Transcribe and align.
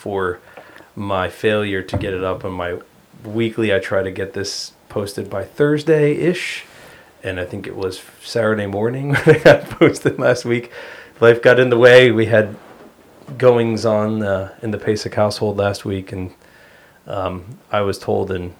for 0.00 0.40
my 0.96 1.28
failure 1.28 1.82
to 1.82 1.96
get 1.98 2.14
it 2.14 2.24
up 2.24 2.44
on 2.44 2.52
my 2.52 2.78
weekly. 3.22 3.74
I 3.74 3.78
try 3.78 4.02
to 4.02 4.10
get 4.10 4.32
this 4.32 4.72
posted 4.88 5.28
by 5.28 5.44
Thursday 5.44 6.14
ish, 6.14 6.64
and 7.22 7.38
I 7.38 7.44
think 7.44 7.66
it 7.66 7.76
was 7.76 8.00
Saturday 8.22 8.66
morning 8.66 9.14
when 9.14 9.36
I 9.36 9.38
got 9.38 9.64
posted 9.64 10.18
last 10.18 10.44
week. 10.46 10.72
Life 11.20 11.42
got 11.42 11.60
in 11.60 11.68
the 11.68 11.78
way. 11.78 12.10
We 12.10 12.26
had 12.26 12.56
goings 13.36 13.84
on 13.84 14.22
uh, 14.22 14.54
in 14.62 14.70
the 14.70 14.78
Pasek 14.78 15.14
household 15.14 15.58
last 15.58 15.84
week, 15.84 16.12
and 16.12 16.32
um, 17.06 17.58
I 17.70 17.82
was 17.82 17.98
told 17.98 18.30
and 18.30 18.54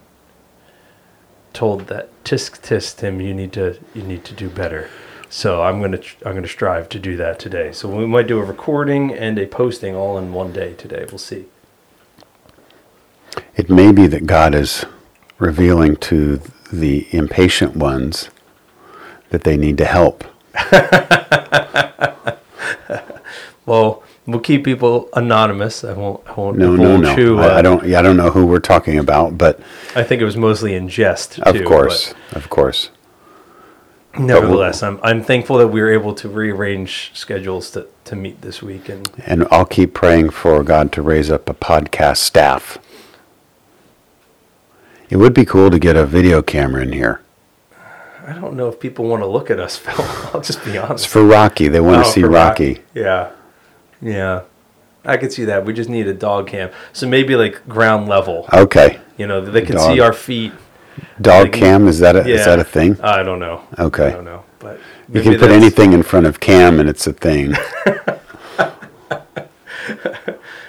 told 1.55 1.87
that 1.87 2.11
tisk 2.25 2.61
tisk 2.61 2.99
Tim, 2.99 3.21
you 3.21 3.33
need 3.33 3.53
to 3.55 3.79
you 3.95 4.03
need 4.03 4.25
to 4.27 4.35
do 4.35 4.51
better. 4.51 4.91
So 5.31 5.63
I'm 5.63 5.81
gonna 5.81 5.99
tr- 5.99 6.17
I'm 6.27 6.35
gonna 6.35 6.47
strive 6.47 6.89
to 6.91 6.99
do 6.99 7.17
that 7.17 7.39
today. 7.39 7.73
So 7.73 7.89
we 7.89 8.07
might 8.07 8.27
do 8.27 8.39
a 8.39 8.45
recording 8.45 9.13
and 9.13 9.39
a 9.39 9.47
posting 9.47 9.95
all 9.95 10.19
in 10.19 10.33
one 10.33 10.53
day 10.53 10.75
today. 10.75 11.07
We'll 11.09 11.19
see. 11.19 11.47
It 13.57 13.71
may 13.71 13.93
be 13.93 14.07
that 14.09 14.27
God 14.27 14.55
is 14.55 14.85
revealing 15.39 15.97
to 15.97 16.41
the 16.73 17.07
impatient 17.13 17.77
ones 17.77 18.29
that 19.31 19.45
they 19.45 19.57
need 19.57 19.79
to 19.79 19.85
help. 19.85 20.25
Well, 23.71 24.03
we'll 24.27 24.41
keep 24.41 24.65
people 24.65 25.09
anonymous. 25.15 25.85
I 25.85 25.93
won't. 25.93 26.29
I 26.29 26.33
won't. 26.33 26.59
No, 26.59 26.75
I 26.75 26.77
no, 26.77 26.97
no. 26.97 27.39
I, 27.39 27.45
I 27.45 27.49
uh, 27.51 27.63
don't. 27.63 27.87
Yeah, 27.87 28.01
I 28.01 28.03
don't 28.03 28.17
know 28.17 28.31
who 28.31 28.45
we're 28.45 28.59
talking 28.59 28.99
about, 28.99 29.39
but 29.39 29.61
I 29.95 30.03
think 30.03 30.21
it 30.21 30.25
was 30.25 30.37
mostly 30.37 30.75
in 30.75 30.89
jest. 30.89 31.39
of 31.39 31.55
too, 31.55 31.65
course, 31.65 32.13
of 32.33 32.51
course. 32.51 32.91
Nevertheless, 34.19 34.83
I'm 34.83 34.99
I'm 35.03 35.23
thankful 35.23 35.57
that 35.59 35.69
we 35.69 35.81
were 35.81 35.93
able 35.93 36.15
to 36.15 36.29
rearrange 36.29 37.13
schedules 37.15 37.71
to, 37.73 37.87
to 38.05 38.17
meet 38.17 38.41
this 38.43 38.61
week, 38.61 38.89
and 38.89 39.09
And 39.25 39.47
I'll 39.51 39.65
keep 39.65 39.95
praying 39.95 40.31
for 40.31 40.63
God 40.65 40.91
to 40.93 41.03
raise 41.03 41.31
up 41.31 41.49
a 41.49 41.55
podcast 41.55 42.17
staff. 42.19 42.79
It 45.09 45.17
would 45.17 45.35
be 45.35 45.45
cool 45.45 45.71
to 45.71 45.79
get 45.79 45.97
a 45.97 46.07
video 46.07 46.43
camera 46.43 46.83
in 46.83 46.93
here. 46.93 47.21
I 48.27 48.33
don't 48.35 48.55
know 48.55 48.69
if 48.69 48.79
people 48.79 49.07
want 49.07 49.23
to 49.23 49.27
look 49.27 49.51
at 49.51 49.59
us, 49.59 49.77
Phil. 49.85 49.95
I'll 50.35 50.41
just 50.41 50.65
be 50.65 50.77
honest. 50.77 51.05
It's 51.05 51.13
for 51.13 51.25
Rocky. 51.25 51.69
They 51.69 51.81
want 51.81 52.05
to 52.05 52.09
Oh, 52.09 52.13
see 52.13 52.21
for 52.23 52.31
Rocky. 52.31 52.81
Yeah, 52.95 53.31
yeah. 54.03 54.43
I 55.05 55.17
could 55.17 55.33
see 55.33 55.45
that. 55.47 55.65
We 55.65 55.73
just 55.73 55.89
need 55.89 56.07
a 56.09 56.15
dog 56.15 56.49
cam, 56.49 56.71
so 56.93 57.09
maybe 57.09 57.35
like 57.37 57.67
ground 57.69 58.09
level. 58.09 58.47
Okay. 58.53 59.01
You 59.17 59.27
know, 59.27 59.41
they 59.41 59.63
can 59.63 59.77
Dog. 59.77 59.93
see 59.95 60.01
our 60.01 60.13
feet. 60.13 60.53
Dog 61.21 61.53
cam 61.53 61.87
is 61.89 61.99
that 62.01 62.17
a, 62.17 62.21
Yeah. 62.29 62.37
is 62.37 62.45
that 62.47 62.59
a 62.59 62.65
thing? 62.65 62.99
I 63.03 63.23
don't 63.23 63.39
know. 63.39 63.63
Okay. 63.79 64.09
I 64.09 64.11
don't 64.13 64.25
know, 64.25 64.45
but 64.59 64.79
You 65.13 65.23
can 65.23 65.39
put 65.39 65.51
anything 65.51 65.93
in 65.93 66.03
front 66.03 66.27
of 66.27 66.41
cam 66.41 66.81
and 66.81 66.89
it's 66.89 67.07
a 67.07 67.13
thing. 67.13 67.55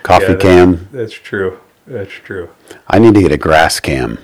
Coffee 0.04 0.24
Yeah, 0.26 0.30
that- 0.34 0.40
cam. 0.40 0.88
That's 0.92 1.14
true. 1.14 1.60
That's 1.88 2.12
true. 2.12 2.50
I 2.88 3.00
need 3.00 3.14
to 3.16 3.22
get 3.22 3.32
a 3.32 3.38
grass 3.38 3.80
cam. 3.80 4.20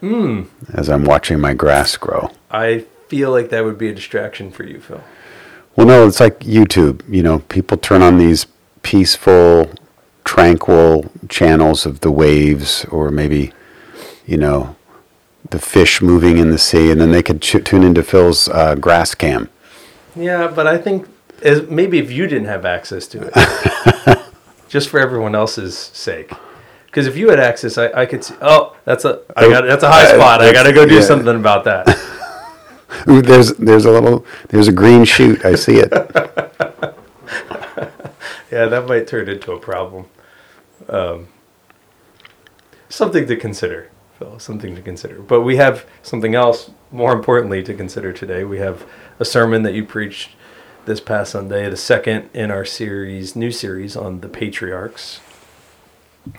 Hmm. 0.00 0.42
As 0.72 0.88
I'm 0.88 1.04
watching 1.04 1.40
my 1.40 1.54
grass 1.54 1.96
grow. 1.96 2.30
I 2.50 2.86
feel 3.08 3.30
like 3.30 3.50
that 3.50 3.64
would 3.64 3.78
be 3.78 3.88
a 3.88 3.94
distraction 3.94 4.50
for 4.50 4.64
you, 4.64 4.80
Phil. 4.80 5.02
Well, 5.76 5.86
no, 5.86 6.06
it's 6.06 6.20
like 6.20 6.40
YouTube. 6.40 7.02
You 7.08 7.22
know, 7.22 7.40
people 7.40 7.76
turn 7.76 8.02
on 8.02 8.18
these 8.18 8.46
peaceful, 8.82 9.70
tranquil 10.24 11.10
channels 11.28 11.84
of 11.86 12.00
the 12.00 12.10
waves, 12.10 12.84
or 12.86 13.10
maybe, 13.10 13.52
you 14.26 14.36
know, 14.36 14.76
the 15.50 15.58
fish 15.58 16.00
moving 16.00 16.38
in 16.38 16.50
the 16.50 16.58
sea, 16.58 16.90
and 16.90 17.00
then 17.00 17.12
they 17.12 17.22
could 17.22 17.40
ch- 17.40 17.64
tune 17.64 17.82
into 17.82 18.02
Phil's 18.02 18.48
uh, 18.48 18.74
grass 18.74 19.14
cam. 19.14 19.48
Yeah, 20.16 20.48
but 20.48 20.66
I 20.66 20.78
think 20.78 21.08
as, 21.42 21.68
maybe 21.68 21.98
if 21.98 22.10
you 22.10 22.26
didn't 22.26 22.48
have 22.48 22.64
access 22.64 23.06
to 23.08 23.30
it, 23.32 24.18
just 24.68 24.88
for 24.88 25.00
everyone 25.00 25.34
else's 25.34 25.76
sake. 25.76 26.32
Because 26.86 27.06
if 27.06 27.16
you 27.16 27.30
had 27.30 27.38
access, 27.38 27.78
I, 27.78 27.88
I 27.92 28.06
could 28.06 28.24
see. 28.24 28.34
Oh, 28.40 28.76
that's 28.84 29.04
a 29.04 29.22
I 29.36 29.48
got 29.48 29.64
that's 29.64 29.84
a 29.84 29.90
high 29.90 30.12
spot. 30.12 30.42
I 30.42 30.52
got 30.52 30.64
to 30.64 30.72
go 30.72 30.86
do 30.86 30.96
yeah. 30.96 31.02
something 31.02 31.36
about 31.36 31.64
that. 31.64 31.88
Ooh, 33.08 33.22
there's 33.22 33.54
there's 33.54 33.84
a 33.84 33.90
little 33.92 34.26
there's 34.48 34.66
a 34.66 34.72
green 34.72 35.04
shoot. 35.04 35.44
I 35.44 35.54
see 35.54 35.76
it. 35.76 35.92
Yeah, 38.50 38.66
that 38.66 38.86
might 38.86 39.06
turn 39.06 39.28
into 39.28 39.52
a 39.52 39.60
problem. 39.60 40.06
Um, 40.88 41.28
something 42.88 43.26
to 43.28 43.36
consider, 43.36 43.90
Phil. 44.20 44.38
Something 44.38 44.76
to 44.76 44.82
consider. 44.82 45.20
But 45.22 45.40
we 45.40 45.56
have 45.56 45.86
something 46.02 46.34
else 46.34 46.70
more 46.92 47.12
importantly 47.12 47.62
to 47.62 47.72
consider 47.72 48.12
today. 48.12 48.44
We 48.44 48.58
have 48.58 48.86
a 49.18 49.24
sermon 49.24 49.62
that 49.62 49.72
you 49.72 49.82
preached 49.84 50.32
this 50.84 51.00
past 51.00 51.32
Sunday, 51.32 51.68
the 51.70 51.76
second 51.76 52.28
in 52.34 52.50
our 52.50 52.66
series, 52.66 53.34
new 53.34 53.50
series 53.50 53.96
on 53.96 54.20
the 54.20 54.28
patriarchs. 54.28 55.20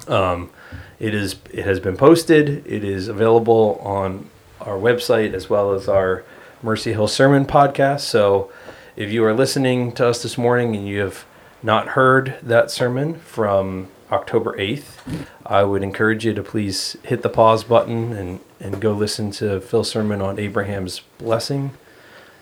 Um, 0.08 0.52
it 1.00 1.16
is. 1.16 1.38
It 1.52 1.66
has 1.66 1.80
been 1.80 1.97
posted. 1.97 2.66
It 2.68 2.84
is 2.84 3.08
available 3.08 3.80
on 3.84 4.30
our 4.59 4.78
website 4.78 5.34
as 5.34 5.50
well 5.50 5.74
as 5.74 5.90
our 5.90 6.24
Mercy 6.62 6.94
Hill 6.94 7.08
Sermon 7.08 7.46
podcast. 7.46 8.02
So, 8.02 8.52
if 8.96 9.12
you 9.12 9.25
are 9.25 9.34
listening 9.34 9.91
to 9.94 10.08
us 10.08 10.22
this 10.22 10.38
morning 10.38 10.75
and 10.75 10.88
you 10.88 11.00
have 11.00 11.25
not 11.64 11.90
heard 11.90 12.36
that 12.44 12.70
sermon 12.70 13.16
from 13.16 13.88
October 14.11 14.59
eighth, 14.59 15.01
I 15.45 15.63
would 15.63 15.83
encourage 15.83 16.25
you 16.25 16.33
to 16.33 16.44
please 16.44 16.97
hit 17.03 17.22
the 17.22 17.29
pause 17.29 17.63
button 17.63 18.13
and 18.13 18.39
and 18.59 18.81
go 18.81 18.91
listen 18.91 19.31
to 19.31 19.61
Phil's 19.61 19.89
sermon 19.89 20.22
on 20.22 20.38
Abraham's 20.38 21.02
blessing, 21.17 21.72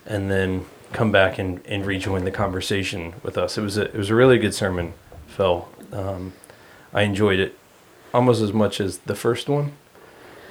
and 0.05 0.29
then 0.29 0.65
come 0.91 1.11
back 1.11 1.37
and, 1.37 1.65
and 1.67 1.85
rejoin 1.85 2.25
the 2.25 2.31
conversation 2.31 3.13
with 3.21 3.37
us. 3.37 3.57
It 3.57 3.61
was 3.61 3.77
a 3.77 3.83
it 3.83 3.95
was 3.95 4.09
a 4.09 4.15
really 4.15 4.39
good 4.39 4.53
sermon, 4.53 4.93
Phil. 5.27 5.67
Um, 5.93 6.33
I 6.93 7.03
enjoyed 7.03 7.39
it 7.39 7.55
almost 8.13 8.41
as 8.41 8.53
much 8.53 8.81
as 8.81 8.97
the 8.99 9.15
first 9.15 9.47
one. 9.47 9.73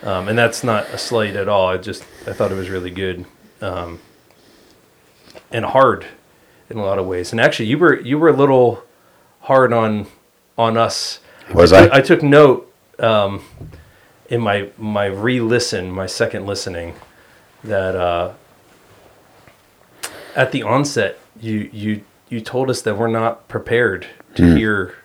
Um, 0.02 0.28
and 0.28 0.38
that's 0.38 0.62
not 0.62 0.88
a 0.90 0.98
slight 0.98 1.34
at 1.34 1.48
all. 1.48 1.68
I 1.68 1.76
just 1.76 2.04
I 2.26 2.32
thought 2.32 2.52
it 2.52 2.54
was 2.54 2.70
really 2.70 2.90
good, 2.90 3.26
um, 3.60 3.98
and 5.50 5.64
hard 5.64 6.06
in 6.70 6.76
a 6.76 6.84
lot 6.84 7.00
of 7.00 7.06
ways. 7.06 7.32
And 7.32 7.40
actually, 7.40 7.66
you 7.66 7.78
were 7.78 8.00
you 8.00 8.16
were 8.16 8.28
a 8.28 8.36
little 8.36 8.84
hard 9.40 9.72
on 9.72 10.06
on 10.58 10.76
us. 10.76 11.20
Was 11.54 11.70
took- 11.70 11.92
I? 11.92 11.98
I 11.98 12.00
took 12.02 12.22
note 12.22 12.70
um, 12.98 13.42
in 14.28 14.40
my 14.40 14.70
my 14.76 15.06
re-listen, 15.06 15.90
my 15.90 16.06
second 16.06 16.44
listening, 16.46 16.94
that 17.64 17.94
uh, 17.96 18.32
at 20.34 20.52
the 20.52 20.62
onset 20.62 21.18
you 21.40 21.70
you 21.72 22.02
you 22.28 22.40
told 22.42 22.68
us 22.68 22.82
that 22.82 22.98
we're 22.98 23.06
not 23.08 23.48
prepared 23.48 24.06
to 24.34 24.54
hear. 24.54 24.96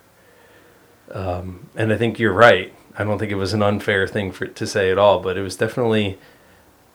Um, 1.11 1.69
and 1.75 1.93
I 1.93 1.97
think 1.97 2.17
you're 2.19 2.33
right. 2.33 2.73
I 2.97 3.03
don't 3.03 3.19
think 3.19 3.31
it 3.31 3.35
was 3.35 3.53
an 3.53 3.61
unfair 3.61 4.07
thing 4.07 4.31
for 4.31 4.47
to 4.47 4.67
say 4.67 4.91
at 4.91 4.97
all, 4.97 5.19
but 5.19 5.37
it 5.37 5.41
was 5.41 5.55
definitely 5.55 6.17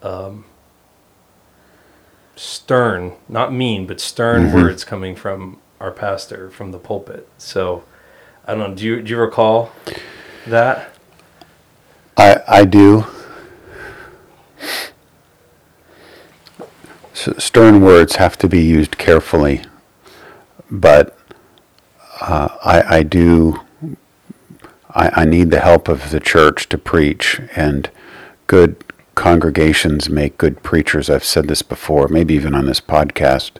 um, 0.03 0.45
stern, 2.37 3.15
not 3.29 3.53
mean, 3.53 3.87
but 3.87 4.01
stern 4.01 4.53
words 4.53 4.85
coming 4.85 5.15
from 5.15 5.59
our 5.81 5.91
pastor 5.93 6.51
from 6.51 6.73
the 6.73 6.79
pulpit. 6.79 7.29
So 7.39 7.85
I 8.49 8.55
don't 8.55 8.71
know. 8.71 8.75
Do 8.75 8.83
you 8.83 9.03
do 9.03 9.11
you 9.11 9.19
recall 9.19 9.71
that? 10.47 10.95
I 12.17 12.41
I 12.49 12.65
do. 12.65 13.05
Stern 17.13 17.83
words 17.83 18.17
have 18.17 18.39
to 18.39 18.49
be 18.49 18.63
used 18.63 18.97
carefully, 18.97 19.61
but 20.71 21.15
uh, 22.23 22.49
I 22.65 22.97
I 22.97 23.03
do. 23.03 23.61
I, 24.95 25.11
I 25.23 25.25
need 25.27 25.51
the 25.51 25.61
help 25.61 25.87
of 25.87 26.11
the 26.11 26.19
church 26.19 26.71
to 26.71 26.79
preach, 26.79 27.43
and 27.55 27.91
good 28.47 28.83
congregations 29.15 30.09
make 30.09 30.39
good 30.39 30.63
preachers. 30.63 31.11
I've 31.11 31.23
said 31.23 31.49
this 31.49 31.61
before, 31.61 32.09
maybe 32.09 32.33
even 32.33 32.55
on 32.55 32.65
this 32.65 32.81
podcast. 32.81 33.51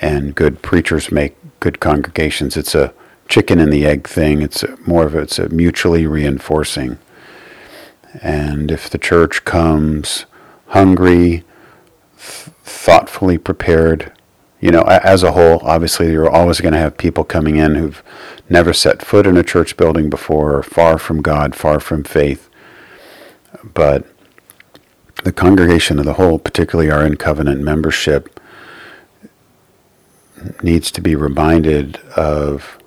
And 0.00 0.34
good 0.34 0.62
preachers 0.62 1.12
make 1.12 1.36
good 1.60 1.78
congregations. 1.78 2.56
It's 2.56 2.74
a 2.74 2.94
chicken 3.28 3.58
and 3.58 3.72
the 3.72 3.86
egg 3.86 4.08
thing. 4.08 4.42
It's 4.42 4.64
more 4.86 5.04
of 5.06 5.14
a, 5.14 5.20
it's 5.20 5.38
a 5.38 5.48
mutually 5.48 6.06
reinforcing. 6.06 6.98
And 8.22 8.70
if 8.70 8.88
the 8.88 8.98
church 8.98 9.44
comes 9.44 10.26
hungry, 10.68 11.44
th- 12.16 12.54
thoughtfully 12.64 13.38
prepared, 13.38 14.12
you 14.60 14.70
know, 14.70 14.82
as 14.82 15.22
a 15.22 15.32
whole, 15.32 15.60
obviously 15.62 16.10
you're 16.12 16.30
always 16.30 16.60
going 16.60 16.72
to 16.72 16.78
have 16.78 16.96
people 16.96 17.24
coming 17.24 17.56
in 17.56 17.74
who've 17.74 18.02
never 18.48 18.72
set 18.72 19.02
foot 19.04 19.26
in 19.26 19.36
a 19.36 19.42
church 19.42 19.76
building 19.76 20.08
before, 20.08 20.56
or 20.56 20.62
far 20.62 20.98
from 20.98 21.20
God, 21.20 21.54
far 21.54 21.78
from 21.78 22.04
faith. 22.04 22.48
But 23.74 24.06
the 25.24 25.32
congregation 25.32 25.98
of 25.98 26.04
the 26.04 26.14
whole, 26.14 26.38
particularly 26.38 26.90
our 26.90 27.04
in 27.04 27.16
covenant 27.16 27.60
membership, 27.60 28.40
needs 30.62 30.90
to 30.92 31.00
be 31.00 31.14
reminded 31.14 31.96
of 32.16 32.78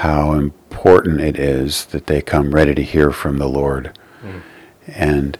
how 0.00 0.34
important 0.34 1.20
it 1.20 1.38
is 1.38 1.86
that 1.86 2.06
they 2.06 2.20
come 2.20 2.50
ready 2.54 2.74
to 2.74 2.82
hear 2.82 3.10
from 3.10 3.38
the 3.38 3.48
Lord. 3.48 3.98
And 4.86 5.38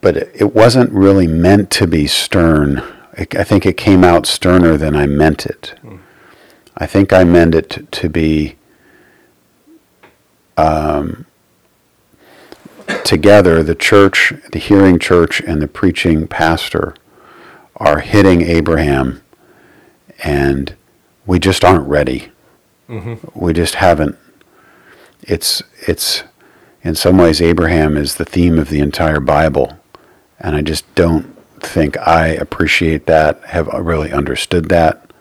but 0.00 0.16
it 0.16 0.54
wasn't 0.54 0.90
really 0.92 1.26
meant 1.26 1.70
to 1.72 1.86
be 1.86 2.06
stern. 2.06 2.78
I 3.18 3.26
I 3.36 3.44
think 3.44 3.66
it 3.66 3.76
came 3.76 4.04
out 4.04 4.26
sterner 4.26 4.76
than 4.78 4.96
I 4.96 5.06
meant 5.06 5.44
it. 5.46 5.74
I 6.76 6.86
think 6.86 7.12
I 7.12 7.24
meant 7.24 7.54
it 7.54 7.68
to, 7.70 7.82
to 7.82 8.08
be 8.08 8.56
um, 10.56 11.26
together. 13.04 13.62
The 13.62 13.74
church, 13.74 14.32
the 14.52 14.58
hearing 14.58 14.98
church, 14.98 15.40
and 15.42 15.60
the 15.60 15.68
preaching 15.68 16.26
pastor 16.26 16.94
are 17.76 18.00
hitting 18.00 18.42
Abraham, 18.42 19.20
and 20.24 20.74
we 21.26 21.38
just 21.38 21.64
aren't 21.64 21.86
ready. 21.86 22.30
We 23.34 23.52
just 23.52 23.76
haven't. 23.76 24.16
It's 25.22 25.62
it's 25.86 26.24
in 26.82 26.94
some 26.94 27.18
ways 27.18 27.40
Abraham 27.40 27.96
is 27.96 28.16
the 28.16 28.24
theme 28.24 28.58
of 28.58 28.68
the 28.68 28.80
entire 28.80 29.20
Bible, 29.20 29.78
and 30.40 30.56
I 30.56 30.62
just 30.62 30.92
don't 30.94 31.36
think 31.60 31.96
I 31.98 32.28
appreciate 32.28 33.06
that, 33.06 33.40
have 33.44 33.68
really 33.68 34.12
understood 34.12 34.70
that, 34.70 35.12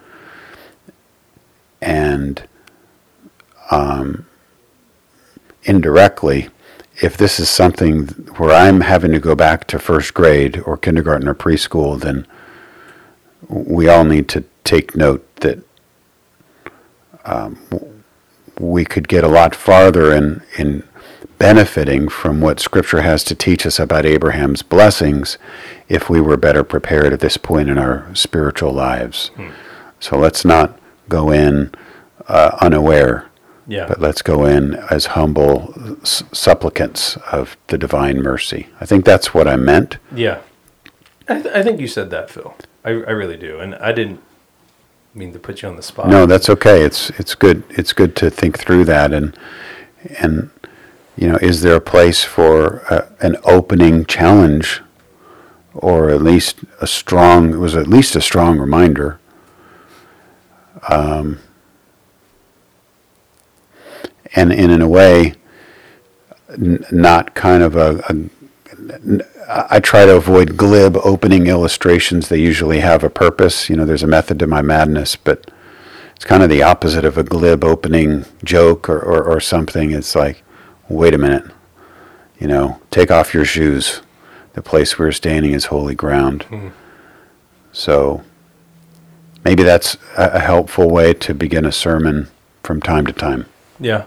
and 1.81 2.41
um, 3.71 4.25
indirectly, 5.63 6.49
if 7.01 7.17
this 7.17 7.39
is 7.39 7.49
something 7.49 8.07
where 8.37 8.51
I'm 8.51 8.81
having 8.81 9.11
to 9.11 9.19
go 9.19 9.35
back 9.35 9.67
to 9.67 9.79
first 9.79 10.13
grade 10.13 10.61
or 10.65 10.77
kindergarten 10.77 11.27
or 11.27 11.35
preschool, 11.35 11.99
then 11.99 12.25
we 13.47 13.87
all 13.87 14.03
need 14.03 14.27
to 14.29 14.43
take 14.63 14.95
note 14.95 15.25
that 15.37 15.59
um, 17.25 17.57
we 18.59 18.83
could 18.85 19.07
get 19.07 19.23
a 19.23 19.27
lot 19.27 19.55
farther 19.55 20.13
in 20.13 20.41
in 20.57 20.83
benefiting 21.37 22.09
from 22.09 22.41
what 22.41 22.59
Scripture 22.59 23.01
has 23.01 23.23
to 23.23 23.33
teach 23.35 23.65
us 23.65 23.79
about 23.79 24.05
Abraham's 24.05 24.61
blessings 24.61 25.37
if 25.87 26.09
we 26.09 26.19
were 26.19 26.35
better 26.35 26.63
prepared 26.65 27.13
at 27.13 27.21
this 27.21 27.37
point 27.37 27.69
in 27.69 27.77
our 27.77 28.13
spiritual 28.13 28.73
lives. 28.73 29.31
So 30.01 30.17
let's 30.17 30.43
not 30.43 30.77
go 31.07 31.31
in 31.31 31.71
uh, 32.27 32.57
unaware, 32.59 33.29
Yeah. 33.67 33.85
but 33.87 34.01
let's 34.01 34.21
go 34.21 34.43
in 34.45 34.75
as 34.91 35.07
humble 35.07 35.73
s- 36.01 36.23
supplicants 36.33 37.15
of 37.31 37.55
the 37.67 37.77
divine 37.77 38.21
mercy. 38.21 38.67
I 38.81 38.85
think 38.85 39.05
that's 39.05 39.33
what 39.33 39.47
I 39.47 39.55
meant. 39.55 39.97
Yeah. 40.13 40.39
I, 41.29 41.41
th- 41.41 41.55
I 41.55 41.63
think 41.63 41.79
you 41.79 41.87
said 41.87 42.09
that, 42.11 42.29
Phil. 42.29 42.53
I, 42.83 42.89
I 42.89 43.11
really 43.11 43.37
do. 43.37 43.59
And 43.59 43.75
I 43.75 43.93
didn't 43.93 44.21
mean 45.19 45.33
to 45.33 45.39
put 45.39 45.61
you 45.61 45.69
on 45.69 45.75
the 45.75 45.83
spot. 45.83 46.07
No, 46.07 46.25
that's 46.25 46.49
okay. 46.49 46.83
It's 46.83 47.11
it's 47.11 47.35
good. 47.35 47.63
It's 47.69 47.93
good 47.93 48.15
to 48.17 48.29
think 48.29 48.57
through 48.57 48.85
that 48.85 49.13
and 49.13 49.37
and 50.17 50.49
you 51.19 51.27
know, 51.27 51.37
is 51.41 51.63
there 51.63 51.75
a 51.75 51.81
place 51.81 52.23
for 52.23 52.81
uh, 52.91 53.09
an 53.19 53.35
opening 53.43 54.05
challenge, 54.05 54.81
or 55.73 56.09
at 56.09 56.21
least 56.21 56.59
a 56.79 56.87
strong? 56.87 57.53
It 57.53 57.57
was 57.57 57.75
at 57.75 57.87
least 57.87 58.15
a 58.15 58.21
strong 58.21 58.57
reminder. 58.57 59.19
Um, 60.87 61.39
and, 64.33 64.53
and 64.53 64.71
in 64.71 64.81
a 64.81 64.87
way, 64.87 65.33
n- 66.47 66.85
not 66.89 67.35
kind 67.35 67.63
of 67.63 67.75
a, 67.75 67.97
a 68.07 68.29
I 69.47 69.79
try 69.79 70.05
to 70.05 70.15
avoid 70.15 70.57
glib 70.57 70.97
opening 70.97 71.47
illustrations. 71.47 72.29
They 72.29 72.39
usually 72.39 72.79
have 72.79 73.03
a 73.03 73.09
purpose. 73.09 73.69
You 73.69 73.75
know, 73.75 73.85
there's 73.85 74.03
a 74.03 74.07
method 74.07 74.39
to 74.39 74.47
my 74.47 74.61
madness, 74.61 75.15
but 75.15 75.49
it's 76.15 76.25
kind 76.25 76.43
of 76.43 76.49
the 76.49 76.63
opposite 76.63 77.05
of 77.05 77.17
a 77.17 77.23
glib 77.23 77.63
opening 77.63 78.25
joke 78.43 78.89
or, 78.89 78.99
or, 78.99 79.23
or 79.23 79.39
something. 79.39 79.91
It's 79.91 80.15
like, 80.15 80.43
wait 80.89 81.13
a 81.13 81.17
minute, 81.17 81.45
you 82.39 82.47
know, 82.47 82.81
take 82.91 83.11
off 83.11 83.33
your 83.33 83.45
shoes. 83.45 84.01
The 84.53 84.61
place 84.61 84.99
we're 84.99 85.11
standing 85.11 85.53
is 85.53 85.65
holy 85.65 85.95
ground. 85.95 86.43
Hmm. 86.43 86.69
So 87.71 88.23
maybe 89.45 89.63
that's 89.63 89.95
a, 90.17 90.31
a 90.33 90.39
helpful 90.39 90.89
way 90.89 91.13
to 91.13 91.33
begin 91.33 91.65
a 91.65 91.71
sermon 91.71 92.27
from 92.63 92.81
time 92.81 93.05
to 93.05 93.13
time. 93.13 93.45
Yeah. 93.79 94.05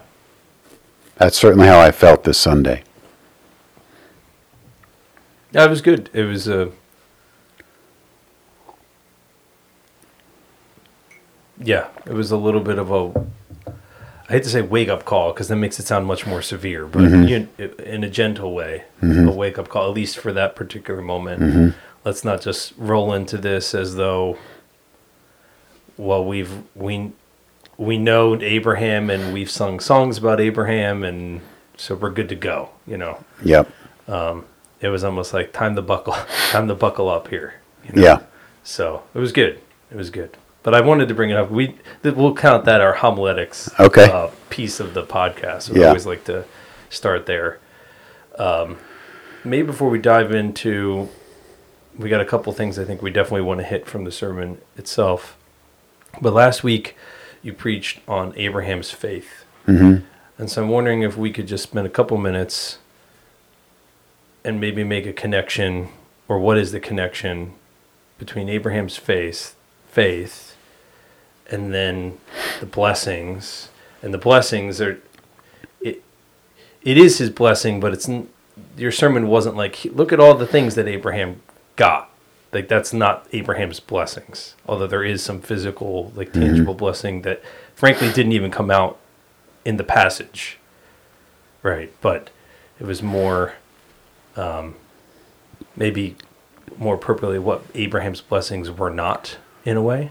That's 1.17 1.39
certainly 1.39 1.69
how 1.69 1.79
I 1.79 1.93
felt 1.93 2.25
this 2.25 2.39
Sunday. 2.39 2.83
Yeah, 5.53 5.65
it 5.65 5.71
was 5.71 5.83
good. 5.83 6.11
It 6.13 6.25
was 6.25 6.49
a. 6.49 6.73
Yeah, 11.63 11.89
it 12.07 12.15
was 12.15 12.31
a 12.31 12.37
little 12.37 12.61
bit 12.61 12.79
of 12.79 12.91
a. 12.91 13.27
I 14.29 14.37
hate 14.37 14.45
to 14.45 14.49
say 14.49 14.63
wake 14.63 14.89
up 14.89 15.05
call 15.05 15.33
because 15.33 15.49
that 15.49 15.57
makes 15.57 15.79
it 15.79 15.87
sound 15.87 16.07
much 16.07 16.27
more 16.27 16.41
severe, 16.41 16.87
but 16.87 17.03
mm-hmm. 17.03 17.25
you, 17.25 17.75
in 17.85 18.03
a 18.03 18.09
gentle 18.09 18.55
way, 18.55 18.85
mm-hmm. 19.03 19.29
a 19.29 19.33
wake 19.33 19.59
up 19.59 19.69
call, 19.69 19.89
at 19.89 19.95
least 19.95 20.19
for 20.19 20.33
that 20.33 20.57
particular 20.57 21.03
moment. 21.03 21.43
Mm-hmm. 21.43 21.79
Let's 22.05 22.25
not 22.25 22.41
just 22.41 22.73
roll 22.79 23.13
into 23.13 23.37
this 23.37 23.75
as 23.75 23.95
though, 23.95 24.39
well, 25.99 26.25
we've 26.25 26.63
we 26.75 27.13
we 27.77 27.99
know 27.99 28.41
Abraham 28.41 29.11
and 29.11 29.35
we've 29.35 29.51
sung 29.51 29.81
songs 29.81 30.17
about 30.17 30.41
Abraham, 30.41 31.05
and 31.05 31.43
so 31.77 31.95
we're 31.95 32.11
good 32.11 32.31
to 32.31 32.37
go. 32.37 32.71
You 32.87 32.97
know, 32.97 33.23
Yep. 33.45 33.71
Um, 34.09 34.47
it 34.83 34.89
was 34.89 35.05
almost 35.05 35.33
like 35.33 35.53
time 35.53 35.75
to 35.77 35.83
buckle, 35.83 36.15
time 36.51 36.69
to 36.69 36.75
buckle 36.75 37.09
up 37.09 37.29
here. 37.29 37.55
you 37.87 37.95
know? 37.95 38.03
Yeah. 38.03 38.19
So 38.65 39.03
it 39.15 39.19
was 39.19 39.33
good. 39.33 39.61
It 39.91 39.97
was 39.97 40.11
good. 40.11 40.37
But 40.63 40.75
I 40.75 40.81
wanted 40.81 41.09
to 41.09 41.15
bring 41.15 41.31
it 41.31 41.37
up. 41.37 41.51
We 41.51 41.77
we'll 42.05 42.35
count 42.35 42.65
that 42.67 42.81
our 42.81 42.93
homiletics 42.95 43.69
Okay. 43.81 44.11
uh, 44.11 44.29
piece 44.51 44.79
of 44.81 44.95
the 44.95 45.03
podcast. 45.03 45.71
We 45.71 45.81
Yeah. 45.81 45.89
always 45.89 46.07
like 46.07 46.25
to 46.25 46.45
start 46.91 47.27
there. 47.27 47.59
Um, 48.39 48.79
maybe 49.45 49.67
before 49.67 49.91
we 49.91 49.99
dive 49.99 50.33
into, 50.33 51.09
we 51.99 52.09
got 52.09 52.21
a 52.21 52.25
couple 52.25 52.53
things 52.53 52.79
I 52.79 52.85
think 52.85 53.03
we 53.03 53.11
definitely 53.11 53.43
want 53.43 53.59
to 53.61 53.65
hit 53.67 53.87
from 53.87 54.05
the 54.05 54.13
sermon 54.13 54.59
itself. 54.77 55.37
But 56.21 56.33
last 56.33 56.63
week 56.63 56.97
you 57.43 57.53
preached 57.53 58.01
on 58.07 58.33
Abraham's 58.37 58.91
faith, 58.91 59.45
Mm-hmm. 59.67 60.05
and 60.39 60.51
so 60.51 60.63
I'm 60.63 60.69
wondering 60.69 61.03
if 61.03 61.17
we 61.17 61.31
could 61.33 61.47
just 61.49 61.63
spend 61.65 61.87
a 61.87 61.91
couple 61.91 62.17
minutes 62.19 62.79
and 64.45 64.61
maybe 64.61 64.85
make 64.85 65.07
a 65.07 65.13
connection, 65.13 65.89
or 66.29 66.39
what 66.39 66.59
is 66.59 66.73
the 66.73 66.81
connection 66.81 67.55
between 68.19 68.49
Abraham's 68.49 68.97
faith, 68.97 69.57
faith, 69.91 70.57
and 71.51 71.73
then 71.73 72.19
the 72.61 72.67
blessings. 72.67 73.69
And 74.03 74.13
the 74.13 74.19
blessings 74.19 74.81
are, 74.81 75.01
it, 75.81 76.03
it 76.83 76.97
is 76.97 77.19
his 77.19 77.31
blessing, 77.31 77.79
but 77.81 77.93
it's 77.93 78.09
your 78.77 78.93
sermon 78.93 79.29
wasn't 79.29 79.57
like 79.57 79.85
look 79.85 80.13
at 80.13 80.21
all 80.21 80.35
the 80.35 80.47
things 80.47 80.75
that 80.75 80.89
Abraham 80.89 81.41
got. 81.77 82.11
Like 82.53 82.69
that's 82.69 82.93
not 82.93 83.27
Abraham's 83.33 83.81
blessings. 83.81 84.55
Although 84.67 84.87
there 84.87 85.05
is 85.05 85.23
some 85.23 85.41
physical, 85.41 86.13
like 86.15 86.31
mm-hmm. 86.31 86.41
tangible 86.41 86.75
blessing 86.75 87.23
that, 87.23 87.43
frankly, 87.75 88.13
didn't 88.13 88.33
even 88.33 88.51
come 88.51 88.71
out 88.71 88.99
in 89.65 89.77
the 89.77 89.85
passage. 89.85 90.59
Right, 91.63 91.93
but 92.01 92.31
it 92.81 92.87
was 92.87 93.03
more, 93.03 93.55
um, 94.37 94.75
maybe 95.77 96.17
more 96.79 96.95
appropriately, 96.95 97.39
what 97.39 97.63
Abraham's 97.75 98.21
blessings 98.21 98.71
were 98.71 98.91
not 98.91 99.37
in 99.65 99.77
a 99.77 99.83
way. 99.83 100.11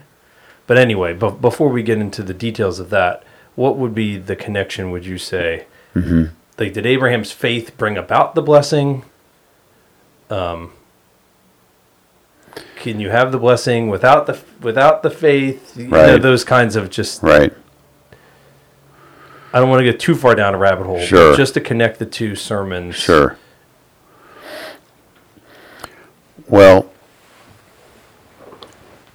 But 0.67 0.77
anyway, 0.77 1.13
but 1.13 1.41
before 1.41 1.69
we 1.69 1.83
get 1.83 1.97
into 1.97 2.23
the 2.23 2.33
details 2.33 2.79
of 2.79 2.89
that, 2.91 3.23
what 3.55 3.77
would 3.77 3.93
be 3.93 4.17
the 4.17 4.35
connection? 4.35 4.91
Would 4.91 5.05
you 5.05 5.17
say, 5.17 5.65
like, 5.95 6.73
did 6.73 6.85
Abraham's 6.85 7.31
faith 7.31 7.75
bring 7.77 7.97
about 7.97 8.35
the 8.35 8.41
blessing? 8.41 9.03
Um, 10.29 10.71
can 12.77 12.99
you 12.99 13.09
have 13.09 13.31
the 13.31 13.37
blessing 13.37 13.89
without 13.89 14.27
the 14.27 14.39
without 14.61 15.03
the 15.03 15.09
faith? 15.09 15.75
You 15.77 15.87
know, 15.87 16.13
Right. 16.13 16.21
those 16.21 16.43
kinds 16.43 16.75
of 16.75 16.89
just. 16.89 17.21
Right. 17.21 17.53
I 19.53 19.59
don't 19.59 19.69
want 19.69 19.81
to 19.81 19.83
get 19.83 19.99
too 19.99 20.15
far 20.15 20.33
down 20.33 20.55
a 20.55 20.57
rabbit 20.57 20.85
hole. 20.85 21.01
Sure. 21.01 21.35
Just 21.35 21.53
to 21.55 21.61
connect 21.61 21.99
the 21.99 22.05
two 22.05 22.35
sermons. 22.35 22.95
Sure. 22.95 23.37
Well, 26.51 26.91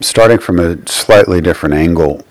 starting 0.00 0.38
from 0.38 0.58
a 0.58 0.88
slightly 0.88 1.42
different 1.42 1.74
angle, 1.74 2.24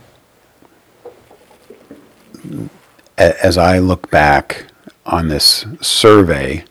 as 3.15 3.55
I 3.55 3.77
look 3.77 4.09
back 4.09 4.65
on 5.05 5.27
this 5.27 5.67
survey 5.79 6.65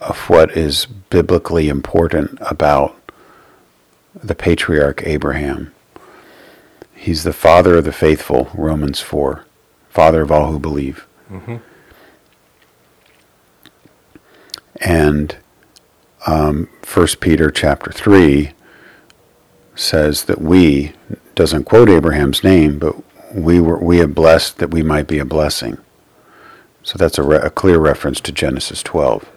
of 0.00 0.16
what 0.30 0.56
is 0.56 0.86
biblically 0.86 1.68
important 1.68 2.38
about 2.42 2.96
the 4.14 4.36
patriarch 4.36 5.02
Abraham, 5.04 5.74
he's 6.94 7.24
the 7.24 7.32
father 7.32 7.78
of 7.78 7.84
the 7.84 7.92
faithful, 7.92 8.50
Romans 8.54 9.00
4, 9.00 9.44
father 9.90 10.22
of 10.22 10.30
all 10.30 10.52
who 10.52 10.60
believe. 10.60 11.08
Mm-hmm. 11.28 11.56
And 14.80 15.38
um, 16.26 16.68
1 16.92 17.06
Peter 17.20 17.50
chapter 17.50 17.92
3 17.92 18.52
says 19.74 20.24
that 20.24 20.40
we, 20.40 20.92
doesn't 21.34 21.64
quote 21.64 21.88
Abraham's 21.88 22.44
name, 22.44 22.78
but 22.78 22.96
we 23.34 23.60
were 23.60 23.78
we 23.78 23.98
have 23.98 24.14
blessed 24.14 24.58
that 24.58 24.70
we 24.70 24.82
might 24.82 25.08
be 25.08 25.18
a 25.18 25.24
blessing. 25.24 25.76
So 26.84 26.96
that's 26.98 27.18
a, 27.18 27.22
re- 27.22 27.38
a 27.42 27.50
clear 27.50 27.78
reference 27.78 28.20
to 28.22 28.32
Genesis 28.32 28.82
12. 28.82 29.28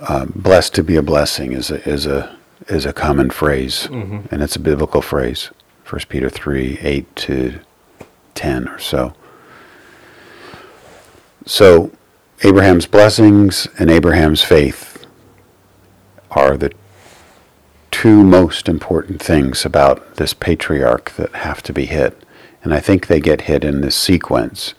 Uh, 0.00 0.26
blessed 0.34 0.74
to 0.74 0.82
be 0.82 0.96
a 0.96 1.02
blessing 1.02 1.52
is 1.52 1.70
a, 1.70 1.88
is 1.88 2.06
a, 2.06 2.36
is 2.68 2.86
a 2.86 2.92
common 2.92 3.30
phrase, 3.30 3.86
and 4.30 4.42
it's 4.42 4.56
a 4.56 4.60
biblical 4.60 5.02
phrase. 5.02 5.50
1 5.88 6.02
Peter 6.08 6.30
3, 6.30 6.78
8 6.80 7.16
to 7.16 7.60
10 8.34 8.68
or 8.68 8.78
so. 8.78 9.14
So, 11.46 11.90
Abraham's 12.42 12.86
blessings 12.86 13.68
and 13.78 13.90
Abraham's 13.90 14.42
faith 14.42 14.89
are 16.30 16.56
the 16.56 16.72
two 17.90 18.22
most 18.22 18.68
important 18.68 19.20
things 19.20 19.64
about 19.64 20.16
this 20.16 20.32
patriarch 20.32 21.12
that 21.12 21.34
have 21.34 21.62
to 21.64 21.72
be 21.72 21.86
hit. 21.86 22.16
And 22.62 22.72
I 22.72 22.80
think 22.80 23.06
they 23.06 23.20
get 23.20 23.42
hit 23.42 23.64
in 23.64 23.80
this 23.80 23.96
sequence. 23.96 24.74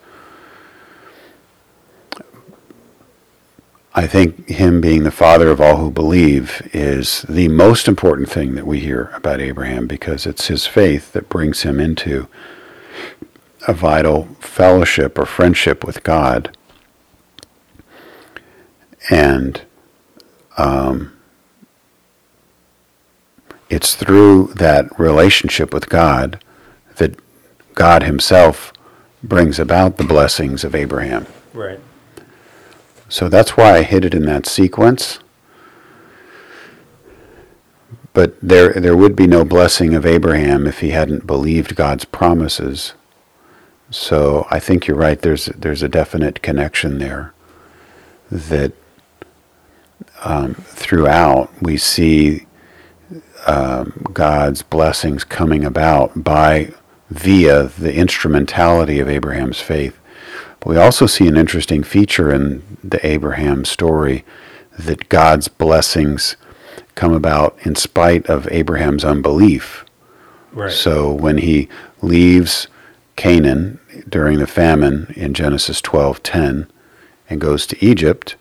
I 3.93 4.07
think 4.07 4.47
him 4.47 4.79
being 4.79 5.03
the 5.03 5.11
father 5.11 5.49
of 5.49 5.59
all 5.59 5.77
who 5.77 5.91
believe 5.91 6.69
is 6.73 7.23
the 7.23 7.49
most 7.49 7.89
important 7.89 8.29
thing 8.29 8.55
that 8.55 8.65
we 8.65 8.79
hear 8.79 9.11
about 9.13 9.41
Abraham 9.41 9.85
because 9.85 10.25
it's 10.25 10.47
his 10.47 10.65
faith 10.65 11.11
that 11.11 11.27
brings 11.27 11.63
him 11.63 11.79
into 11.79 12.27
a 13.67 13.73
vital 13.73 14.29
fellowship 14.39 15.19
or 15.19 15.25
friendship 15.25 15.83
with 15.83 16.03
God. 16.03 16.55
And 19.09 19.61
um, 20.57 21.11
it's 23.71 23.95
through 23.95 24.47
that 24.55 24.99
relationship 24.99 25.73
with 25.73 25.87
God 25.87 26.43
that 26.97 27.15
God 27.73 28.03
Himself 28.03 28.73
brings 29.23 29.59
about 29.59 29.95
the 29.95 30.03
blessings 30.03 30.65
of 30.65 30.75
Abraham. 30.75 31.25
Right. 31.53 31.79
So 33.07 33.29
that's 33.29 33.55
why 33.55 33.77
I 33.77 33.83
hit 33.83 34.03
it 34.03 34.13
in 34.13 34.25
that 34.25 34.45
sequence. 34.45 35.19
But 38.13 38.35
there, 38.41 38.73
there 38.73 38.97
would 38.97 39.15
be 39.15 39.25
no 39.25 39.45
blessing 39.45 39.93
of 39.93 40.05
Abraham 40.05 40.67
if 40.67 40.81
he 40.81 40.89
hadn't 40.89 41.25
believed 41.25 41.77
God's 41.77 42.03
promises. 42.03 42.93
So 43.89 44.47
I 44.51 44.59
think 44.59 44.85
you're 44.85 44.97
right. 44.97 45.21
There's 45.21 45.45
there's 45.45 45.83
a 45.83 45.87
definite 45.87 46.41
connection 46.41 46.97
there. 46.97 47.33
That 48.29 48.73
um, 50.23 50.55
throughout 50.55 51.49
we 51.61 51.77
see 51.77 52.47
um, 53.45 54.07
God's 54.13 54.61
blessings 54.61 55.23
coming 55.23 55.63
about 55.63 56.23
by 56.23 56.73
via 57.09 57.63
the 57.63 57.93
instrumentality 57.93 58.99
of 58.99 59.09
Abraham's 59.09 59.59
faith. 59.59 59.97
But 60.59 60.69
we 60.69 60.77
also 60.77 61.07
see 61.07 61.27
an 61.27 61.37
interesting 61.37 61.83
feature 61.83 62.31
in 62.33 62.77
the 62.83 63.05
Abraham 63.05 63.65
story 63.65 64.23
that 64.77 65.09
God's 65.09 65.47
blessings 65.47 66.37
come 66.95 67.13
about 67.13 67.57
in 67.63 67.75
spite 67.75 68.25
of 68.27 68.47
Abraham's 68.51 69.03
unbelief. 69.03 69.85
Right. 70.53 70.71
So 70.71 71.11
when 71.11 71.39
he 71.39 71.67
leaves 72.01 72.67
Canaan 73.15 73.79
during 74.07 74.39
the 74.39 74.47
famine 74.47 75.13
in 75.15 75.33
Genesis 75.33 75.81
12:10 75.81 76.67
and 77.29 77.41
goes 77.41 77.65
to 77.67 77.85
Egypt, 77.85 78.35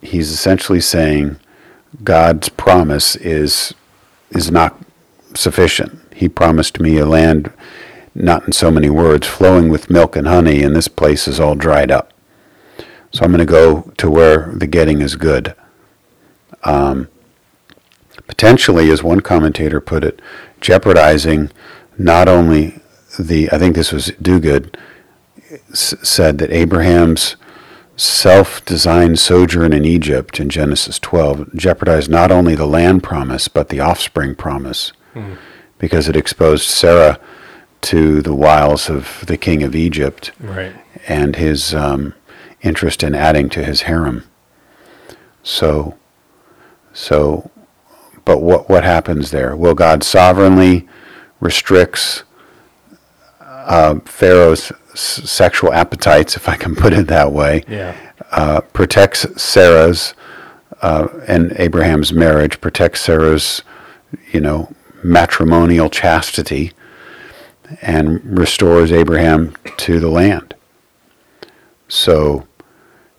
he's 0.00 0.30
essentially 0.30 0.80
saying 0.80 1.36
God's 2.02 2.48
promise 2.48 3.16
is 3.16 3.74
is 4.30 4.50
not 4.50 4.78
sufficient. 5.34 5.98
He 6.14 6.28
promised 6.28 6.80
me 6.80 6.98
a 6.98 7.06
land 7.06 7.52
not 8.14 8.46
in 8.46 8.52
so 8.52 8.70
many 8.70 8.90
words, 8.90 9.26
flowing 9.26 9.68
with 9.68 9.90
milk 9.90 10.16
and 10.16 10.26
honey, 10.26 10.62
and 10.62 10.76
this 10.76 10.88
place 10.88 11.26
is 11.26 11.40
all 11.40 11.54
dried 11.54 11.90
up. 11.90 12.12
So 13.10 13.24
I'm 13.24 13.30
going 13.30 13.38
to 13.38 13.50
go 13.50 13.92
to 13.98 14.10
where 14.10 14.52
the 14.54 14.66
getting 14.66 15.00
is 15.00 15.16
good. 15.16 15.54
Um, 16.64 17.08
potentially, 18.26 18.90
as 18.90 19.02
one 19.02 19.20
commentator 19.20 19.80
put 19.80 20.04
it, 20.04 20.20
jeopardizing 20.60 21.50
not 21.98 22.28
only 22.28 22.80
the, 23.18 23.50
I 23.50 23.58
think 23.58 23.74
this 23.76 23.92
was 23.92 24.08
Duguid, 24.12 24.74
s- 25.70 25.94
said 26.02 26.38
that 26.38 26.50
Abraham's 26.50 27.36
self 27.96 28.64
designed 28.64 29.18
sojourn 29.18 29.72
in 29.72 29.84
Egypt 29.84 30.40
in 30.40 30.48
Genesis 30.48 30.98
12 30.98 31.54
jeopardized 31.54 32.10
not 32.10 32.30
only 32.30 32.54
the 32.54 32.66
land 32.66 33.02
promise, 33.02 33.48
but 33.48 33.68
the 33.68 33.80
offspring 33.80 34.34
promise, 34.34 34.92
Mhm. 35.14 35.36
because 35.78 36.08
it 36.08 36.16
exposed 36.16 36.68
Sarah 36.68 37.18
to 37.82 38.22
the 38.22 38.34
wiles 38.34 38.88
of 38.88 39.24
the 39.26 39.36
king 39.36 39.62
of 39.62 39.74
Egypt 39.74 40.32
Right. 40.40 40.72
and 41.08 41.36
his 41.36 41.74
um, 41.74 42.14
interest 42.62 43.02
in 43.02 43.14
adding 43.14 43.48
to 43.50 43.62
his 43.64 43.82
harem. 43.82 44.24
So, 45.42 45.96
so, 46.92 47.50
but 48.24 48.40
what 48.40 48.70
what 48.70 48.84
happens 48.84 49.30
there? 49.32 49.54
Will 49.56 49.74
God 49.74 50.02
sovereignly 50.04 50.88
restricts 51.40 52.22
uh, 53.40 53.96
Pharaoh's 54.04 54.72
s- 54.92 55.28
sexual 55.30 55.72
appetites, 55.72 56.36
if 56.36 56.48
I 56.48 56.56
can 56.56 56.74
put 56.74 56.92
it 56.92 57.06
that 57.08 57.32
way. 57.32 57.64
Yeah. 57.68 57.94
Uh, 58.30 58.60
protects 58.72 59.26
Sarah's 59.40 60.14
uh, 60.80 61.08
and 61.26 61.52
Abraham's 61.58 62.12
marriage. 62.12 62.60
Protects 62.60 63.00
Sarah's, 63.02 63.62
you 64.32 64.40
know, 64.40 64.72
matrimonial 65.04 65.90
chastity 65.90 66.72
and 67.80 68.20
restores 68.38 68.92
Abraham 68.92 69.54
to 69.78 69.98
the 70.00 70.08
land. 70.08 70.54
So, 71.88 72.46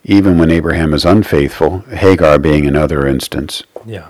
even 0.04 0.38
when 0.38 0.52
Abraham 0.52 0.94
is 0.94 1.06
unfaithful, 1.06 1.80
Hagar 1.90 2.38
being 2.40 2.66
another 2.66 3.08
instance, 3.08 3.64
Yeah. 3.86 4.08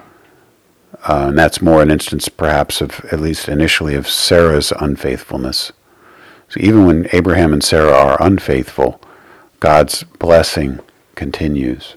uh, 1.08 1.28
and 1.30 1.38
that's 1.38 1.62
more 1.62 1.82
an 1.82 1.92
instance 1.92 2.30
perhaps 2.30 2.82
of, 2.82 3.06
at 3.12 3.20
least 3.20 3.48
initially, 3.48 3.94
of 3.96 4.08
Sarah's 4.10 4.72
unfaithfulness. 4.80 5.72
So, 6.54 6.60
even 6.60 6.86
when 6.86 7.08
Abraham 7.14 7.52
and 7.52 7.64
Sarah 7.64 7.94
are 7.94 8.22
unfaithful, 8.22 9.02
God's 9.60 10.04
blessing 10.04 10.82
continues. 11.16 11.96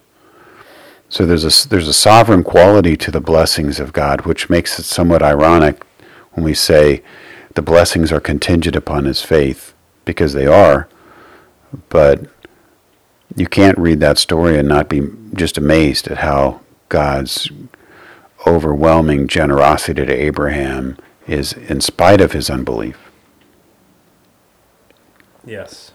So 1.10 1.26
there's 1.26 1.44
a, 1.44 1.68
there's 1.68 1.88
a 1.88 1.92
sovereign 1.92 2.42
quality 2.42 2.96
to 2.96 3.10
the 3.10 3.20
blessings 3.20 3.78
of 3.78 3.92
God, 3.92 4.22
which 4.22 4.48
makes 4.48 4.78
it 4.78 4.84
somewhat 4.84 5.22
ironic 5.22 5.84
when 6.32 6.42
we 6.42 6.54
say 6.54 7.02
the 7.52 7.60
blessings 7.60 8.10
are 8.10 8.18
contingent 8.18 8.76
upon 8.76 9.04
his 9.04 9.20
faith, 9.20 9.74
because 10.06 10.32
they 10.32 10.46
are. 10.46 10.88
But 11.90 12.22
you 13.34 13.46
can't 13.46 13.76
read 13.76 14.00
that 14.00 14.16
story 14.16 14.58
and 14.58 14.66
not 14.66 14.88
be 14.88 15.02
just 15.34 15.58
amazed 15.58 16.08
at 16.08 16.18
how 16.18 16.62
God's 16.88 17.50
overwhelming 18.46 19.28
generosity 19.28 20.06
to 20.06 20.14
Abraham 20.14 20.96
is 21.26 21.52
in 21.52 21.82
spite 21.82 22.22
of 22.22 22.32
his 22.32 22.48
unbelief. 22.48 23.05
Yes. 25.46 25.92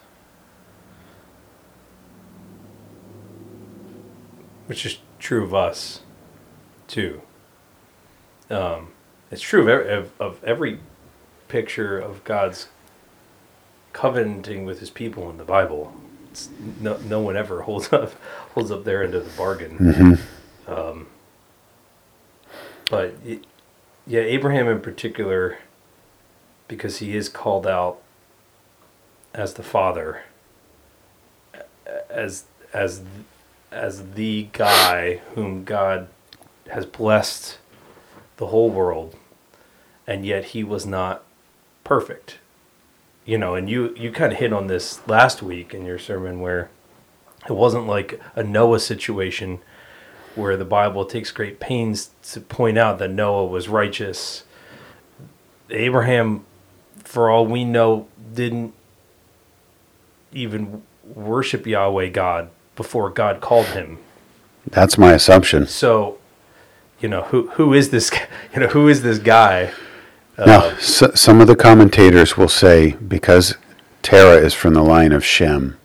Which 4.68 4.86
is 4.86 5.00
true 5.20 5.44
of 5.44 5.54
us, 5.54 6.02
too. 6.88 7.22
Um, 8.50 8.94
it's 9.30 9.42
true 9.42 9.62
of, 9.62 9.68
ev- 9.68 9.88
of, 9.88 10.12
of 10.20 10.44
every 10.44 10.80
picture 11.50 12.00
of 12.00 12.24
God's 12.24 12.70
covenanting 13.92 14.66
with 14.66 14.80
His 14.80 14.90
people 14.90 15.30
in 15.30 15.38
the 15.38 15.44
Bible. 15.44 15.94
It's, 16.30 16.50
no, 16.80 16.98
no 16.98 17.20
one 17.20 17.36
ever 17.36 17.64
holds 17.64 17.92
up 17.94 18.14
holds 18.54 18.72
up 18.72 18.86
their 18.86 19.04
end 19.04 19.14
of 19.14 19.26
the 19.26 19.38
bargain. 19.38 19.78
Mm-hmm. 19.78 20.74
Um, 20.74 21.08
but 22.90 23.16
y 23.26 23.40
yeah, 24.08 24.22
Abraham 24.22 24.68
in 24.68 24.82
particular, 24.82 25.60
because 26.68 26.98
he 26.98 27.16
is 27.16 27.30
called 27.30 27.68
out 27.68 28.01
as 29.34 29.54
the 29.54 29.64
father, 29.64 30.24
as 32.10 32.46
as 32.74 33.02
as 33.72 34.12
the 34.14 34.50
guy 34.52 35.22
whom 35.36 35.64
God 35.64 36.08
has 36.72 36.86
blessed 36.86 37.58
the 38.38 38.48
whole 38.48 38.70
world, 38.70 39.16
and 40.06 40.26
yet 40.26 40.46
he 40.46 40.64
was 40.64 40.86
not 40.86 41.24
perfect. 41.84 42.40
You 43.26 43.38
know, 43.38 43.56
and 43.56 43.70
you 43.70 43.94
you 43.96 44.12
kind 44.12 44.34
of 44.34 44.40
hit 44.40 44.54
on 44.54 44.68
this 44.68 45.06
last 45.08 45.42
week 45.42 45.74
in 45.74 45.86
your 45.86 46.00
sermon 46.00 46.40
where 46.40 46.70
it 47.48 47.54
wasn't 47.54 47.88
like 47.88 48.20
a 48.36 48.44
Noah 48.44 48.80
situation 48.80 49.60
where 50.36 50.56
the 50.56 50.66
Bible 50.66 51.06
takes 51.06 51.32
great 51.32 51.60
pains 51.60 52.12
to 52.32 52.40
point 52.40 52.78
out 52.78 53.00
that 53.00 53.12
Noah 53.12 53.46
was 53.46 53.68
righteous. 53.68 54.44
Abraham, 55.70 56.46
for 57.04 57.30
all 57.30 57.46
we 57.46 57.66
know, 57.66 58.08
didn't 58.34 58.74
even 60.32 60.84
worship 61.04 61.66
Yahweh 61.66 62.10
God 62.10 62.50
before 62.76 63.10
God 63.10 63.42
called 63.42 63.68
him. 63.68 64.00
That's 64.66 64.98
my 64.98 65.14
assumption. 65.14 65.68
So, 65.68 66.18
you 67.00 67.10
know, 67.10 67.24
who 67.24 67.50
who 67.52 67.74
is 67.74 67.90
this? 67.90 68.12
You 68.54 68.62
know, 68.62 68.68
who 68.68 68.90
is 68.90 69.02
this 69.02 69.18
guy? 69.18 69.72
Uh, 70.38 70.46
now, 70.46 70.62
s 70.72 71.04
some 71.16 71.40
of 71.40 71.48
the 71.48 71.56
commentators 71.56 72.36
will 72.36 72.50
say 72.50 72.92
because 72.96 73.56
Terah 74.02 74.38
is 74.38 74.54
from 74.54 74.74
the 74.74 74.84
line 74.84 75.14
of 75.14 75.24
Shem, 75.24 75.78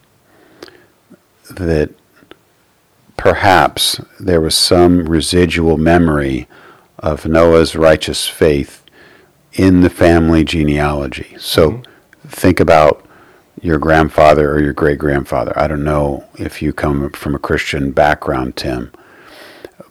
that 1.49 1.91
perhaps 3.17 4.01
there 4.19 4.41
was 4.41 4.55
some 4.55 5.09
residual 5.09 5.77
memory 5.77 6.49
of 6.99 7.27
Noah's 7.27 7.77
righteous 7.77 8.27
faith 8.27 8.85
in 9.53 9.81
the 9.81 9.91
family 9.91 10.45
genealogy. 10.45 11.37
So 11.39 11.71
mm-hmm. 11.71 12.29
think 12.29 12.61
about 12.61 13.06
your 13.61 13.79
grandfather 13.79 14.53
or 14.53 14.61
your 14.61 14.73
great 14.73 14.99
grandfather. 14.99 15.53
I 15.57 15.67
don't 15.67 15.85
know 15.85 16.25
if 16.39 16.61
you 16.61 16.73
come 16.73 17.11
from 17.11 17.35
a 17.35 17.39
Christian 17.39 17.91
background, 17.91 18.57
Tim, 18.57 18.93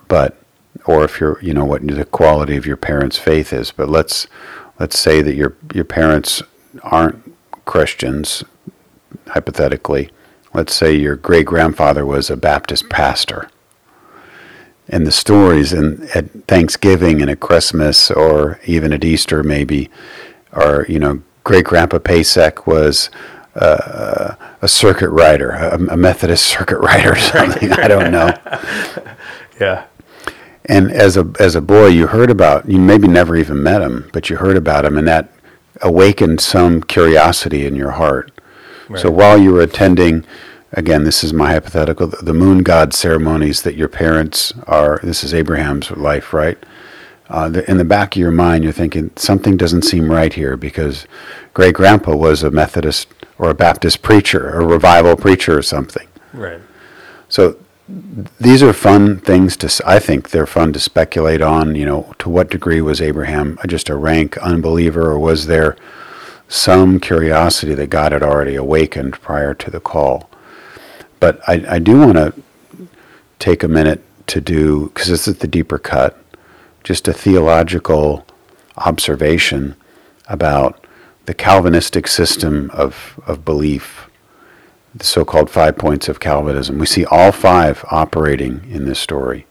but 0.08 0.38
or 0.86 1.04
if 1.04 1.20
you're, 1.20 1.40
you 1.42 1.54
know, 1.54 1.66
what 1.66 1.86
the 1.86 2.06
quality 2.06 2.56
of 2.58 2.66
your 2.66 2.78
parents' 2.78 3.18
faith 3.18 3.52
is. 3.52 3.72
But 3.72 3.90
let's 3.90 4.28
let's 4.80 5.00
say 5.00 5.22
that 5.22 5.36
your 5.36 5.56
your 5.74 5.86
parents 5.86 6.44
aren't 6.84 7.36
Christians, 7.66 8.44
hypothetically. 9.28 10.12
Let's 10.54 10.74
say 10.74 10.94
your 10.94 11.16
great 11.16 11.46
grandfather 11.46 12.06
was 12.06 12.30
a 12.30 12.38
Baptist 12.38 12.90
pastor. 12.90 13.50
And 14.88 15.06
the 15.06 15.12
stories 15.12 15.74
in, 15.74 16.08
at 16.14 16.30
Thanksgiving 16.48 17.22
and 17.22 17.30
at 17.30 17.40
Christmas 17.40 18.12
or 18.12 18.60
even 18.66 18.94
at 18.94 19.04
Easter, 19.04 19.44
maybe, 19.44 19.90
are, 20.54 20.86
you 20.88 21.00
know, 21.00 21.24
great 21.44 21.66
grandpa 21.66 21.98
Pasek 21.98 22.68
was 22.68 23.10
uh, 23.56 24.36
a 24.62 24.68
circuit 24.68 25.10
rider, 25.10 25.52
a, 25.52 25.94
a, 25.94 25.98
Methodist 25.98 26.46
circuit 26.46 26.80
rider 26.80 27.14
or 27.14 27.16
something. 27.34 27.72
I 27.72 27.88
don't 27.88 28.12
know. 28.12 28.34
Yeah. 29.58 29.86
And 30.66 30.92
as 30.92 31.16
a 31.16 31.32
as 31.40 31.56
a 31.56 31.62
boy, 31.62 31.88
you 31.88 32.08
heard 32.08 32.30
about 32.30 32.68
you 32.68 32.78
maybe 32.78 33.08
never 33.08 33.38
even 33.38 33.64
met 33.64 33.82
him, 33.82 34.10
but 34.12 34.30
you 34.30 34.36
heard 34.36 34.58
about 34.58 34.84
him, 34.84 34.98
and 34.98 35.08
that 35.08 35.32
awakened 35.82 36.42
some 36.42 36.84
curiosity 36.84 37.66
in 37.66 37.74
your 37.74 37.92
heart. 37.92 38.32
Right. 38.90 39.02
So 39.02 39.10
while 39.10 39.38
you 39.38 39.54
were 39.54 39.62
attending, 39.62 40.26
again, 40.74 41.06
this 41.06 41.24
is 41.24 41.32
my 41.32 41.54
hypothetical, 41.54 42.08
the 42.08 42.34
moon 42.34 42.64
god 42.64 42.94
ceremonies 42.94 43.62
that 43.62 43.76
your 43.76 43.88
parents 43.88 44.54
are. 44.68 45.00
This 45.04 45.24
is 45.24 45.34
Abraham's 45.34 45.90
life, 45.92 46.34
right? 46.34 46.58
Uh, 47.30 47.50
the, 47.50 47.70
in 47.70 47.78
the 47.78 47.86
back 47.86 48.16
of 48.16 48.20
your 48.20 48.32
mind, 48.32 48.64
you're 48.64 48.74
thinking 48.74 49.12
something 49.16 49.58
doesn't 49.58 49.82
seem 49.82 50.12
right 50.12 50.34
here 50.34 50.56
because 50.56 51.08
great 51.54 51.74
grandpa 51.74 52.16
was 52.16 52.44
a 52.44 52.52
Methodist 52.52 53.08
or 53.38 53.50
a 53.50 53.56
Baptist 53.56 54.02
preacher, 54.02 54.50
a 54.50 54.66
revival 54.66 55.16
preacher, 55.16 55.58
or 55.58 55.62
something. 55.62 56.08
Right. 56.34 56.62
So 57.30 57.58
these 57.88 58.64
are 58.64 58.74
fun 58.74 59.20
things 59.20 59.56
to 59.56 59.84
i 59.86 60.00
think 60.00 60.32
they're 60.32 60.48
fun 60.48 60.74
to 60.74 60.80
speculate 60.80 61.42
on 61.42 61.76
you 61.76 61.86
know 61.86 62.14
to 62.18 62.30
what 62.30 62.50
degree 62.50 62.82
was 62.82 63.00
abraham 63.00 63.60
just 63.68 63.90
a 63.90 63.96
rank 63.96 64.38
unbeliever 64.40 65.12
or 65.12 65.20
was 65.20 65.46
there 65.46 65.78
some 66.48 67.00
curiosity 67.00 67.76
that 67.76 67.92
god 67.92 68.12
had 68.12 68.24
already 68.24 68.56
awakened 68.56 69.14
prior 69.22 69.54
to 69.54 69.70
the 69.70 69.80
call 69.80 70.30
but 71.20 71.40
i, 71.48 71.64
I 71.76 71.80
do 71.80 72.00
want 72.00 72.14
to 72.14 72.34
take 73.38 73.62
a 73.62 73.68
minute 73.68 74.02
to 74.28 74.42
do 74.42 74.88
because 74.88 75.08
this 75.08 75.28
is 75.28 75.38
the 75.38 75.48
deeper 75.48 75.78
cut 75.78 76.20
just 76.84 77.08
a 77.08 77.14
theological 77.14 78.26
observation 78.78 79.76
about 80.28 80.85
the 81.26 81.34
calvinistic 81.34 82.08
system 82.08 82.70
of, 82.72 83.20
of 83.26 83.44
belief 83.46 84.10
the 84.96 85.04
so 85.04 85.26
called 85.26 85.50
five 85.50 85.78
points 85.78 86.08
of 86.08 86.20
Calvinism. 86.20 86.80
We 86.80 86.86
see 86.86 87.06
all 87.06 87.32
five 87.32 87.84
operating 87.92 88.66
in 88.70 88.86
this 88.86 89.00
story. 89.00 89.46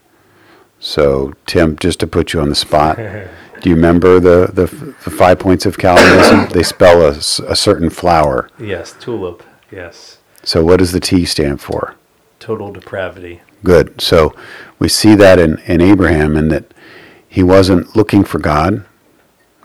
So, 0.79 1.33
Tim, 1.45 1.77
just 1.77 1.99
to 1.99 2.07
put 2.07 2.33
you 2.33 2.41
on 2.41 2.49
the 2.49 2.55
spot, 2.55 2.97
do 3.61 3.69
you 3.69 3.75
remember 3.75 4.19
the, 4.19 4.47
the, 4.51 4.65
the 4.65 5.11
five 5.11 5.39
points 5.39 5.65
of 5.65 5.77
Calvinism? 5.77 6.47
they 6.51 6.63
spell 6.63 7.01
a, 7.01 7.09
a 7.09 7.55
certain 7.55 7.89
flower. 7.89 8.49
Yes, 8.59 8.95
tulip, 8.99 9.43
yes. 9.71 10.17
So, 10.43 10.63
what 10.65 10.79
does 10.79 10.91
the 10.91 10.99
T 10.99 11.25
stand 11.25 11.61
for? 11.61 11.95
Total 12.39 12.71
depravity. 12.71 13.41
Good. 13.63 14.01
So, 14.01 14.35
we 14.79 14.89
see 14.89 15.15
that 15.15 15.39
in, 15.39 15.59
in 15.59 15.79
Abraham, 15.79 16.35
in 16.35 16.47
that 16.49 16.73
he 17.27 17.43
wasn't 17.43 17.95
looking 17.95 18.23
for 18.23 18.39
God, 18.39 18.85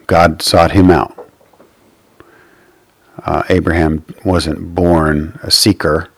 God 0.07 0.43
sought 0.43 0.73
him 0.73 0.91
out 0.91 1.20
uh, 3.25 3.43
Abraham 3.49 4.05
wasn't 4.25 4.75
born 4.75 5.39
a 5.43 5.51
seeker, 5.51 6.09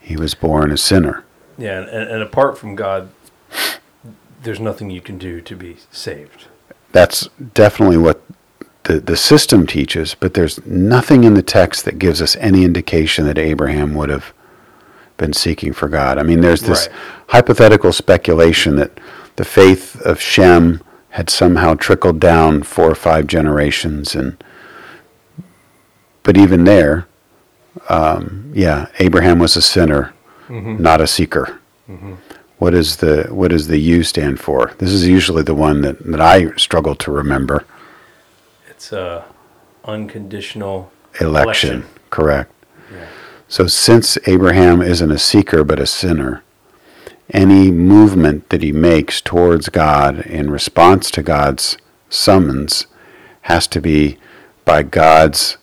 he 0.00 0.16
was 0.16 0.34
born 0.34 0.72
a 0.72 0.76
sinner. 0.76 1.24
Yeah, 1.58 1.80
and, 1.80 2.10
and 2.10 2.22
apart 2.22 2.58
from 2.58 2.74
God, 2.74 3.10
there's 4.42 4.60
nothing 4.60 4.90
you 4.90 5.00
can 5.00 5.18
do 5.18 5.40
to 5.40 5.56
be 5.56 5.76
saved. 5.90 6.46
That's 6.92 7.28
definitely 7.54 7.98
what 7.98 8.22
the, 8.84 8.98
the 8.98 9.16
system 9.16 9.66
teaches, 9.66 10.14
but 10.14 10.34
there's 10.34 10.64
nothing 10.66 11.24
in 11.24 11.34
the 11.34 11.42
text 11.42 11.84
that 11.84 11.98
gives 11.98 12.22
us 12.22 12.34
any 12.36 12.64
indication 12.64 13.26
that 13.26 13.38
Abraham 13.38 13.94
would 13.94 14.08
have 14.08 14.32
been 15.16 15.32
seeking 15.32 15.72
for 15.72 15.88
God. 15.88 16.18
I 16.18 16.22
mean, 16.22 16.40
there's 16.40 16.62
this 16.62 16.88
right. 16.88 16.96
hypothetical 17.28 17.92
speculation 17.92 18.76
that 18.76 18.98
the 19.36 19.44
faith 19.44 20.00
of 20.00 20.20
Shem 20.20 20.82
had 21.10 21.28
somehow 21.28 21.74
trickled 21.74 22.20
down 22.20 22.62
four 22.62 22.90
or 22.90 22.94
five 22.94 23.26
generations 23.26 24.14
and 24.14 24.42
but 26.30 26.38
even 26.38 26.62
there, 26.62 27.08
um, 27.88 28.52
yeah, 28.54 28.86
Abraham 29.00 29.40
was 29.40 29.56
a 29.56 29.60
sinner, 29.60 30.14
mm-hmm. 30.46 30.80
not 30.80 31.00
a 31.00 31.08
seeker. 31.08 31.58
Mm-hmm. 31.88 32.12
What 32.58 32.72
is 32.72 32.98
the 32.98 33.24
what 33.30 33.50
does 33.50 33.66
the 33.66 33.78
U 33.78 34.04
stand 34.04 34.38
for? 34.38 34.72
This 34.78 34.92
is 34.92 35.08
usually 35.08 35.42
the 35.42 35.56
one 35.56 35.80
that, 35.80 35.98
that 36.04 36.20
I 36.20 36.54
struggle 36.54 36.94
to 36.94 37.10
remember. 37.10 37.66
It's 38.68 38.92
a 38.92 39.24
unconditional 39.84 40.92
election. 41.20 41.70
election. 41.70 41.84
Correct. 42.10 42.52
Yeah. 42.92 43.08
So 43.48 43.66
since 43.66 44.16
Abraham 44.28 44.80
isn't 44.82 45.10
a 45.10 45.18
seeker 45.18 45.64
but 45.64 45.80
a 45.80 45.86
sinner, 45.86 46.44
any 47.30 47.72
movement 47.72 48.50
that 48.50 48.62
he 48.62 48.70
makes 48.70 49.20
towards 49.20 49.68
God 49.68 50.20
in 50.20 50.48
response 50.48 51.10
to 51.10 51.24
God's 51.24 51.76
summons 52.08 52.86
has 53.40 53.66
to 53.66 53.80
be 53.80 54.16
by 54.64 54.84
God's 54.84 55.56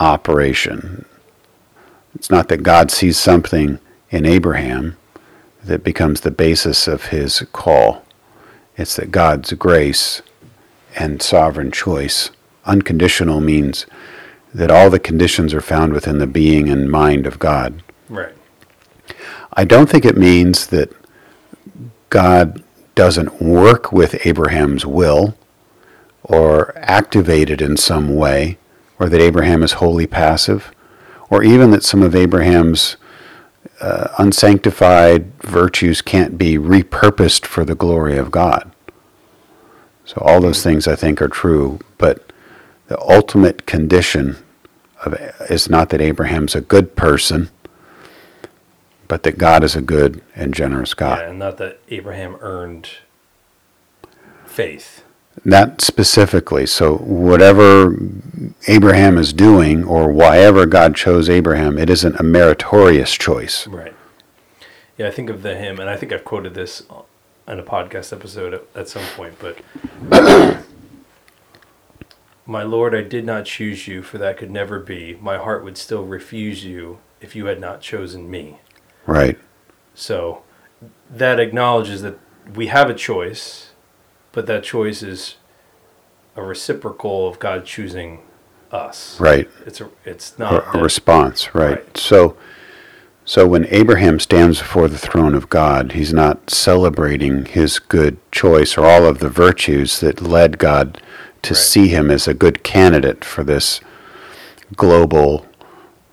operation. 0.00 1.04
It's 2.14 2.30
not 2.30 2.48
that 2.48 2.62
God 2.62 2.90
sees 2.90 3.18
something 3.18 3.78
in 4.10 4.26
Abraham 4.26 4.96
that 5.62 5.84
becomes 5.84 6.22
the 6.22 6.30
basis 6.30 6.88
of 6.88 7.06
his 7.06 7.44
call. 7.52 8.04
It's 8.76 8.96
that 8.96 9.12
God's 9.12 9.52
grace 9.52 10.22
and 10.96 11.22
sovereign 11.22 11.70
choice, 11.70 12.30
unconditional 12.64 13.40
means 13.40 13.86
that 14.52 14.70
all 14.70 14.90
the 14.90 14.98
conditions 14.98 15.54
are 15.54 15.60
found 15.60 15.92
within 15.92 16.18
the 16.18 16.26
being 16.26 16.68
and 16.68 16.90
mind 16.90 17.26
of 17.26 17.38
God. 17.38 17.82
Right. 18.08 18.34
I 19.52 19.64
don't 19.64 19.88
think 19.88 20.04
it 20.04 20.16
means 20.16 20.66
that 20.68 20.90
God 22.08 22.62
doesn't 22.94 23.40
work 23.40 23.92
with 23.92 24.26
Abraham's 24.26 24.84
will 24.84 25.36
or 26.22 26.72
activate 26.76 27.50
it 27.50 27.60
in 27.60 27.76
some 27.76 28.16
way 28.16 28.58
or 29.00 29.08
that 29.08 29.20
Abraham 29.20 29.62
is 29.62 29.72
wholly 29.72 30.06
passive, 30.06 30.72
or 31.30 31.42
even 31.42 31.70
that 31.70 31.82
some 31.82 32.02
of 32.02 32.14
Abraham's 32.14 32.96
uh, 33.80 34.08
unsanctified 34.18 35.32
virtues 35.42 36.02
can't 36.02 36.36
be 36.36 36.58
repurposed 36.58 37.46
for 37.46 37.64
the 37.64 37.74
glory 37.74 38.18
of 38.18 38.30
God. 38.30 38.70
So, 40.04 40.20
all 40.20 40.40
those 40.40 40.62
things 40.62 40.86
I 40.86 40.96
think 40.96 41.22
are 41.22 41.28
true, 41.28 41.80
but 41.96 42.30
the 42.88 43.00
ultimate 43.00 43.64
condition 43.64 44.36
of, 45.04 45.14
is 45.48 45.70
not 45.70 45.88
that 45.90 46.00
Abraham's 46.00 46.54
a 46.54 46.60
good 46.60 46.94
person, 46.94 47.48
but 49.08 49.22
that 49.22 49.38
God 49.38 49.64
is 49.64 49.74
a 49.74 49.80
good 49.80 50.22
and 50.34 50.52
generous 50.52 50.92
God. 50.92 51.20
Yeah, 51.20 51.30
and 51.30 51.38
not 51.38 51.56
that 51.58 51.80
Abraham 51.88 52.36
earned 52.40 52.90
faith. 54.44 54.99
Not 55.44 55.80
specifically. 55.80 56.66
So, 56.66 56.96
whatever 56.96 57.96
Abraham 58.68 59.16
is 59.16 59.32
doing, 59.32 59.84
or 59.84 60.12
why 60.12 60.38
ever 60.38 60.66
God 60.66 60.94
chose 60.94 61.30
Abraham, 61.30 61.78
it 61.78 61.88
isn't 61.88 62.20
a 62.20 62.22
meritorious 62.22 63.12
choice. 63.12 63.66
Right. 63.66 63.94
Yeah, 64.98 65.08
I 65.08 65.10
think 65.10 65.30
of 65.30 65.42
the 65.42 65.56
hymn, 65.56 65.80
and 65.80 65.88
I 65.88 65.96
think 65.96 66.12
I've 66.12 66.24
quoted 66.24 66.54
this 66.54 66.82
in 67.48 67.58
a 67.58 67.62
podcast 67.62 68.12
episode 68.12 68.54
at, 68.54 68.64
at 68.74 68.88
some 68.88 69.04
point, 69.16 69.36
but. 69.38 69.58
My 72.46 72.64
Lord, 72.64 72.96
I 72.96 73.02
did 73.02 73.24
not 73.24 73.44
choose 73.44 73.86
you, 73.86 74.02
for 74.02 74.18
that 74.18 74.36
could 74.36 74.50
never 74.50 74.80
be. 74.80 75.16
My 75.20 75.38
heart 75.38 75.62
would 75.62 75.78
still 75.78 76.04
refuse 76.04 76.64
you 76.64 76.98
if 77.20 77.36
you 77.36 77.46
had 77.46 77.60
not 77.60 77.80
chosen 77.80 78.28
me. 78.28 78.58
Right. 79.06 79.38
So 79.94 80.42
that 81.08 81.38
acknowledges 81.38 82.02
that 82.02 82.18
we 82.54 82.66
have 82.66 82.90
a 82.90 82.94
choice 82.94 83.69
but 84.32 84.46
that 84.46 84.64
choice 84.64 85.02
is 85.02 85.36
a 86.36 86.42
reciprocal 86.42 87.28
of 87.28 87.38
God 87.38 87.64
choosing 87.64 88.20
us. 88.70 89.18
Right. 89.20 89.48
It's 89.66 89.80
a 89.80 89.90
it's 90.04 90.38
not 90.38 90.52
a, 90.52 90.78
a 90.78 90.82
response, 90.82 91.54
right. 91.54 91.76
right. 91.76 91.96
So 91.96 92.36
so 93.24 93.46
when 93.46 93.66
Abraham 93.70 94.18
stands 94.18 94.58
before 94.58 94.88
the 94.88 94.98
throne 94.98 95.34
of 95.34 95.48
God, 95.48 95.92
he's 95.92 96.12
not 96.12 96.50
celebrating 96.50 97.44
his 97.44 97.78
good 97.78 98.18
choice 98.32 98.76
or 98.76 98.86
all 98.86 99.06
of 99.06 99.18
the 99.18 99.28
virtues 99.28 100.00
that 100.00 100.20
led 100.20 100.58
God 100.58 101.00
to 101.42 101.54
right. 101.54 101.60
see 101.60 101.88
him 101.88 102.10
as 102.10 102.26
a 102.26 102.34
good 102.34 102.62
candidate 102.62 103.24
for 103.24 103.44
this 103.44 103.80
global 104.76 105.46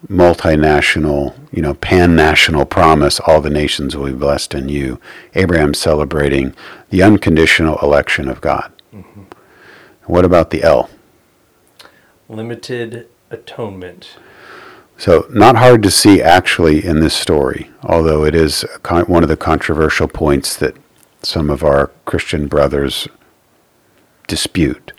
multinational, 0.09 1.35
you 1.51 1.61
know, 1.61 1.73
pan-national 1.73 2.65
promise, 2.65 3.19
all 3.21 3.41
the 3.41 3.49
nations 3.49 3.95
will 3.95 4.05
be 4.05 4.13
blessed 4.13 4.53
in 4.53 4.69
you. 4.69 4.99
Abraham 5.35 5.73
celebrating 5.73 6.55
the 6.89 7.03
unconditional 7.03 7.77
election 7.79 8.29
of 8.29 8.41
God. 8.41 8.71
Mm-hmm. 8.93 9.23
What 10.03 10.25
about 10.25 10.51
the 10.51 10.63
L? 10.63 10.89
Limited 12.29 13.07
atonement. 13.29 14.17
So, 14.97 15.27
not 15.29 15.57
hard 15.57 15.83
to 15.83 15.91
see 15.91 16.21
actually 16.21 16.83
in 16.83 17.01
this 17.01 17.13
story, 17.13 17.69
although 17.83 18.23
it 18.23 18.33
is 18.33 18.65
con- 18.81 19.05
one 19.05 19.21
of 19.21 19.29
the 19.29 19.37
controversial 19.37 20.07
points 20.07 20.55
that 20.57 20.75
some 21.21 21.49
of 21.49 21.63
our 21.63 21.91
Christian 22.05 22.47
brothers 22.47 23.07
dispute. 24.27 24.93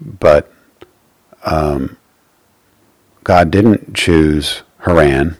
But 0.00 0.50
um, 1.44 1.98
God 3.24 3.50
didn't 3.50 3.94
choose 3.94 4.62
Haran, 4.80 5.36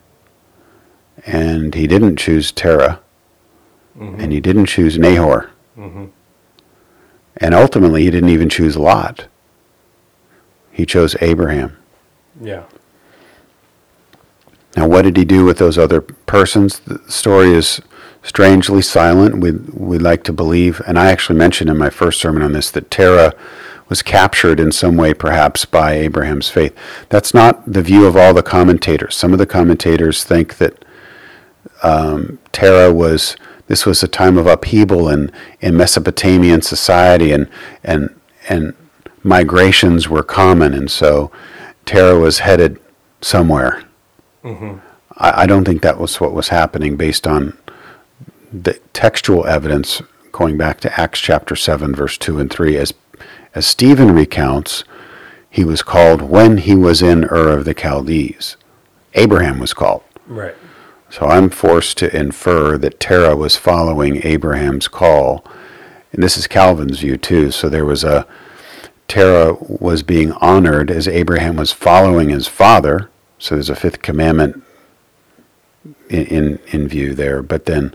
and 1.26 1.74
He 1.74 1.86
didn't 1.86 2.16
choose 2.16 2.52
Terah, 2.52 3.00
Mm-hmm. 3.98 4.20
and 4.20 4.32
He 4.32 4.40
didn't 4.40 4.66
choose 4.66 4.98
Nahor, 4.98 5.50
hmm 5.74 6.06
and 7.38 7.54
ultimately 7.54 8.04
He 8.04 8.10
didn't 8.10 8.28
even 8.30 8.48
choose 8.48 8.76
Lot. 8.76 9.26
He 10.70 10.86
chose 10.86 11.16
Abraham. 11.20 11.76
Yeah. 12.40 12.64
Now, 14.76 14.86
what 14.88 15.02
did 15.02 15.16
he 15.18 15.24
do 15.24 15.44
with 15.44 15.58
those 15.58 15.76
other 15.76 16.00
persons? 16.00 16.80
The 16.80 16.98
story 17.10 17.52
is 17.52 17.80
strangely 18.22 18.80
silent. 18.80 19.38
We 19.38 19.52
we 19.52 19.98
like 19.98 20.24
to 20.24 20.32
believe, 20.32 20.80
and 20.86 20.98
I 20.98 21.10
actually 21.10 21.38
mentioned 21.38 21.68
in 21.68 21.76
my 21.76 21.90
first 21.90 22.20
sermon 22.20 22.42
on 22.42 22.52
this 22.52 22.70
that 22.70 22.90
Terah 22.90 23.34
was 23.92 24.00
captured 24.00 24.58
in 24.58 24.72
some 24.72 24.96
way, 24.96 25.12
perhaps 25.12 25.66
by 25.66 25.92
Abraham's 25.92 26.48
faith. 26.48 26.74
That's 27.10 27.34
not 27.34 27.70
the 27.70 27.82
view 27.82 28.06
of 28.06 28.16
all 28.16 28.32
the 28.32 28.42
commentators. 28.42 29.14
Some 29.14 29.34
of 29.34 29.38
the 29.38 29.44
commentators 29.44 30.24
think 30.24 30.56
that 30.56 30.82
um, 31.82 32.38
Terah 32.52 32.90
was 32.90 33.36
this 33.66 33.84
was 33.84 34.02
a 34.02 34.08
time 34.08 34.38
of 34.38 34.46
upheaval 34.46 35.10
in, 35.10 35.30
in 35.60 35.76
Mesopotamian 35.76 36.62
society, 36.62 37.32
and 37.32 37.50
and 37.84 38.08
and 38.48 38.72
migrations 39.22 40.08
were 40.08 40.22
common, 40.22 40.72
and 40.72 40.90
so 40.90 41.30
Terah 41.84 42.18
was 42.18 42.38
headed 42.38 42.80
somewhere. 43.20 43.84
hmm 44.42 44.78
I, 45.18 45.42
I 45.42 45.46
don't 45.46 45.66
think 45.66 45.82
that 45.82 45.98
was 45.98 46.18
what 46.18 46.32
was 46.32 46.48
happening 46.48 46.96
based 46.96 47.26
on 47.26 47.58
the 48.50 48.80
textual 48.94 49.46
evidence 49.46 50.00
going 50.32 50.56
back 50.56 50.80
to 50.80 50.98
Acts 50.98 51.20
chapter 51.20 51.54
7, 51.54 51.94
verse 51.94 52.16
2 52.16 52.38
and 52.38 52.50
3. 52.50 52.78
As, 52.78 52.94
as 53.54 53.66
Stephen 53.66 54.14
recounts, 54.14 54.84
he 55.50 55.64
was 55.64 55.82
called 55.82 56.22
when 56.22 56.56
he 56.58 56.74
was 56.74 57.02
in 57.02 57.24
Ur 57.24 57.50
of 57.50 57.64
the 57.64 57.74
Chaldees. 57.74 58.56
Abraham 59.14 59.58
was 59.58 59.74
called. 59.74 60.02
Right. 60.26 60.54
So 61.10 61.26
I'm 61.26 61.50
forced 61.50 61.98
to 61.98 62.16
infer 62.16 62.78
that 62.78 62.98
Terah 62.98 63.36
was 63.36 63.56
following 63.56 64.24
Abraham's 64.24 64.88
call. 64.88 65.44
And 66.10 66.22
this 66.22 66.38
is 66.38 66.46
Calvin's 66.46 67.00
view 67.00 67.18
too. 67.18 67.50
So 67.50 67.68
there 67.68 67.84
was 67.84 68.02
a 68.02 68.26
Terah 69.08 69.58
was 69.60 70.02
being 70.02 70.32
honored 70.32 70.90
as 70.90 71.06
Abraham 71.06 71.56
was 71.56 71.70
following 71.70 72.30
his 72.30 72.48
father. 72.48 73.10
So 73.38 73.54
there's 73.54 73.68
a 73.68 73.76
fifth 73.76 74.00
commandment 74.00 74.64
in, 76.08 76.26
in, 76.26 76.58
in 76.68 76.88
view 76.88 77.14
there. 77.14 77.42
But 77.42 77.66
then 77.66 77.94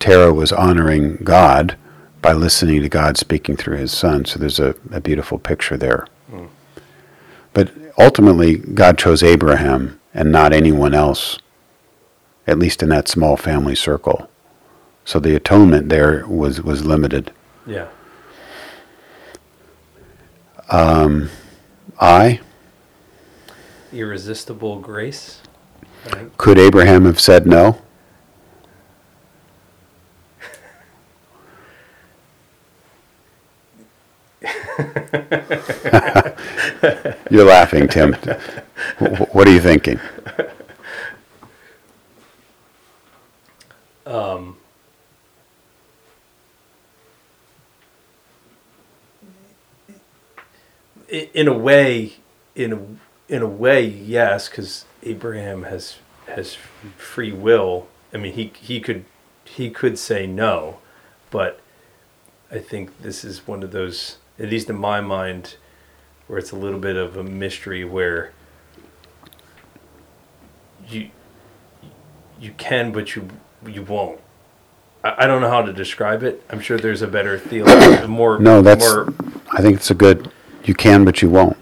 Terah 0.00 0.34
was 0.34 0.52
honoring 0.52 1.18
God 1.18 1.76
by 2.22 2.32
listening 2.32 2.82
to 2.82 2.88
God 2.88 3.16
speaking 3.16 3.56
through 3.56 3.78
his 3.78 3.92
son. 3.92 4.24
So 4.24 4.38
there's 4.38 4.60
a, 4.60 4.74
a 4.92 5.00
beautiful 5.00 5.38
picture 5.38 5.76
there. 5.76 6.06
Mm. 6.30 6.48
But 7.52 7.72
ultimately, 7.98 8.56
God 8.56 8.98
chose 8.98 9.22
Abraham 9.22 10.00
and 10.12 10.30
not 10.30 10.52
anyone 10.52 10.94
else, 10.94 11.38
at 12.46 12.58
least 12.58 12.82
in 12.82 12.88
that 12.90 13.08
small 13.08 13.36
family 13.36 13.74
circle. 13.74 14.28
So 15.04 15.18
the 15.18 15.34
atonement 15.34 15.88
there 15.88 16.26
was, 16.26 16.62
was 16.62 16.84
limited. 16.84 17.32
Yeah. 17.66 17.88
Um, 20.68 21.30
I, 21.98 22.40
Irresistible 23.92 24.78
grace. 24.78 25.40
Could 26.36 26.58
Abraham 26.58 27.04
have 27.06 27.18
said 27.18 27.46
no? 27.46 27.82
You're 37.30 37.44
laughing, 37.44 37.88
Tim. 37.88 38.14
What 39.32 39.46
are 39.46 39.52
you 39.52 39.60
thinking? 39.60 40.00
Um, 44.06 44.56
in 51.08 51.48
a 51.48 51.52
way, 51.52 52.14
in 52.54 52.72
a, 52.72 53.32
in 53.32 53.42
a 53.42 53.46
way, 53.46 53.86
yes, 53.86 54.48
because 54.48 54.84
Abraham 55.02 55.64
has 55.64 55.98
has 56.26 56.56
free 56.96 57.32
will. 57.32 57.88
I 58.12 58.16
mean, 58.16 58.32
he 58.32 58.52
he 58.60 58.80
could 58.80 59.04
he 59.44 59.70
could 59.70 59.98
say 59.98 60.26
no, 60.26 60.78
but 61.30 61.60
I 62.50 62.58
think 62.58 63.02
this 63.02 63.24
is 63.24 63.46
one 63.46 63.62
of 63.62 63.70
those, 63.70 64.16
at 64.40 64.48
least 64.48 64.70
in 64.70 64.76
my 64.76 65.00
mind, 65.00 65.56
where 66.26 66.38
it's 66.38 66.50
a 66.50 66.56
little 66.56 66.78
bit 66.80 66.96
of 66.96 67.16
a 67.16 67.22
mystery 67.22 67.84
where 67.84 68.32
you 70.88 71.10
you 72.40 72.52
can, 72.56 72.90
but 72.92 73.14
you 73.14 73.28
you 73.66 73.82
won't. 73.82 74.20
I, 75.04 75.24
I 75.24 75.26
don't 75.26 75.40
know 75.42 75.50
how 75.50 75.62
to 75.62 75.72
describe 75.72 76.22
it. 76.22 76.42
I'm 76.50 76.60
sure 76.60 76.78
there's 76.78 77.02
a 77.02 77.06
better 77.08 77.38
theology, 77.38 78.06
more 78.06 78.38
No, 78.38 78.62
that's- 78.62 78.88
more 78.90 79.12
I 79.52 79.62
think 79.62 79.76
it's 79.76 79.90
a 79.90 79.94
good, 79.94 80.30
you 80.64 80.74
can, 80.74 81.04
but 81.04 81.22
you 81.22 81.28
won't. 81.28 81.56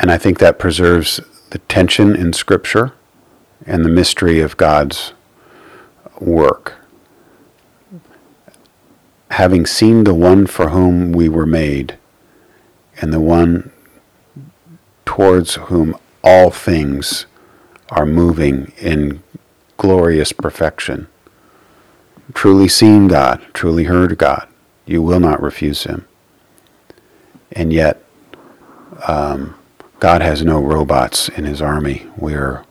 And 0.00 0.10
I 0.10 0.18
think 0.18 0.38
that 0.40 0.58
preserves 0.58 1.20
the 1.50 1.58
tension 1.58 2.16
in 2.16 2.32
Scripture 2.32 2.92
and 3.66 3.84
the 3.84 3.88
mystery 3.88 4.40
of 4.40 4.56
God's 4.56 5.12
work. 6.18 6.74
Having 9.40 9.64
seen 9.64 10.04
the 10.04 10.12
one 10.12 10.46
for 10.46 10.68
whom 10.68 11.12
we 11.12 11.26
were 11.26 11.46
made 11.46 11.96
and 13.00 13.10
the 13.10 13.20
one 13.20 13.72
towards 15.06 15.54
whom 15.54 15.96
all 16.22 16.50
things 16.50 17.24
are 17.88 18.04
moving 18.04 18.74
in 18.76 19.22
glorious 19.78 20.32
perfection, 20.32 21.06
truly 22.34 22.68
seen 22.68 23.08
God, 23.08 23.40
truly 23.54 23.84
heard 23.84 24.18
God, 24.18 24.46
you 24.84 25.00
will 25.00 25.20
not 25.20 25.40
refuse 25.40 25.84
him. 25.84 26.06
And 27.52 27.72
yet, 27.72 28.04
um, 29.08 29.54
God 30.00 30.20
has 30.20 30.44
no 30.44 30.60
robots 30.60 31.30
in 31.30 31.46
his 31.46 31.62
army. 31.62 32.06
We 32.18 32.34
are, 32.34 32.66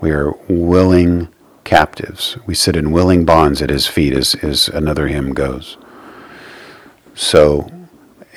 we 0.00 0.12
are 0.12 0.30
willing 0.48 1.26
captives. 1.64 2.36
We 2.46 2.54
sit 2.54 2.76
in 2.76 2.92
willing 2.92 3.24
bonds 3.24 3.60
at 3.60 3.70
his 3.70 3.88
feet, 3.88 4.12
as, 4.12 4.36
as 4.36 4.68
another 4.68 5.08
hymn 5.08 5.34
goes. 5.34 5.78
So, 7.14 7.70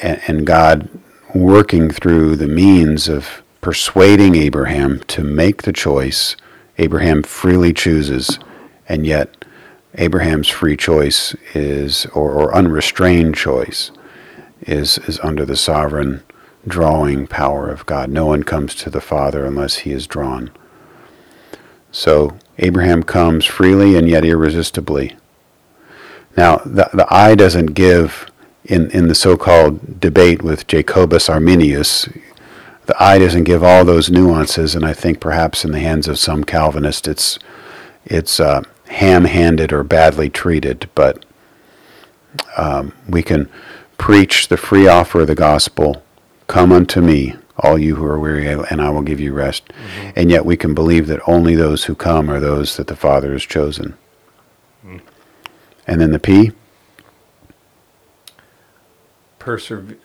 and, 0.02 0.22
and 0.28 0.48
God 0.48 0.90
working 1.34 1.90
through 1.90 2.36
the 2.36 2.48
means 2.48 3.08
of 3.08 3.44
persuading 3.62 4.36
Abraham 4.36 5.00
to 5.08 5.24
make 5.24 5.64
the 5.64 5.74
choice, 5.74 6.36
Abraham 6.78 7.24
freely 7.24 7.74
chooses, 7.74 8.40
and 8.88 9.06
yet 9.06 9.46
Abraham's 9.96 10.50
free 10.50 10.78
choice 10.78 11.34
is, 11.54 12.06
or, 12.08 12.32
or 12.32 12.56
unrestrained 12.56 13.36
choice, 13.36 13.92
is, 14.62 14.98
is 15.00 15.20
under 15.22 15.46
the 15.46 15.56
sovereign 15.56 16.22
drawing 16.68 17.28
power 17.28 17.70
of 17.70 17.86
God. 17.86 18.10
No 18.10 18.26
one 18.26 18.44
comes 18.44 18.76
to 18.76 18.90
the 18.90 19.02
Father 19.02 19.46
unless 19.46 19.78
he 19.78 19.92
is 19.92 20.08
drawn. 20.08 20.52
So 21.92 22.38
Abraham 22.58 23.04
comes 23.04 23.46
freely 23.46 23.96
and 23.96 24.10
yet 24.10 24.26
irresistibly. 24.26 25.16
Now, 26.36 26.58
the, 26.58 26.90
the 26.94 27.08
eye 27.10 27.36
doesn't 27.36 27.68
give, 27.68 28.30
in, 28.66 28.92
in 28.92 29.08
the 29.08 29.16
so 29.16 29.38
called 29.38 30.00
debate 30.00 30.42
with 30.42 30.68
Jacobus 30.68 31.30
Arminius, 31.30 32.10
the 32.86 33.04
eye 33.04 33.18
doesn't 33.18 33.46
give 33.46 33.64
all 33.64 33.84
those 33.84 34.10
nuances, 34.10 34.76
and 34.76 34.86
I 34.86 34.94
think 34.94 35.20
perhaps 35.20 35.66
in 35.66 35.72
the 35.72 35.80
hands 35.80 36.08
of 36.08 36.20
some 36.20 36.44
Calvinists 36.44 37.08
it's, 37.08 37.40
it's 38.06 38.40
uh, 38.40 38.64
ham 38.88 39.26
handed 39.26 39.74
or 39.74 39.84
badly 39.84 40.30
treated, 40.30 40.90
but 40.94 41.26
um, 42.58 42.94
we 43.08 43.24
can 43.24 43.50
preach 43.98 44.48
the 44.48 44.58
free 44.58 44.88
offer 44.88 45.22
of 45.22 45.28
the 45.28 45.36
gospel 45.36 46.04
Come 46.48 46.72
unto 46.72 47.02
me, 47.02 47.36
all 47.58 47.78
you 47.78 47.96
who 47.96 48.06
are 48.06 48.20
weary, 48.20 48.48
and 48.48 48.82
I 48.82 48.90
will 48.90 49.02
give 49.02 49.20
you 49.20 49.34
rest. 49.34 49.64
And 50.16 50.30
yet 50.30 50.46
we 50.46 50.58
can 50.58 50.74
believe 50.74 51.08
that 51.08 51.28
only 51.28 51.56
those 51.56 51.86
who 51.86 51.96
come 51.96 52.30
are 52.30 52.40
those 52.40 52.78
that 52.78 52.88
the 52.88 52.96
Father 52.96 53.32
has 53.34 53.44
chosen. 53.44 53.98
Mm. 54.86 55.02
And 55.88 56.02
then 56.02 56.12
the 56.12 56.20
P, 56.20 56.52
persever- 59.46 59.98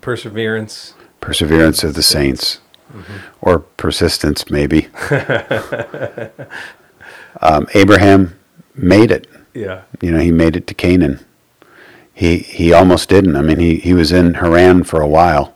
perseverance. 0.00 0.94
perseverance 1.20 1.84
of 1.84 1.94
the 1.94 2.02
saints, 2.02 2.58
or 3.40 3.60
persistence, 3.60 4.50
maybe. 4.50 4.88
um, 7.40 7.68
Abraham 7.74 8.36
made 8.74 9.12
it. 9.12 9.28
Yeah. 9.54 9.82
You 10.00 10.10
know, 10.10 10.18
he 10.18 10.32
made 10.32 10.56
it 10.56 10.66
to 10.66 10.74
Canaan. 10.74 11.20
He 12.12 12.38
he 12.38 12.72
almost 12.72 13.08
didn't. 13.08 13.36
I 13.36 13.42
mean, 13.42 13.58
he, 13.58 13.76
he 13.76 13.94
was 13.94 14.12
in 14.12 14.34
Haran 14.34 14.84
for 14.84 15.00
a 15.00 15.08
while, 15.08 15.54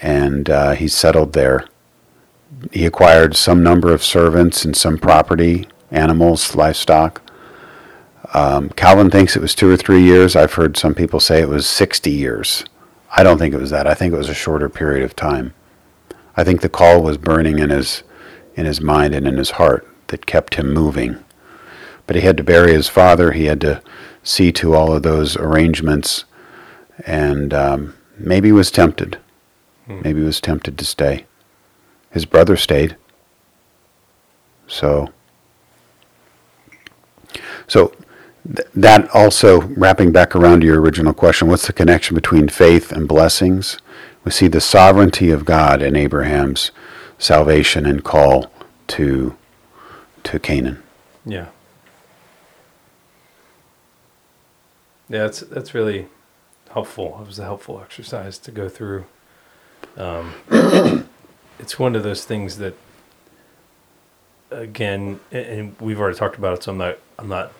and 0.00 0.48
uh, 0.48 0.72
he 0.72 0.86
settled 0.88 1.32
there. 1.32 1.66
He 2.70 2.84
acquired 2.84 3.34
some 3.34 3.62
number 3.62 3.92
of 3.92 4.04
servants 4.04 4.64
and 4.64 4.76
some 4.76 4.98
property, 4.98 5.66
animals, 5.90 6.54
livestock. 6.54 7.22
Um, 8.32 8.68
Calvin 8.70 9.10
thinks 9.10 9.34
it 9.34 9.42
was 9.42 9.54
two 9.54 9.70
or 9.70 9.76
three 9.76 10.02
years. 10.02 10.36
I've 10.36 10.54
heard 10.54 10.76
some 10.76 10.94
people 10.94 11.20
say 11.20 11.40
it 11.40 11.48
was 11.48 11.68
60 11.68 12.10
years. 12.10 12.64
I 13.10 13.22
don't 13.22 13.38
think 13.38 13.54
it 13.54 13.60
was 13.60 13.70
that. 13.70 13.86
I 13.86 13.94
think 13.94 14.14
it 14.14 14.18
was 14.18 14.28
a 14.28 14.34
shorter 14.34 14.68
period 14.68 15.04
of 15.04 15.16
time. 15.16 15.52
I 16.36 16.44
think 16.44 16.60
the 16.60 16.68
call 16.68 17.02
was 17.02 17.18
burning 17.18 17.58
in 17.58 17.70
his 17.70 18.02
in 18.54 18.66
his 18.66 18.80
mind 18.80 19.14
and 19.14 19.26
in 19.26 19.36
his 19.36 19.52
heart 19.52 19.86
that 20.08 20.26
kept 20.26 20.54
him 20.54 20.72
moving. 20.72 21.22
But 22.06 22.16
he 22.16 22.22
had 22.22 22.36
to 22.36 22.44
bury 22.44 22.72
his 22.72 22.88
father. 22.88 23.32
He 23.32 23.46
had 23.46 23.60
to 23.62 23.82
see 24.22 24.52
to 24.52 24.74
all 24.74 24.92
of 24.92 25.02
those 25.02 25.36
arrangements, 25.36 26.24
and 27.06 27.54
um, 27.54 27.94
maybe 28.18 28.48
he 28.48 28.52
was 28.52 28.70
tempted. 28.70 29.18
Hmm. 29.86 30.00
Maybe 30.02 30.20
he 30.20 30.26
was 30.26 30.40
tempted 30.40 30.78
to 30.78 30.84
stay. 30.84 31.26
His 32.10 32.26
brother 32.26 32.56
stayed. 32.56 32.96
So, 34.66 35.12
so 37.66 37.92
th- 38.46 38.68
that 38.74 39.08
also 39.14 39.62
wrapping 39.62 40.12
back 40.12 40.34
around 40.34 40.60
to 40.60 40.66
your 40.66 40.80
original 40.80 41.12
question, 41.12 41.48
what's 41.48 41.66
the 41.66 41.72
connection 41.72 42.14
between 42.14 42.48
faith 42.48 42.92
and 42.92 43.08
blessings? 43.08 43.78
We 44.24 44.30
see 44.30 44.48
the 44.48 44.60
sovereignty 44.60 45.30
of 45.30 45.44
God 45.44 45.82
in 45.82 45.96
Abraham's 45.96 46.70
salvation 47.18 47.86
and 47.86 48.04
call 48.04 48.50
to 48.88 49.36
to 50.24 50.38
Canaan. 50.38 50.82
Yeah. 51.24 51.46
Yeah, 55.08 55.24
that's 55.24 55.40
that's 55.40 55.74
really 55.74 56.06
helpful. 56.70 57.18
It 57.20 57.26
was 57.26 57.38
a 57.38 57.44
helpful 57.44 57.80
exercise 57.80 58.38
to 58.38 58.50
go 58.50 58.68
through. 58.68 59.06
Um, 59.96 60.34
it's 61.58 61.78
one 61.78 61.96
of 61.96 62.02
those 62.02 62.24
things 62.24 62.58
that, 62.58 62.74
again, 64.50 65.18
and 65.32 65.74
we've 65.80 65.98
already 65.98 66.16
talked 66.16 66.36
about 66.36 66.58
it, 66.58 66.62
so 66.62 66.72
I'm 66.72 66.78
not 66.78 66.98
I'm 67.18 67.28
not 67.28 67.52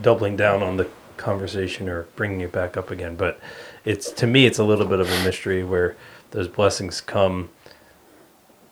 doubling 0.00 0.36
down 0.36 0.62
on 0.62 0.76
the 0.76 0.88
conversation 1.16 1.88
or 1.88 2.04
bringing 2.16 2.40
it 2.40 2.52
back 2.52 2.76
up 2.76 2.90
again. 2.90 3.16
But 3.16 3.38
it's 3.84 4.10
to 4.12 4.26
me, 4.26 4.46
it's 4.46 4.58
a 4.58 4.64
little 4.64 4.86
bit 4.86 5.00
of 5.00 5.08
a 5.08 5.24
mystery 5.24 5.62
where 5.62 5.96
those 6.30 6.48
blessings 6.48 7.00
come 7.00 7.50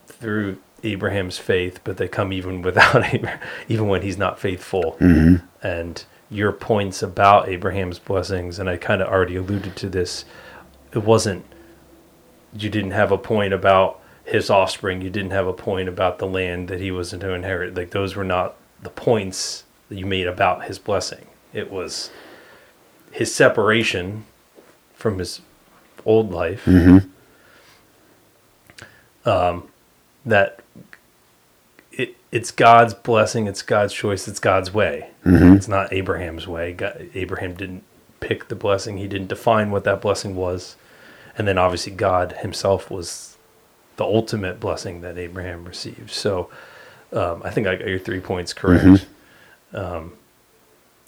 through 0.06 0.58
Abraham's 0.82 1.38
faith, 1.38 1.80
but 1.84 1.96
they 1.96 2.08
come 2.08 2.32
even 2.32 2.62
without 2.62 3.04
Abraham, 3.14 3.40
even 3.68 3.88
when 3.88 4.02
he's 4.02 4.18
not 4.18 4.38
faithful. 4.38 4.96
Mm-hmm. 5.00 5.44
And 5.66 6.04
your 6.30 6.52
points 6.52 7.02
about 7.02 7.48
Abraham's 7.48 7.98
blessings, 7.98 8.58
and 8.58 8.68
I 8.68 8.76
kind 8.76 9.02
of 9.02 9.08
already 9.08 9.36
alluded 9.36 9.76
to 9.76 9.88
this. 9.88 10.24
It 10.92 11.04
wasn't 11.04 11.44
you 12.52 12.68
didn't 12.68 12.92
have 12.92 13.12
a 13.12 13.18
point 13.18 13.52
about 13.52 14.00
his 14.24 14.50
offspring. 14.50 15.02
You 15.02 15.10
didn't 15.10 15.30
have 15.30 15.46
a 15.46 15.52
point 15.52 15.88
about 15.88 16.18
the 16.18 16.26
land 16.26 16.68
that 16.68 16.80
he 16.80 16.90
was 16.90 17.10
to 17.10 17.32
inherit. 17.32 17.74
Like 17.74 17.90
those 17.90 18.16
were 18.16 18.24
not 18.24 18.56
the 18.82 18.90
points 18.90 19.64
that 19.90 19.98
you 19.98 20.06
made 20.06 20.26
about 20.26 20.64
his 20.64 20.78
blessing. 20.78 21.26
It 21.52 21.70
was 21.70 22.10
his 23.12 23.34
separation 23.34 24.24
from 24.94 25.18
his 25.18 25.42
old 26.06 26.30
life. 26.30 26.64
Mm-hmm. 26.64 27.08
Um, 29.28 29.68
that 30.24 30.60
it 31.92 32.16
it's 32.32 32.50
God's 32.50 32.94
blessing, 32.94 33.46
it's 33.46 33.62
God's 33.62 33.92
choice, 33.92 34.26
it's 34.26 34.40
God's 34.40 34.72
way. 34.72 35.10
Mm-hmm. 35.26 35.54
It's 35.56 35.68
not 35.68 35.92
Abraham's 35.92 36.46
way. 36.46 36.72
God, 36.72 37.10
Abraham 37.14 37.54
didn't 37.54 37.84
pick 38.20 38.48
the 38.48 38.54
blessing. 38.54 38.96
He 38.96 39.08
didn't 39.08 39.28
define 39.28 39.70
what 39.70 39.84
that 39.84 40.00
blessing 40.00 40.36
was. 40.36 40.76
And 41.36 41.46
then 41.46 41.58
obviously 41.58 41.92
God 41.92 42.32
himself 42.40 42.90
was 42.90 43.36
the 43.96 44.04
ultimate 44.04 44.60
blessing 44.60 45.00
that 45.02 45.18
Abraham 45.18 45.64
received. 45.64 46.10
So 46.10 46.50
um, 47.12 47.42
I 47.44 47.50
think 47.50 47.66
I 47.66 47.76
got 47.76 47.88
your 47.88 47.98
three 47.98 48.20
points 48.20 48.52
correct. 48.52 48.84
Mm-hmm. 48.84 49.12
Um, 49.72 50.14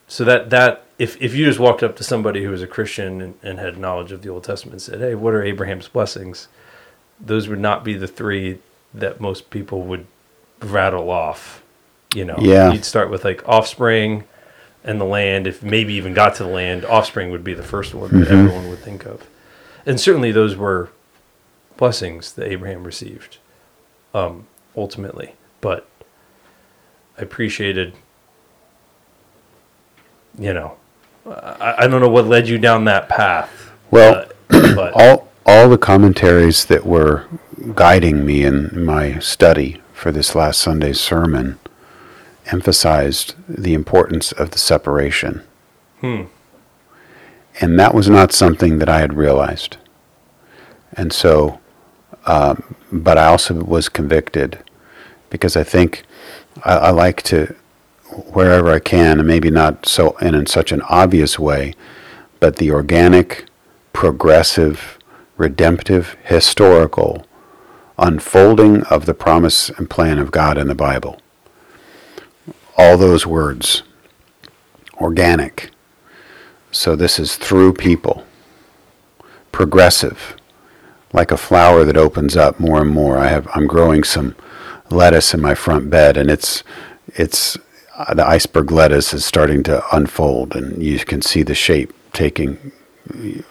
so 0.06 0.24
that 0.24 0.50
that 0.50 0.84
if 0.98 1.20
if 1.20 1.34
you 1.34 1.44
just 1.44 1.58
walked 1.58 1.82
up 1.82 1.96
to 1.96 2.04
somebody 2.04 2.44
who 2.44 2.50
was 2.50 2.62
a 2.62 2.66
Christian 2.66 3.20
and, 3.20 3.34
and, 3.42 3.58
had 3.58 3.78
knowledge 3.78 4.12
of 4.12 4.22
the 4.22 4.28
Old 4.28 4.44
Testament 4.44 4.74
and 4.74 4.82
said, 4.82 5.00
"Hey, 5.00 5.14
what 5.14 5.34
are 5.34 5.42
Abraham's 5.42 5.88
blessings?" 5.88 6.48
Those 7.18 7.48
would 7.48 7.60
not 7.60 7.84
be 7.84 7.94
the 7.94 8.06
three 8.06 8.58
that 8.92 9.20
most 9.20 9.50
people 9.50 9.82
would 9.82 10.06
rattle 10.60 11.10
off. 11.10 11.62
You 12.14 12.24
know, 12.26 12.36
yeah. 12.38 12.72
you'd 12.72 12.84
start 12.84 13.10
with 13.10 13.24
like 13.24 13.48
offspring 13.48 14.24
and 14.84 15.00
the 15.00 15.04
land. 15.04 15.46
If 15.46 15.62
maybe 15.62 15.94
even 15.94 16.14
got 16.14 16.36
to 16.36 16.44
the 16.44 16.50
land, 16.50 16.84
offspring 16.84 17.30
would 17.30 17.44
be 17.44 17.54
the 17.54 17.62
first 17.62 17.94
one 17.94 18.10
that 18.10 18.28
mm-hmm. 18.28 18.46
everyone 18.46 18.68
would 18.68 18.80
think 18.80 19.06
of, 19.06 19.26
and 19.86 19.98
certainly 20.00 20.30
those 20.30 20.56
were 20.56 20.90
blessings 21.76 22.34
that 22.34 22.46
Abraham 22.46 22.84
received, 22.84 23.38
um, 24.14 24.46
ultimately. 24.76 25.34
But 25.60 25.88
I 27.18 27.22
appreciated, 27.22 27.94
you 30.38 30.52
know, 30.52 30.76
I, 31.26 31.74
I, 31.78 31.86
don't 31.86 32.00
know 32.00 32.08
what 32.08 32.26
led 32.26 32.48
you 32.48 32.58
down 32.58 32.84
that 32.86 33.08
path. 33.08 33.72
Well, 33.90 34.26
uh, 34.50 34.74
but 34.74 34.92
all 34.94 35.28
all 35.46 35.68
the 35.68 35.78
commentaries 35.78 36.64
that 36.66 36.86
were 36.86 37.26
guiding 37.74 38.24
me 38.24 38.44
in 38.44 38.84
my 38.84 39.18
study 39.18 39.80
for 39.92 40.10
this 40.10 40.34
last 40.34 40.60
Sunday's 40.60 41.00
sermon 41.00 41.58
emphasized 42.46 43.34
the 43.48 43.74
importance 43.74 44.32
of 44.32 44.50
the 44.50 44.58
separation. 44.58 45.42
Hmm. 46.00 46.22
And 47.60 47.78
that 47.78 47.94
was 47.94 48.08
not 48.08 48.32
something 48.32 48.78
that 48.78 48.88
I 48.88 49.00
had 49.00 49.14
realized. 49.14 49.76
And 50.94 51.12
so, 51.12 51.60
um, 52.26 52.74
but 52.90 53.18
I 53.18 53.26
also 53.26 53.54
was 53.62 53.88
convicted 53.88 54.58
because 55.30 55.56
I 55.56 55.62
think 55.62 56.04
I, 56.64 56.74
I 56.74 56.90
like 56.90 57.22
to, 57.24 57.54
wherever 58.32 58.70
I 58.70 58.78
can, 58.78 59.18
and 59.18 59.26
maybe 59.26 59.50
not 59.50 59.86
so 59.86 60.16
and 60.20 60.36
in 60.36 60.46
such 60.46 60.72
an 60.72 60.82
obvious 60.82 61.38
way, 61.38 61.74
but 62.40 62.56
the 62.56 62.70
organic, 62.70 63.46
progressive, 63.92 64.98
redemptive, 65.36 66.16
historical 66.24 67.26
unfolding 67.98 68.82
of 68.84 69.06
the 69.06 69.14
promise 69.14 69.70
and 69.70 69.88
plan 69.88 70.18
of 70.18 70.30
God 70.30 70.58
in 70.58 70.66
the 70.66 70.74
Bible. 70.74 71.20
All 72.76 72.96
those 72.96 73.26
words, 73.26 73.82
organic. 75.00 75.70
So 76.70 76.96
this 76.96 77.18
is 77.18 77.36
through 77.36 77.74
people, 77.74 78.24
progressive, 79.52 80.36
like 81.12 81.30
a 81.30 81.36
flower 81.36 81.84
that 81.84 81.96
opens 81.96 82.36
up 82.36 82.58
more 82.58 82.80
and 82.80 82.90
more. 82.90 83.18
I 83.18 83.28
have 83.28 83.46
I'm 83.54 83.66
growing 83.66 84.04
some 84.04 84.34
lettuce 84.90 85.34
in 85.34 85.40
my 85.40 85.54
front 85.54 85.90
bed, 85.90 86.16
and 86.16 86.30
it's 86.30 86.64
it's 87.08 87.58
Uh, 87.94 88.14
the 88.14 88.26
iceberg 88.26 88.70
lettuce 88.70 89.12
is 89.12 89.24
starting 89.24 89.62
to 89.62 89.82
unfold, 89.94 90.56
and 90.56 90.82
you 90.82 90.98
can 91.00 91.20
see 91.20 91.42
the 91.42 91.54
shape 91.54 91.92
taking, 92.14 92.72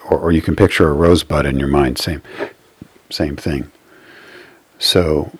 or, 0.08 0.18
or 0.18 0.32
you 0.32 0.42
can 0.42 0.56
picture 0.56 0.88
a 0.88 0.92
rosebud 0.92 1.46
in 1.46 1.58
your 1.58 1.68
mind. 1.68 1.98
Same 1.98 2.22
same 3.08 3.36
thing. 3.36 3.70
So, 4.78 5.30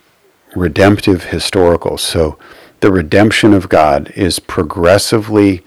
redemptive 0.55 1.25
historical. 1.25 1.99
So, 1.99 2.39
the 2.81 2.93
redemption 2.93 3.53
of 3.55 3.69
God 3.69 4.13
is 4.15 4.39
progressively 4.39 5.65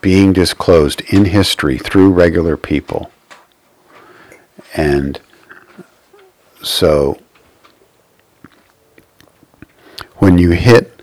being 0.00 0.32
disclosed 0.32 1.00
in 1.12 1.24
history 1.24 1.78
through 1.78 2.12
regular 2.12 2.56
people. 2.56 3.10
And 4.76 5.20
so, 6.62 7.20
when 10.18 10.38
you 10.38 10.50
hit 10.50 10.97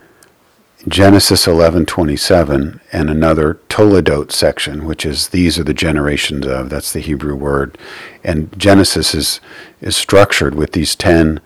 Genesis 0.88 1.48
11:27 1.48 2.80
and 2.92 3.10
another 3.10 3.60
Toledot 3.70 4.32
section, 4.32 4.86
which 4.86 5.06
is 5.06 5.30
these 5.30 5.58
are 5.58 5.64
the 5.64 5.74
generations 5.74 6.46
of. 6.46 6.70
That's 6.70 6.94
the 6.94 7.00
Hebrew 7.00 7.36
word, 7.36 7.78
and 8.24 8.54
Genesis 8.58 9.16
is 9.16 9.40
is 9.82 9.98
structured 9.98 10.54
with 10.54 10.74
these 10.74 10.96
ten 10.96 11.40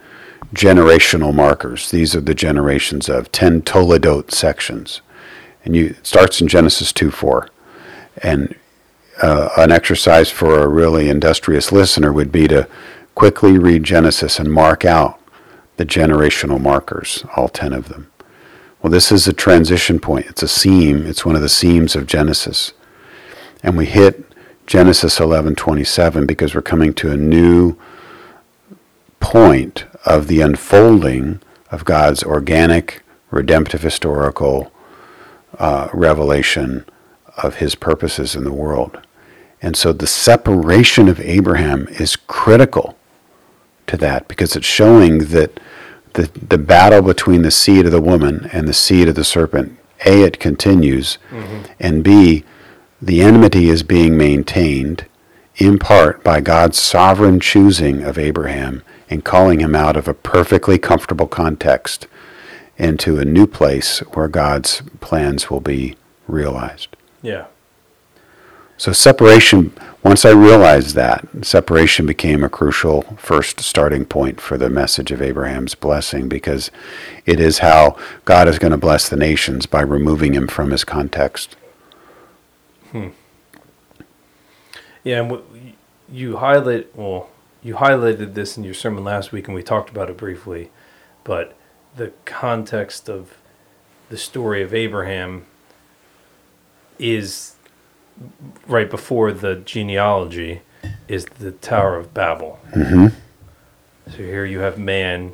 generational 0.54 1.34
markers. 1.34 1.92
These 1.92 2.16
are 2.16 2.22
the 2.22 2.36
generations 2.36 3.10
of 3.10 3.32
10 3.32 3.62
Toledot 3.64 4.32
sections. 4.32 5.02
And 5.64 5.76
you, 5.76 5.88
it 5.88 6.06
starts 6.06 6.42
in 6.42 6.48
Genesis 6.48 6.92
2 6.92 7.12
4. 7.12 7.50
And 8.24 8.56
uh, 9.22 9.50
an 9.58 9.72
exercise 9.72 10.32
for 10.32 10.60
a 10.60 10.68
really 10.68 11.10
industrious 11.10 11.72
listener 11.72 12.12
would 12.12 12.32
be 12.32 12.48
to 12.48 12.68
quickly 13.16 13.58
read 13.58 13.84
Genesis 13.84 14.40
and 14.40 14.52
mark 14.52 14.86
out 14.86 15.20
the 15.78 15.86
generational 15.86 16.60
markers, 16.60 17.26
all 17.36 17.50
10 17.50 17.74
of 17.74 17.90
them. 17.90 18.10
Well, 18.82 18.92
this 18.92 19.12
is 19.12 19.28
a 19.28 19.34
transition 19.34 20.00
point. 20.00 20.28
It's 20.28 20.44
a 20.44 20.48
seam. 20.48 21.06
It's 21.06 21.26
one 21.26 21.36
of 21.36 21.42
the 21.42 21.50
seams 21.50 21.96
of 21.96 22.08
Genesis. 22.08 22.72
And 23.62 23.78
we 23.78 23.86
hit 23.86 24.24
Genesis 24.68 25.20
11:27 25.20 26.26
because 26.26 26.56
we're 26.56 26.62
coming 26.62 26.94
to 26.94 27.12
a 27.12 27.18
new 27.18 27.76
point 29.20 29.84
of 30.06 30.28
the 30.28 30.40
unfolding 30.40 31.42
of 31.72 31.84
God's 31.84 32.24
organic, 32.24 33.02
redemptive, 33.32 33.82
historical 33.82 34.72
uh, 35.58 35.90
revelation 35.94 36.86
of 37.38 37.56
his 37.56 37.76
purposes 37.76 38.34
in 38.34 38.46
the 38.46 38.54
world. 38.54 39.00
And 39.62 39.76
so 39.76 39.92
the 39.92 40.08
separation 40.08 41.10
of 41.10 41.20
Abraham 41.20 41.88
is 41.90 42.16
critical 42.16 42.98
to 43.88 43.98
that 43.98 44.30
because 44.30 44.56
it's 44.56 44.66
showing 44.66 45.26
that 45.26 45.60
the, 46.14 46.30
the 46.48 46.58
battle 46.58 47.02
between 47.02 47.42
the 47.42 47.52
seed 47.52 47.86
of 47.86 47.92
the 47.92 48.02
woman 48.02 48.50
and 48.52 48.68
the 48.68 48.74
seed 48.74 49.08
of 49.08 49.16
the 49.16 49.24
serpent, 49.24 49.78
A, 50.06 50.24
it 50.24 50.40
continues, 50.40 51.18
mm-hmm. 51.30 51.72
and 51.80 52.04
B, 52.04 52.44
the 53.02 53.22
enmity 53.22 53.70
is 53.70 53.84
being 53.84 54.18
maintained 54.18 55.06
in 55.56 55.78
part 55.78 56.24
by 56.24 56.42
God's 56.42 56.80
sovereign 56.80 57.40
choosing 57.40 58.04
of 58.04 58.18
Abraham 58.18 58.84
and 59.10 59.26
calling 59.26 59.60
him 59.60 59.76
out 59.76 59.98
of 59.98 60.08
a 60.08 60.14
perfectly 60.14 60.78
comfortable 60.78 61.28
context 61.28 62.08
into 62.78 63.20
a 63.20 63.26
new 63.26 63.46
place 63.46 64.00
where 64.14 64.28
God's 64.28 64.82
plans 65.02 65.50
will 65.50 65.60
be 65.60 65.96
realized. 66.28 66.96
Yeah. 67.22 67.46
So 68.78 68.94
separation, 68.94 69.74
once 70.04 70.24
I 70.24 70.32
realized 70.32 70.96
that, 70.96 71.28
separation 71.42 72.06
became 72.06 72.44
a 72.44 72.50
crucial 72.50 73.02
first 73.18 73.60
starting 73.60 74.06
point 74.06 74.40
for 74.40 74.58
the 74.58 74.70
message 74.70 75.12
of 75.12 75.22
Abraham's 75.22 75.76
blessing 75.76 76.30
because 76.30 76.72
it 77.26 77.40
is 77.40 77.60
how 77.60 77.98
God 78.24 78.48
is 78.48 78.60
going 78.60 78.72
to 78.72 78.78
bless 78.78 79.10
the 79.10 79.18
nations 79.18 79.66
by 79.66 79.82
removing 79.82 80.34
him 80.34 80.48
from 80.48 80.72
his 80.72 80.86
context. 80.86 81.58
Hmm. 82.92 83.10
Yeah, 85.04 85.22
and 85.22 85.74
you 86.10 86.38
highlight 86.38 86.96
well, 86.96 87.30
you 87.62 87.76
highlighted 87.76 88.34
this 88.34 88.58
in 88.58 88.64
your 88.64 88.74
sermon 88.74 89.04
last 89.04 89.32
week, 89.32 89.48
and 89.48 89.56
we 89.56 89.64
talked 89.64 89.90
about 89.90 90.10
it 90.10 90.18
briefly, 90.18 90.72
but 91.24 91.58
the 91.96 92.14
context 92.26 93.10
of 93.10 93.38
the 94.10 94.18
story 94.18 94.62
of 94.64 94.74
Abraham 94.74 95.46
is 96.98 97.56
right 98.68 98.90
before 98.90 99.32
the 99.32 99.56
genealogy 99.56 100.62
is 101.08 101.26
the 101.26 101.52
Tower 101.52 101.98
of 101.98 102.14
Babel. 102.14 102.60
Mm-hmm. 102.72 103.08
So 104.12 104.18
here 104.18 104.46
you 104.46 104.60
have 104.60 104.78
man 104.78 105.34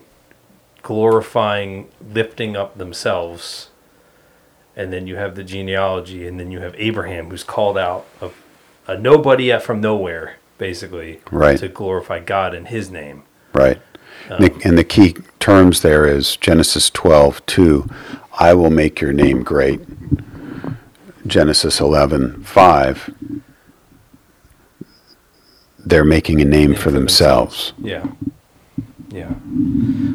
glorifying, 0.82 1.90
lifting 2.14 2.56
up 2.56 2.78
themselves, 2.78 3.70
and 4.76 4.94
then 4.94 5.08
you 5.08 5.16
have 5.16 5.36
the 5.36 5.44
genealogy, 5.44 6.28
and 6.28 6.40
then 6.40 6.52
you 6.52 6.60
have 6.60 6.76
Abraham 6.78 7.30
who's 7.30 7.44
called 7.44 7.78
out 7.78 8.06
of 8.22 8.36
a 8.88 8.98
nobody 8.98 9.58
from 9.60 9.82
nowhere, 9.82 10.38
basically, 10.58 11.22
right. 11.32 11.58
to 11.58 11.68
glorify 11.68 12.20
God 12.20 12.54
in 12.54 12.66
His 12.66 12.92
name. 12.92 13.24
Right. 13.54 13.82
Um, 14.30 14.60
and 14.64 14.78
the 14.78 14.84
key 14.84 15.16
terms 15.40 15.82
there 15.82 16.06
is 16.06 16.36
Genesis 16.38 16.90
12, 16.90 17.46
2, 17.46 17.90
I 18.40 18.54
will 18.54 18.70
make 18.70 19.02
your 19.02 19.14
name 19.14 19.44
great. 19.44 19.82
Genesis 21.28 21.80
11, 21.80 22.44
5, 22.44 23.16
they're 25.80 26.04
making 26.04 26.42
a 26.42 26.46
name 26.46 26.74
for, 26.74 26.84
for 26.84 26.92
themselves. 26.92 27.74
themselves. 27.74 27.74
Yeah. 27.82 28.30
Yeah. 29.10 29.34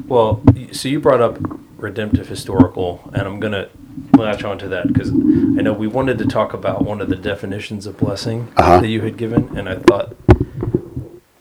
Well, 0.06 0.42
so 0.72 0.88
you 0.88 1.00
brought 1.00 1.20
up 1.20 1.38
redemptive 1.76 2.28
historical, 2.28 3.10
and 3.14 3.22
I'm 3.22 3.40
going 3.40 3.52
to 3.52 3.70
latch 4.16 4.44
onto 4.44 4.68
that 4.68 4.88
because 4.88 5.10
I 5.10 5.62
know 5.62 5.72
we 5.72 5.86
wanted 5.86 6.18
to 6.18 6.26
talk 6.26 6.52
about 6.52 6.84
one 6.84 7.00
of 7.00 7.08
the 7.08 7.16
definitions 7.16 7.86
of 7.86 7.96
blessing 7.96 8.52
uh-huh. 8.56 8.80
that 8.80 8.88
you 8.88 9.00
had 9.00 9.16
given, 9.16 9.56
and 9.56 9.68
I 9.68 9.76
thought 9.76 10.14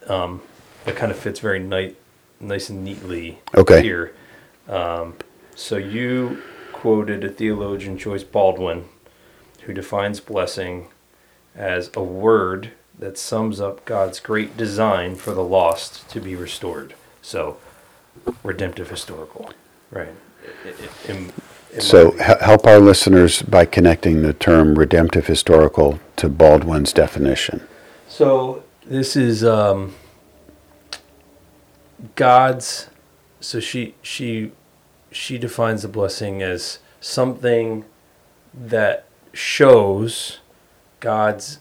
um, 0.08 0.40
it 0.86 0.96
kind 0.96 1.12
of 1.12 1.18
fits 1.18 1.40
very 1.40 1.58
nice, 1.58 1.92
nice 2.40 2.70
and 2.70 2.82
neatly 2.82 3.40
okay. 3.54 3.82
here. 3.82 4.14
Um, 4.68 5.16
so 5.54 5.76
you 5.76 6.42
quoted 6.72 7.24
a 7.24 7.28
theologian, 7.28 7.98
Joyce 7.98 8.24
Baldwin, 8.24 8.86
who 9.62 9.72
defines 9.72 10.20
blessing 10.20 10.88
as 11.54 11.90
a 11.94 12.02
word 12.02 12.72
that 12.98 13.18
sums 13.18 13.60
up 13.60 13.84
God's 13.84 14.20
great 14.20 14.56
design 14.56 15.16
for 15.16 15.32
the 15.32 15.44
lost 15.44 16.08
to 16.10 16.20
be 16.20 16.34
restored. 16.34 16.94
So, 17.22 17.58
redemptive 18.42 18.90
historical, 18.90 19.50
right? 19.90 20.14
So, 21.78 22.12
help 22.12 22.66
our 22.66 22.78
listeners 22.78 23.42
by 23.42 23.64
connecting 23.64 24.22
the 24.22 24.32
term 24.32 24.78
redemptive 24.78 25.26
historical 25.26 26.00
to 26.16 26.28
Baldwin's 26.28 26.92
definition. 26.92 27.66
So, 28.08 28.64
this 28.84 29.16
is 29.16 29.44
um, 29.44 29.94
God's. 32.16 32.88
So 33.40 33.60
she 33.60 33.94
she 34.02 34.52
she 35.10 35.38
defines 35.38 35.82
the 35.82 35.88
blessing 35.88 36.42
as 36.42 36.78
something 37.00 37.84
that 38.52 39.06
shows 39.32 40.38
God's 41.00 41.58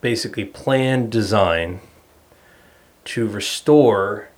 basically 0.00 0.44
planned 0.44 1.10
design 1.10 1.80
to 3.04 3.26
restore 3.26 4.28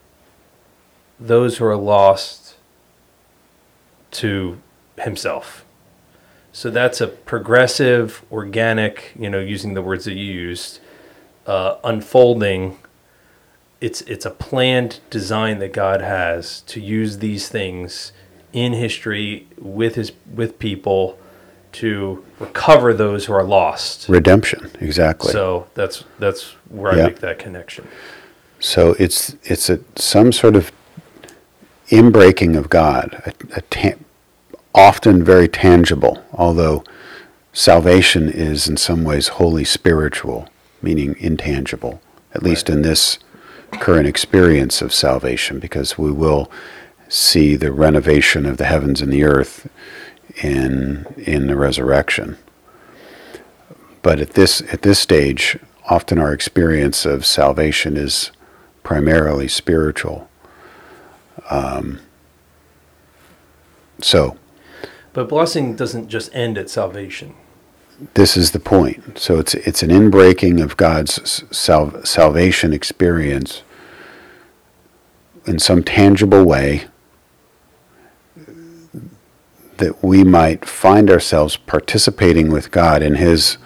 those 1.19 1.59
who 1.59 1.65
are 1.65 1.77
lost 1.77 2.55
to 4.13 4.61
himself. 4.99 5.65
So 6.53 6.71
that's 6.71 7.01
a 7.01 7.07
progressive, 7.07 8.25
organic, 8.33 9.13
you 9.19 9.31
know, 9.31 9.39
using 9.39 9.75
the 9.75 9.83
words 9.83 10.05
that 10.07 10.15
you 10.15 10.25
used, 10.25 10.81
uh, 11.47 11.77
unfolding. 11.85 12.79
It's 13.81 14.01
it's 14.03 14.27
a 14.27 14.31
planned 14.31 15.01
design 15.11 15.59
that 15.61 15.73
God 15.73 16.01
has 16.01 16.61
to 16.63 16.81
use 16.81 17.19
these 17.19 17.49
things 17.49 18.13
in 18.53 18.73
history 18.73 19.47
with 19.59 19.95
his 19.95 20.13
with 20.33 20.59
people 20.59 21.19
to 21.73 22.25
recover 22.39 22.93
those 22.93 23.27
who 23.27 23.33
are 23.33 23.45
lost. 23.45 24.09
Redemption, 24.09 24.71
exactly. 24.81 25.33
So 25.33 25.67
that's 25.75 26.05
that's 26.19 26.53
where 26.69 26.93
I 26.93 26.97
make 26.97 27.21
that 27.21 27.39
connection. 27.39 27.87
So 28.59 28.95
it's 28.99 29.37
it's 29.45 29.71
a 29.71 29.81
some 29.97 30.33
sort 30.33 30.57
of 30.57 30.73
inbreaking 31.89 32.57
of 32.57 32.71
God, 32.71 33.23
a, 33.27 33.59
a 33.59 33.61
ta- 33.63 33.99
often 34.75 35.25
very 35.25 35.49
tangible, 35.49 36.23
although 36.33 36.85
salvation 37.53 38.29
is 38.29 38.69
in 38.69 38.77
some 38.77 39.03
ways 39.03 39.29
wholly 39.29 39.65
spiritual, 39.65 40.49
meaning 40.83 41.17
intangible, 41.19 42.01
at 42.35 42.43
least 42.43 42.69
right. 42.69 42.77
in 42.77 42.83
this 42.83 43.19
current 43.73 44.07
experience 44.07 44.83
of 44.83 44.93
salvation, 44.93 45.59
because 45.59 45.99
we 45.99 46.13
will 46.13 46.51
see 47.09 47.57
the 47.57 47.73
renovation 47.73 48.47
of 48.47 48.57
the 48.57 48.67
heavens 48.67 49.01
and 49.01 49.13
the 49.13 49.25
earth 49.25 49.69
in 50.43 51.07
in 51.17 51.47
the 51.47 51.57
resurrection. 51.57 52.37
But 54.03 54.21
at 54.21 54.31
this 54.31 54.63
at 54.73 54.83
this 54.83 54.99
stage, 54.99 55.59
often 55.89 56.19
our 56.19 56.33
experience 56.33 57.05
of 57.05 57.27
salvation 57.27 57.97
is 57.97 58.31
primarily 58.83 59.49
spiritual. 59.49 60.29
Um, 61.51 62.01
so, 64.01 64.37
but 65.13 65.29
blessing 65.29 65.77
doesn't 65.77 66.09
just 66.09 66.35
end 66.35 66.57
at 66.57 66.71
salvation. 66.71 67.35
This 68.15 68.37
is 68.37 68.53
the 68.53 68.61
point. 68.61 69.19
So 69.19 69.39
it's 69.39 69.55
it's 69.55 69.83
an 69.83 69.91
inbreaking 69.91 70.63
of 70.63 70.77
God's 70.77 71.45
sal- 71.57 72.05
salvation 72.05 72.73
experience 72.73 73.63
in 75.47 75.59
some 75.59 75.83
tangible 75.83 76.45
way 76.45 76.87
that 79.81 80.03
we 80.03 80.25
might 80.25 80.65
find 80.65 81.11
ourselves 81.11 81.57
participating 81.57 82.51
with 82.51 82.71
God 82.71 83.03
in 83.03 83.17
His 83.17 83.59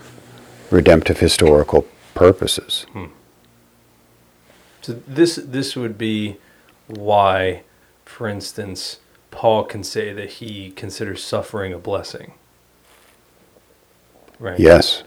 redemptive 0.71 1.21
historical 1.21 1.87
purposes. 2.15 2.87
Hmm. 2.93 3.07
So 4.83 4.95
this 5.07 5.37
this 5.37 5.77
would 5.77 5.97
be 5.97 6.37
why, 6.87 7.63
for 8.05 8.29
instance, 8.29 9.01
Paul 9.31 9.65
can 9.65 9.83
say 9.83 10.13
that 10.13 10.35
he 10.35 10.71
considers 10.71 11.23
suffering 11.23 11.73
a 11.73 11.79
blessing. 11.79 12.35
Right. 14.39 14.59
Yes. 14.59 15.03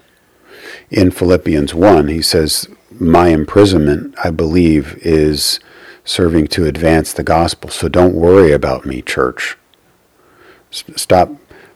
In 0.89 1.11
Philippians 1.11 1.73
1, 1.73 2.07
he 2.07 2.21
says, 2.21 2.67
My 2.91 3.27
imprisonment, 3.27 4.15
I 4.23 4.31
believe, 4.31 4.97
is 5.01 5.59
serving 6.03 6.47
to 6.47 6.65
advance 6.65 7.13
the 7.13 7.23
gospel. 7.23 7.69
So 7.69 7.87
don't 7.87 8.15
worry 8.15 8.51
about 8.51 8.85
me, 8.85 9.01
church 9.01 9.57
stop 10.71 11.31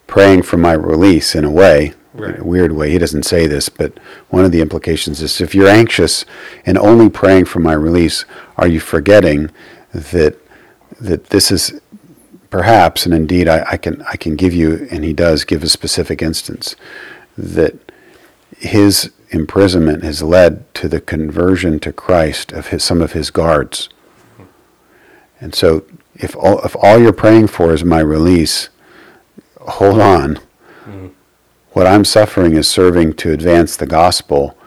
praying 0.08 0.44
for 0.44 0.58
my 0.58 0.74
release 0.74 1.36
in 1.36 1.46
a 1.46 1.52
way, 1.52 1.94
right. 2.14 2.36
in 2.36 2.42
a 2.42 2.44
weird 2.44 2.74
way. 2.74 2.92
He 2.92 2.98
doesn't 2.98 3.24
say 3.24 3.48
this, 3.48 3.70
but 3.70 3.98
one 4.30 4.44
of 4.44 4.52
the 4.52 4.62
implications 4.62 5.22
is 5.22 5.40
if 5.40 5.56
you're 5.56 5.68
anxious 5.68 6.26
and 6.66 6.78
only 6.78 7.10
praying 7.10 7.46
for 7.46 7.60
my 7.60 7.74
release, 7.74 8.26
are 8.58 8.68
you 8.68 8.80
forgetting 8.80 9.50
that 9.94 10.38
that 11.00 11.26
this 11.28 11.52
is 11.52 11.80
perhaps, 12.50 13.06
and 13.06 13.16
indeed 13.16 13.48
I, 13.48 13.64
I 13.72 13.78
can 13.78 14.02
I 14.04 14.18
can 14.18 14.36
give 14.36 14.54
you, 14.54 14.88
and 14.92 15.04
he 15.04 15.14
does 15.14 15.46
give 15.46 15.64
a 15.64 15.70
specific 15.70 16.22
instance 16.22 16.76
that 17.38 17.76
his 18.58 19.12
imprisonment 19.30 20.04
has 20.04 20.22
led 20.22 20.72
to 20.76 20.88
the 20.88 21.02
conversion 21.02 21.80
to 21.80 21.94
Christ 21.94 22.52
of 22.52 22.68
his, 22.68 22.84
some 22.84 23.02
of 23.02 23.14
his 23.14 23.32
guards. 23.32 23.90
And 25.40 25.56
so, 25.56 25.86
if 26.14 26.36
all, 26.36 26.60
if 26.64 26.76
all 26.76 27.00
you're 27.00 27.14
praying 27.14 27.48
for 27.48 27.74
is 27.74 27.84
my 27.84 28.00
release, 28.00 28.70
hold 29.68 30.00
on. 30.00 30.36
Mm-hmm. 30.86 31.08
What 31.72 31.88
I'm 31.88 32.06
suffering 32.06 32.56
is 32.56 32.68
serving 32.68 33.14
to 33.14 33.32
advance 33.32 33.76
the 33.76 33.86
gospel. 33.86 34.58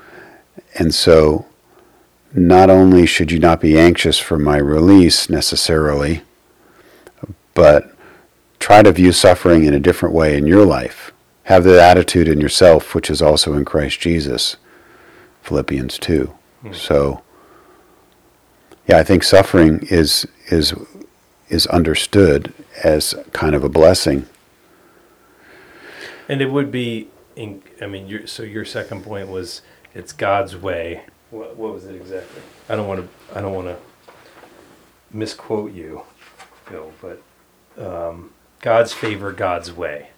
And 0.79 0.95
so 0.95 1.47
not 2.33 2.71
only 2.71 3.07
should 3.07 3.31
you 3.31 3.39
not 3.39 3.61
be 3.61 3.79
anxious 3.79 4.19
for 4.19 4.39
my 4.39 4.57
release 4.57 5.29
necessarily, 5.29 6.23
but 7.55 7.95
try 8.59 8.83
to 8.83 8.93
view 8.93 9.13
suffering 9.13 9.65
in 9.65 9.75
a 9.75 9.81
different 9.81 10.15
way 10.15 10.37
in 10.37 10.47
your 10.47 10.65
life. 10.65 11.13
Have 11.45 11.65
the 11.65 11.81
attitude 11.83 12.27
in 12.27 12.41
yourself, 12.41 12.95
which 12.95 13.11
is 13.11 13.21
also 13.21 13.53
in 13.53 13.65
Christ 13.65 14.01
Jesus. 14.01 14.57
Philippians 15.43 15.99
2. 15.99 16.35
Mm. 16.65 16.75
So, 16.75 17.23
yeah, 18.89 18.99
I 18.99 19.05
think 19.05 19.23
suffering 19.23 19.87
is, 19.91 20.27
is, 20.47 20.75
is 21.49 21.67
understood 21.67 22.53
as 22.83 23.15
kind 23.33 23.55
of 23.55 23.63
a 23.63 23.69
blessing. 23.69 24.27
And 26.29 26.41
it 26.41 26.51
would 26.51 26.71
be, 26.71 27.09
in, 27.37 27.63
I 27.81 27.87
mean, 27.87 28.07
your, 28.07 28.27
so 28.27 28.43
your 28.43 28.65
second 28.65 29.05
point 29.05 29.29
was 29.29 29.63
it's 29.95 30.13
God's 30.13 30.57
way. 30.57 31.05
What, 31.31 31.57
what 31.57 31.75
was 31.75 31.87
it 31.87 31.95
exactly? 31.95 32.43
I 32.69 32.77
don't 32.77 32.89
want 32.89 33.01
to, 33.01 33.37
I 33.39 33.41
don't 33.41 33.55
want 33.55 33.69
to 33.69 33.77
misquote 35.13 35.73
you, 35.73 36.03
Phil, 36.67 36.93
but 37.01 37.23
um, 37.79 38.33
God's 38.61 38.93
favor, 38.93 39.33
God's 39.33 39.73
way. 39.73 40.11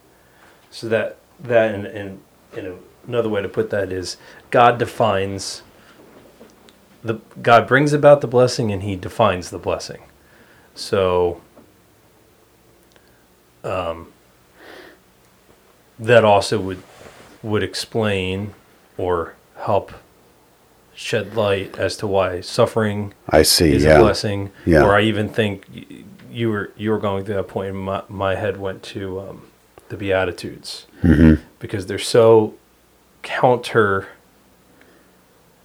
So 0.71 0.87
that 0.89 1.17
that 1.39 1.73
in, 1.73 1.85
in, 1.85 2.19
in 2.55 2.65
a, 2.65 2.75
another 3.07 3.29
way 3.29 3.41
to 3.41 3.49
put 3.49 3.69
that 3.69 3.91
is 3.91 4.17
God 4.49 4.77
defines 4.77 5.61
the 7.03 7.19
God 7.41 7.67
brings 7.67 7.93
about 7.93 8.21
the 8.21 8.27
blessing 8.27 8.71
and 8.71 8.83
He 8.83 8.95
defines 8.95 9.49
the 9.49 9.59
blessing. 9.59 10.01
So 10.75 11.41
um, 13.63 14.11
that 15.99 16.23
also 16.23 16.59
would 16.59 16.83
would 17.43 17.63
explain 17.63 18.53
or 18.97 19.35
help 19.57 19.93
shed 20.93 21.35
light 21.35 21.77
as 21.77 21.95
to 21.97 22.07
why 22.07 22.41
suffering 22.41 23.13
I 23.29 23.43
see 23.43 23.73
is 23.73 23.83
yeah. 23.83 23.97
a 23.97 23.99
blessing. 23.99 24.51
Yeah. 24.65 24.83
Or 24.83 24.95
I 24.95 25.01
even 25.01 25.29
think 25.29 25.65
you 26.31 26.49
were 26.49 26.71
you 26.75 26.91
were 26.91 26.99
going 26.99 27.23
through 27.25 27.35
that 27.35 27.47
point, 27.47 27.69
and 27.69 27.79
my 27.79 28.03
my 28.09 28.35
head 28.35 28.57
went 28.57 28.83
to 28.83 29.19
um, 29.19 29.47
the 29.89 29.97
Beatitudes 29.97 30.87
mm-hmm. 31.03 31.41
because 31.59 31.85
they're 31.85 31.99
so 31.99 32.55
counter 33.21 34.07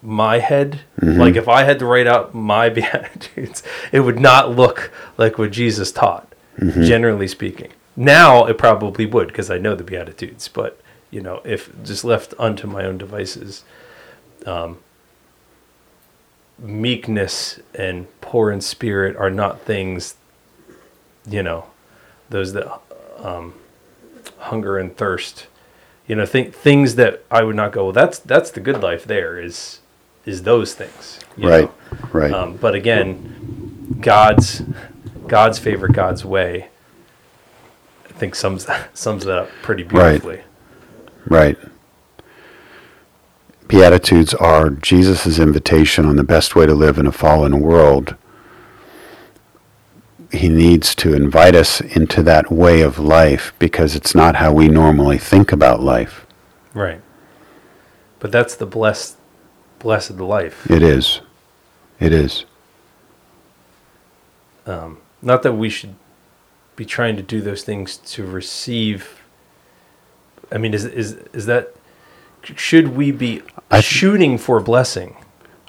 my 0.02 0.38
head. 0.38 0.80
Mm-hmm. 1.00 1.20
Like 1.20 1.36
if 1.36 1.48
I 1.48 1.64
had 1.64 1.78
to 1.78 1.86
write 1.86 2.06
out 2.06 2.34
my 2.34 2.68
Beatitudes, 2.76 3.62
it 3.90 4.00
would 4.00 4.18
not 4.18 4.54
look 4.54 4.92
like 5.16 5.38
what 5.38 5.52
Jesus 5.52 5.92
taught, 5.92 6.32
mm-hmm. 6.58 6.82
generally 6.82 7.28
speaking. 7.28 7.72
Now 7.96 8.46
it 8.46 8.58
probably 8.58 9.06
would 9.06 9.28
because 9.28 9.50
I 9.50 9.58
know 9.58 9.74
the 9.74 9.84
Beatitudes, 9.84 10.48
but 10.48 10.80
you 11.10 11.20
know, 11.20 11.42
if 11.44 11.70
just 11.84 12.04
left 12.04 12.32
unto 12.38 12.66
my 12.66 12.84
own 12.84 12.98
devices, 12.98 13.64
um, 14.46 14.78
meekness 16.58 17.60
and 17.74 18.06
poor 18.20 18.50
in 18.50 18.60
spirit 18.60 19.16
are 19.16 19.30
not 19.30 19.60
things 19.60 20.14
you 21.28 21.42
know, 21.42 21.66
those 22.30 22.52
that 22.52 22.80
um, 23.18 23.54
hunger 24.38 24.78
and 24.78 24.96
thirst, 24.96 25.46
you 26.06 26.16
know, 26.16 26.26
think 26.26 26.54
things 26.54 26.96
that 26.96 27.24
I 27.30 27.42
would 27.42 27.56
not 27.56 27.72
go. 27.72 27.84
Well, 27.84 27.92
that's 27.92 28.18
that's 28.18 28.50
the 28.50 28.60
good 28.60 28.82
life. 28.82 29.04
There 29.04 29.38
is 29.38 29.80
is 30.24 30.42
those 30.42 30.74
things, 30.74 31.20
right? 31.38 31.64
Know? 31.64 32.08
Right. 32.12 32.32
Um, 32.32 32.56
but 32.56 32.74
again, 32.74 33.98
God's 34.00 34.62
God's 35.26 35.58
favor, 35.58 35.88
God's 35.88 36.24
way. 36.24 36.68
I 38.22 38.24
think 38.24 38.36
sums 38.36 38.68
sums 38.94 39.24
that 39.24 39.36
up 39.36 39.48
pretty 39.62 39.82
beautifully. 39.82 40.42
Right. 41.26 41.56
Right. 41.56 41.58
Beatitudes 43.66 44.32
are 44.34 44.70
Jesus' 44.70 45.40
invitation 45.40 46.06
on 46.06 46.14
the 46.14 46.22
best 46.22 46.54
way 46.54 46.64
to 46.66 46.72
live 46.74 46.98
in 46.98 47.06
a 47.08 47.10
fallen 47.10 47.58
world 47.58 48.14
he 50.30 50.48
needs 50.48 50.94
to 50.94 51.14
invite 51.14 51.56
us 51.56 51.80
into 51.80 52.22
that 52.22 52.50
way 52.50 52.80
of 52.80 52.98
life 52.98 53.52
because 53.58 53.96
it's 53.96 54.14
not 54.14 54.36
how 54.36 54.52
we 54.52 54.68
normally 54.68 55.18
think 55.18 55.50
about 55.50 55.82
life. 55.82 56.24
Right. 56.72 57.02
But 58.20 58.30
that's 58.30 58.54
the 58.54 58.66
blessed 58.66 59.16
blessed 59.80 60.12
life. 60.12 60.70
It 60.70 60.84
is. 60.84 61.20
It 61.98 62.12
is. 62.12 62.44
Um, 64.64 64.98
not 65.20 65.42
that 65.42 65.54
we 65.54 65.68
should 65.68 65.96
be 66.76 66.84
trying 66.84 67.16
to 67.16 67.22
do 67.22 67.40
those 67.40 67.62
things 67.62 67.96
to 67.96 68.24
receive. 68.24 69.22
I 70.50 70.58
mean, 70.58 70.74
is 70.74 70.84
is 70.84 71.12
is 71.32 71.46
that 71.46 71.74
should 72.42 72.96
we 72.96 73.12
be 73.12 73.42
th- 73.70 73.84
shooting 73.84 74.38
for 74.38 74.60
blessing? 74.60 75.16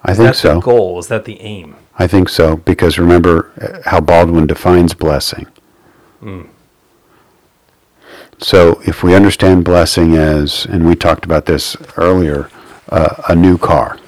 I 0.04 0.12
is 0.12 0.18
think 0.18 0.30
that 0.30 0.36
so. 0.36 0.56
The 0.56 0.62
goal 0.62 1.00
is 1.00 1.08
that 1.08 1.26
the 1.26 1.40
aim? 1.42 1.76
I 1.98 2.08
think 2.08 2.30
so 2.30 2.58
because 2.58 2.98
remember 2.98 3.52
uh, 3.62 3.90
how 3.90 4.00
Baldwin 4.00 4.48
defines 4.48 4.94
blessing. 4.94 5.48
Mm. 6.22 6.50
So 8.40 8.82
if 8.86 9.04
we 9.04 9.16
understand 9.16 9.64
blessing 9.64 10.16
as, 10.16 10.66
and 10.66 10.86
we 10.86 10.96
talked 10.96 11.24
about 11.24 11.46
this 11.46 11.78
earlier, 11.98 12.50
uh, 12.90 13.22
a 13.30 13.36
new 13.36 13.58
car, 13.58 14.00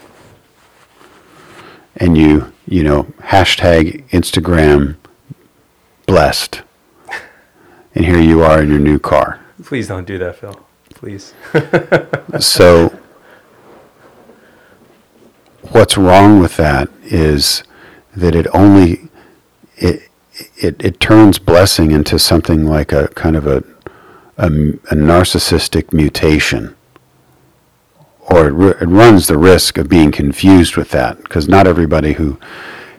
and 1.98 2.18
you 2.18 2.52
you 2.68 2.84
know 2.84 3.04
hashtag 3.22 4.08
Instagram 4.10 4.98
blessed, 6.06 6.64
and 7.96 8.06
here 8.06 8.20
you 8.20 8.44
are 8.44 8.62
in 8.62 8.70
your 8.70 8.80
new 8.80 9.00
car. 9.00 9.40
Please 9.64 9.88
don't 9.88 10.06
do 10.06 10.18
that, 10.18 10.36
Phil. 10.36 10.60
Please. 10.94 11.34
so 12.40 12.98
what's 15.72 15.98
wrong 15.98 16.40
with 16.40 16.58
that 16.58 16.90
is 17.04 17.64
that 18.16 18.36
it 18.36 18.48
only 18.54 19.10
it 19.78 20.10
it, 20.58 20.84
it 20.84 21.00
turns 21.00 21.40
blessing 21.40 21.92
into 21.92 22.20
something 22.20 22.66
like 22.66 22.92
a 22.92 23.08
kind 23.10 23.36
of 23.36 23.48
a 23.48 23.64
a, 24.38 24.48
a 24.48 24.96
narcissistic 24.96 25.94
mutation 25.94 26.76
or 28.20 28.48
it, 28.48 28.82
it 28.82 28.88
runs 28.88 29.28
the 29.28 29.38
risk 29.38 29.78
of 29.78 29.88
being 29.88 30.12
confused 30.12 30.76
with 30.76 30.92
that 30.92 31.18
because 31.24 31.48
not 31.48 31.68
everybody 31.68 32.14
who 32.14 32.38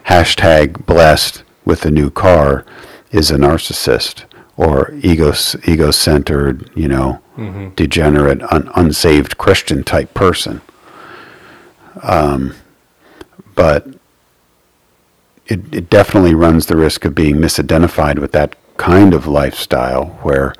hashtag 0.05 0.85
blessed 0.85 1.43
with 1.65 1.85
a 1.85 1.91
new 1.91 2.09
car 2.09 2.65
is 3.11 3.29
a 3.29 3.35
narcissist 3.35 4.23
or 4.57 4.91
ego 5.01 5.33
ego-centered 5.65 6.69
you 6.75 6.87
know 6.87 7.21
mm-hmm. 7.37 7.69
degenerate 7.75 8.41
un, 8.51 8.69
unsaved 8.75 9.37
christian 9.37 9.83
type 9.83 10.13
person 10.13 10.61
um, 12.03 12.53
but 13.55 13.87
it, 15.47 15.73
it 15.73 15.89
definitely 15.89 16.35
runs 16.35 16.65
the 16.65 16.75
risk 16.75 17.05
of 17.05 17.15
being 17.15 17.37
misidentified 17.37 18.19
with 18.19 18.31
that 18.33 18.55
kind 18.77 19.13
of 19.13 19.27
lifestyle 19.27 20.05
where 20.21 20.53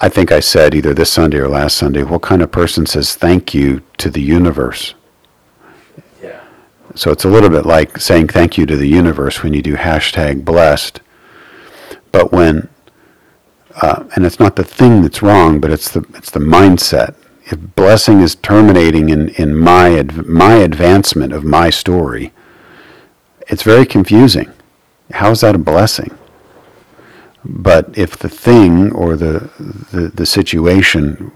I 0.00 0.08
think 0.10 0.30
I 0.30 0.40
said 0.40 0.74
either 0.74 0.92
this 0.92 1.10
Sunday 1.10 1.38
or 1.38 1.48
last 1.48 1.76
Sunday, 1.76 2.02
what 2.02 2.22
kind 2.22 2.42
of 2.42 2.50
person 2.50 2.84
says 2.84 3.14
thank 3.14 3.54
you 3.54 3.82
to 3.96 4.10
the 4.10 4.20
universe? 4.20 4.94
Yeah. 6.22 6.44
So 6.94 7.10
it's 7.10 7.24
a 7.24 7.30
little 7.30 7.48
bit 7.48 7.64
like 7.64 7.98
saying 7.98 8.28
thank 8.28 8.58
you 8.58 8.66
to 8.66 8.76
the 8.76 8.88
universe 8.88 9.42
when 9.42 9.54
you 9.54 9.62
do 9.62 9.74
hashtag 9.74 10.44
blessed. 10.44 11.00
But 12.12 12.32
when, 12.32 12.68
uh, 13.82 14.04
and 14.14 14.24
it's 14.24 14.40
not 14.40 14.56
the 14.56 14.64
thing 14.64 15.02
that's 15.02 15.22
wrong, 15.22 15.60
but 15.60 15.70
it's 15.70 15.90
the, 15.90 16.04
it's 16.14 16.30
the 16.30 16.40
mindset. 16.40 17.14
If 17.44 17.58
blessing 17.76 18.20
is 18.20 18.34
terminating 18.34 19.08
in, 19.08 19.28
in 19.30 19.54
my, 19.54 19.98
adv- 19.98 20.26
my 20.26 20.54
advancement 20.54 21.32
of 21.32 21.44
my 21.44 21.70
story, 21.70 22.32
it's 23.48 23.62
very 23.62 23.86
confusing. 23.86 24.50
How 25.12 25.30
is 25.30 25.42
that 25.42 25.54
a 25.54 25.58
blessing? 25.58 26.16
But 27.44 27.96
if 27.96 28.16
the 28.16 28.28
thing 28.28 28.90
or 28.92 29.14
the, 29.16 29.50
the, 29.92 30.08
the 30.08 30.26
situation, 30.26 31.30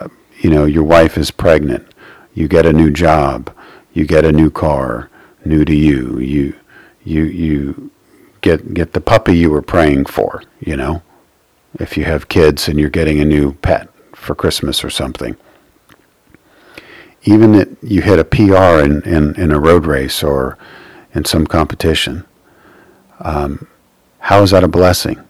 uh, 0.00 0.08
you 0.40 0.50
know, 0.50 0.64
your 0.64 0.82
wife 0.82 1.16
is 1.16 1.30
pregnant, 1.30 1.86
you 2.34 2.48
get 2.48 2.66
a 2.66 2.72
new 2.72 2.90
job, 2.90 3.54
you 3.92 4.04
get 4.04 4.24
a 4.24 4.32
new 4.32 4.50
car, 4.50 5.08
new 5.44 5.64
to 5.64 5.74
you, 5.74 6.18
you, 6.18 6.54
you, 7.04 7.24
you 7.24 7.90
get, 8.40 8.74
get 8.74 8.92
the 8.92 9.00
puppy 9.00 9.36
you 9.36 9.50
were 9.50 9.62
praying 9.62 10.06
for, 10.06 10.42
you 10.60 10.76
know, 10.76 11.02
if 11.78 11.96
you 11.96 12.04
have 12.04 12.28
kids 12.28 12.68
and 12.68 12.78
you're 12.78 12.90
getting 12.90 13.20
a 13.20 13.24
new 13.24 13.54
pet 13.54 13.88
for 14.14 14.34
Christmas 14.34 14.84
or 14.84 14.90
something. 14.90 15.36
Even 17.24 17.54
if 17.54 17.68
you 17.82 18.02
hit 18.02 18.18
a 18.18 18.24
PR 18.24 18.80
in, 18.82 19.02
in, 19.02 19.34
in 19.38 19.52
a 19.52 19.60
road 19.60 19.86
race 19.86 20.22
or 20.22 20.56
in 21.14 21.24
some 21.24 21.46
competition. 21.46 22.24
Um, 23.20 23.66
how 24.20 24.42
is 24.42 24.50
that 24.52 24.64
a 24.64 24.68
blessing? 24.68 25.20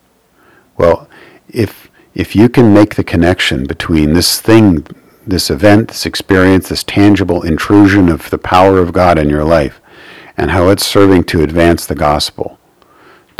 Well, 0.77 1.09
if 1.49 1.91
if 2.13 2.35
you 2.35 2.49
can 2.49 2.75
make 2.75 2.97
the 2.97 3.05
connection 3.05 3.67
between 3.67 4.15
this 4.15 4.41
thing, 4.41 4.85
this 5.25 5.49
event, 5.49 5.89
this 5.89 6.07
experience, 6.07 6.69
this 6.69 6.83
tangible 6.83 7.43
intrusion 7.43 8.09
of 8.09 8.31
the 8.31 8.39
power 8.39 8.79
of 8.79 8.93
God 8.93 9.17
in 9.17 9.31
your 9.31 9.45
life, 9.45 9.81
and 10.37 10.51
how 10.51 10.69
it's 10.71 10.85
serving 10.85 11.25
to 11.25 11.43
advance 11.43 11.87
the 11.87 11.95
gospel, 11.95 12.59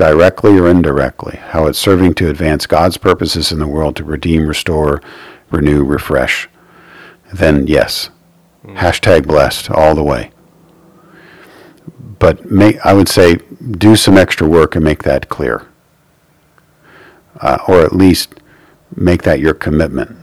directly 0.01 0.59
or 0.59 0.67
indirectly, 0.67 1.37
how 1.37 1.67
it's 1.67 1.79
serving 1.79 2.15
to 2.15 2.31
advance 2.31 2.65
God's 2.65 2.97
purposes 2.97 3.53
in 3.53 3.59
the 3.59 3.67
world 3.67 3.97
to 3.97 4.05
redeem, 4.05 4.47
restore, 4.47 5.03
renew, 5.51 5.85
refresh, 5.85 6.49
then 7.35 7.67
yes, 7.67 8.09
mm. 8.65 8.77
hashtag 8.77 9.27
blessed 9.27 9.71
all 9.71 9.95
the 9.95 10.03
way. 10.03 10.31
but 12.19 12.51
make, 12.51 12.79
I 12.85 12.95
would 12.95 13.11
say 13.11 13.41
do 13.73 13.95
some 13.95 14.17
extra 14.17 14.49
work 14.49 14.75
and 14.75 14.83
make 14.83 15.03
that 15.03 15.29
clear. 15.29 15.67
Uh, 17.39 17.59
or 17.69 17.83
at 17.83 17.95
least 17.95 18.37
make 18.97 19.23
that 19.25 19.41
your 19.41 19.55
commitment 19.55 20.17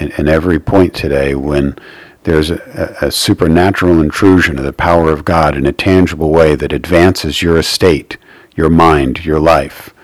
in, 0.00 0.10
in 0.18 0.28
every 0.28 0.58
point 0.58 0.92
today 0.92 1.36
when 1.36 1.76
there's 2.24 2.50
a, 2.50 2.96
a, 3.00 3.12
supernatural 3.12 4.00
intrusion 4.00 4.58
of 4.58 4.64
the 4.64 4.72
power 4.72 5.12
of 5.12 5.24
God 5.24 5.56
in 5.56 5.66
a 5.66 5.72
tangible 5.72 6.30
way 6.30 6.56
that 6.56 6.72
advances 6.72 7.42
your 7.42 7.58
estate, 7.58 8.18
your 8.54 8.68
mind, 8.68 9.24
your 9.24 9.40
life, 9.40 9.94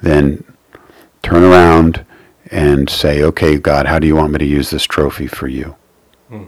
then 0.00 0.44
turn 1.22 1.42
around 1.42 2.04
and 2.50 2.88
say, 2.88 3.22
okay, 3.22 3.56
God, 3.56 3.86
how 3.86 3.98
do 3.98 4.06
you 4.06 4.16
want 4.16 4.32
me 4.32 4.38
to 4.38 4.44
use 4.44 4.70
this 4.70 4.84
trophy 4.84 5.26
for 5.26 5.48
you? 5.48 5.74
Hmm. 6.28 6.44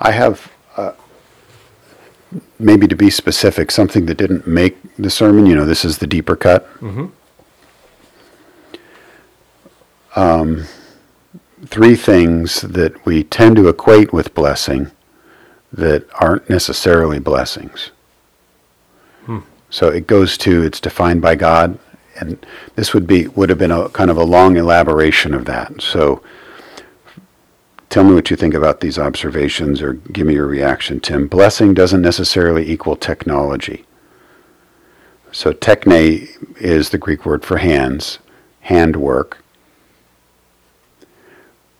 I 0.00 0.12
have, 0.12 0.52
uh, 0.76 0.92
maybe 2.58 2.86
to 2.86 2.94
be 2.94 3.10
specific, 3.10 3.70
something 3.70 4.06
that 4.06 4.16
didn't 4.16 4.46
make 4.46 4.76
the 4.96 5.10
sermon. 5.10 5.46
You 5.46 5.56
know, 5.56 5.64
this 5.64 5.84
is 5.84 5.98
the 5.98 6.06
deeper 6.06 6.36
cut. 6.36 6.68
Mm-hmm. 6.80 7.06
Um, 10.16 10.64
three 11.66 11.96
things 11.96 12.60
that 12.62 13.04
we 13.04 13.24
tend 13.24 13.56
to 13.56 13.68
equate 13.68 14.12
with 14.12 14.34
blessing 14.34 14.90
that 15.72 16.06
aren't 16.14 16.48
necessarily 16.48 17.18
blessings. 17.18 17.90
Hmm. 19.26 19.40
So 19.70 19.88
it 19.88 20.06
goes 20.06 20.38
to 20.38 20.62
it's 20.62 20.80
defined 20.80 21.22
by 21.22 21.34
God, 21.34 21.78
and 22.18 22.44
this 22.76 22.94
would 22.94 23.06
be 23.06 23.28
would 23.28 23.48
have 23.48 23.58
been 23.58 23.70
a 23.70 23.88
kind 23.90 24.10
of 24.10 24.16
a 24.16 24.24
long 24.24 24.56
elaboration 24.56 25.34
of 25.34 25.44
that. 25.44 25.80
So 25.80 26.22
tell 27.90 28.04
me 28.04 28.14
what 28.14 28.30
you 28.30 28.36
think 28.36 28.54
about 28.54 28.80
these 28.80 28.98
observations, 28.98 29.82
or 29.82 29.94
give 29.94 30.26
me 30.26 30.34
your 30.34 30.46
reaction, 30.46 31.00
Tim. 31.00 31.26
Blessing 31.26 31.74
doesn't 31.74 32.02
necessarily 32.02 32.70
equal 32.70 32.96
technology. 32.96 33.84
So 35.30 35.52
techne 35.52 36.28
is 36.56 36.88
the 36.88 36.98
Greek 36.98 37.26
word 37.26 37.44
for 37.44 37.58
hands, 37.58 38.18
handwork 38.60 39.38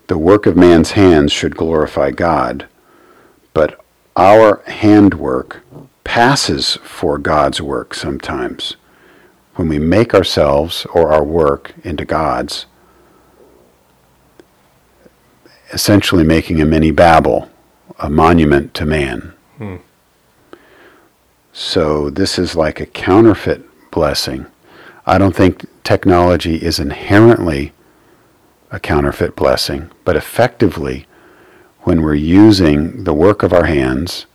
the 0.08 0.18
work 0.18 0.46
of 0.46 0.56
man's 0.56 0.92
hands 0.92 1.32
should 1.32 1.56
glorify 1.56 2.10
God, 2.10 2.66
but 3.54 3.80
our 4.16 4.62
handwork 4.66 5.62
passes 6.04 6.76
for 6.82 7.18
God's 7.18 7.60
work 7.60 7.94
sometimes. 7.94 8.76
When 9.54 9.68
we 9.68 9.78
make 9.78 10.14
ourselves 10.14 10.86
or 10.86 11.12
our 11.12 11.24
work 11.24 11.74
into 11.84 12.04
God's, 12.04 12.66
essentially 15.72 16.24
making 16.24 16.60
a 16.60 16.66
mini 16.66 16.90
Babel, 16.90 17.50
a 17.98 18.08
monument 18.08 18.74
to 18.74 18.86
man. 18.86 19.34
Hmm. 19.58 19.76
So 21.52 22.08
this 22.08 22.38
is 22.38 22.54
like 22.54 22.80
a 22.80 22.86
counterfeit 22.86 23.64
blessing. 23.90 24.46
I 25.04 25.18
don't 25.18 25.34
think 25.34 25.66
technology 25.82 26.56
is 26.56 26.78
inherently 26.78 27.72
a 28.70 28.78
counterfeit 28.78 29.34
blessing, 29.34 29.90
but 30.04 30.16
effectively, 30.16 31.06
when 31.88 32.02
we're 32.02 32.14
using 32.14 33.04
the 33.04 33.14
work 33.14 33.42
of 33.42 33.50
our 33.50 33.64
hands 33.64 34.26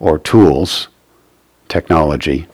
or 0.00 0.18
tools, 0.18 0.88
technology, 1.68 2.48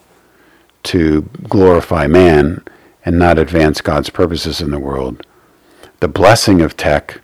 to 0.82 1.22
glorify 1.48 2.06
man 2.06 2.62
and 3.06 3.18
not 3.18 3.38
advance 3.38 3.80
God's 3.80 4.10
purposes 4.10 4.60
in 4.60 4.70
the 4.70 4.78
world, 4.78 5.26
the 6.00 6.08
blessing 6.08 6.60
of 6.60 6.76
tech 6.76 7.22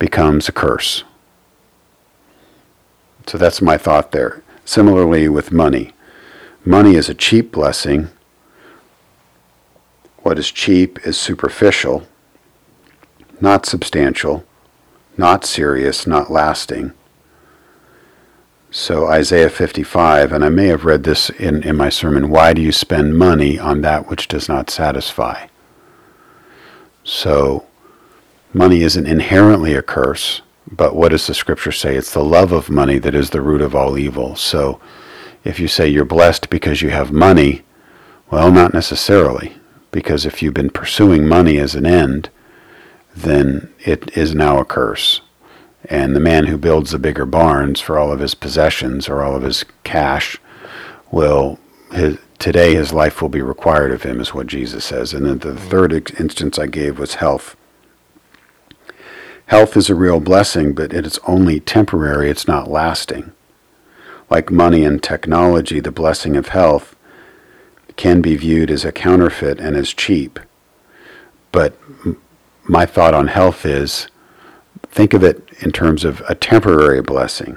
becomes 0.00 0.48
a 0.48 0.52
curse. 0.52 1.04
So 3.28 3.38
that's 3.38 3.62
my 3.62 3.78
thought 3.78 4.10
there. 4.10 4.42
Similarly 4.64 5.28
with 5.28 5.52
money. 5.52 5.92
Money 6.64 6.96
is 6.96 7.08
a 7.08 7.14
cheap 7.14 7.52
blessing. 7.52 8.08
What 10.24 10.36
is 10.36 10.50
cheap 10.50 10.98
is 11.06 11.16
superficial 11.16 12.08
not 13.40 13.66
substantial, 13.66 14.44
not 15.16 15.44
serious, 15.44 16.06
not 16.06 16.30
lasting. 16.30 16.92
So, 18.70 19.06
Isaiah 19.06 19.48
55, 19.48 20.32
and 20.32 20.44
I 20.44 20.48
may 20.48 20.66
have 20.66 20.84
read 20.84 21.04
this 21.04 21.30
in, 21.30 21.62
in 21.62 21.76
my 21.76 21.88
sermon 21.88 22.28
why 22.28 22.52
do 22.52 22.60
you 22.60 22.72
spend 22.72 23.16
money 23.16 23.58
on 23.58 23.80
that 23.80 24.08
which 24.08 24.28
does 24.28 24.48
not 24.48 24.70
satisfy? 24.70 25.46
So, 27.04 27.66
money 28.52 28.82
isn't 28.82 29.06
inherently 29.06 29.74
a 29.74 29.82
curse, 29.82 30.42
but 30.70 30.94
what 30.96 31.10
does 31.10 31.26
the 31.26 31.34
scripture 31.34 31.72
say? 31.72 31.94
It's 31.94 32.12
the 32.12 32.24
love 32.24 32.52
of 32.52 32.68
money 32.68 32.98
that 32.98 33.14
is 33.14 33.30
the 33.30 33.40
root 33.40 33.62
of 33.62 33.74
all 33.74 33.96
evil. 33.96 34.36
So, 34.36 34.80
if 35.44 35.60
you 35.60 35.68
say 35.68 35.88
you're 35.88 36.04
blessed 36.04 36.50
because 36.50 36.82
you 36.82 36.90
have 36.90 37.12
money, 37.12 37.62
well, 38.30 38.50
not 38.50 38.74
necessarily, 38.74 39.56
because 39.92 40.26
if 40.26 40.42
you've 40.42 40.54
been 40.54 40.70
pursuing 40.70 41.26
money 41.26 41.58
as 41.58 41.76
an 41.76 41.86
end, 41.86 42.28
then 43.16 43.72
it 43.80 44.16
is 44.16 44.34
now 44.34 44.60
a 44.60 44.64
curse. 44.64 45.22
And 45.88 46.14
the 46.14 46.20
man 46.20 46.46
who 46.46 46.58
builds 46.58 46.90
the 46.90 46.98
bigger 46.98 47.24
barns 47.24 47.80
for 47.80 47.98
all 47.98 48.12
of 48.12 48.20
his 48.20 48.34
possessions 48.34 49.08
or 49.08 49.22
all 49.22 49.34
of 49.34 49.42
his 49.42 49.64
cash 49.84 50.36
will, 51.10 51.58
his, 51.92 52.18
today 52.38 52.74
his 52.74 52.92
life 52.92 53.22
will 53.22 53.28
be 53.28 53.40
required 53.40 53.92
of 53.92 54.02
him, 54.02 54.20
is 54.20 54.34
what 54.34 54.48
Jesus 54.48 54.84
says. 54.84 55.14
And 55.14 55.24
then 55.24 55.38
the 55.38 55.56
third 55.56 55.92
instance 56.20 56.58
I 56.58 56.66
gave 56.66 56.98
was 56.98 57.14
health. 57.14 57.56
Health 59.46 59.76
is 59.76 59.88
a 59.88 59.94
real 59.94 60.20
blessing, 60.20 60.74
but 60.74 60.92
it 60.92 61.06
is 61.06 61.20
only 61.26 61.60
temporary, 61.60 62.28
it's 62.28 62.48
not 62.48 62.68
lasting. 62.68 63.32
Like 64.28 64.50
money 64.50 64.84
and 64.84 65.00
technology, 65.00 65.78
the 65.78 65.92
blessing 65.92 66.36
of 66.36 66.48
health 66.48 66.96
can 67.96 68.20
be 68.20 68.36
viewed 68.36 68.70
as 68.70 68.84
a 68.84 68.92
counterfeit 68.92 69.60
and 69.60 69.76
as 69.76 69.94
cheap. 69.94 70.40
But 71.52 71.78
my 72.68 72.86
thought 72.86 73.14
on 73.14 73.28
health 73.28 73.64
is 73.64 74.08
think 74.90 75.14
of 75.14 75.22
it 75.22 75.48
in 75.60 75.70
terms 75.70 76.04
of 76.04 76.22
a 76.28 76.34
temporary 76.34 77.02
blessing, 77.02 77.56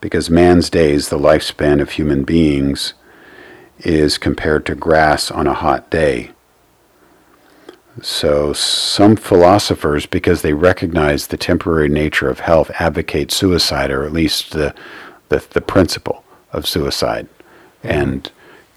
because 0.00 0.30
man's 0.30 0.70
days, 0.70 1.08
the 1.08 1.18
lifespan 1.18 1.80
of 1.80 1.90
human 1.90 2.24
beings, 2.24 2.94
is 3.78 4.18
compared 4.18 4.66
to 4.66 4.74
grass 4.74 5.30
on 5.30 5.46
a 5.46 5.54
hot 5.54 5.90
day. 5.90 6.30
So, 8.02 8.52
some 8.52 9.16
philosophers, 9.16 10.06
because 10.06 10.42
they 10.42 10.52
recognize 10.52 11.26
the 11.26 11.36
temporary 11.36 11.88
nature 11.88 12.30
of 12.30 12.40
health, 12.40 12.70
advocate 12.78 13.30
suicide, 13.30 13.90
or 13.90 14.04
at 14.04 14.12
least 14.12 14.52
the, 14.52 14.74
the, 15.28 15.44
the 15.50 15.60
principle 15.60 16.24
of 16.52 16.66
suicide. 16.66 17.28
And 17.82 18.30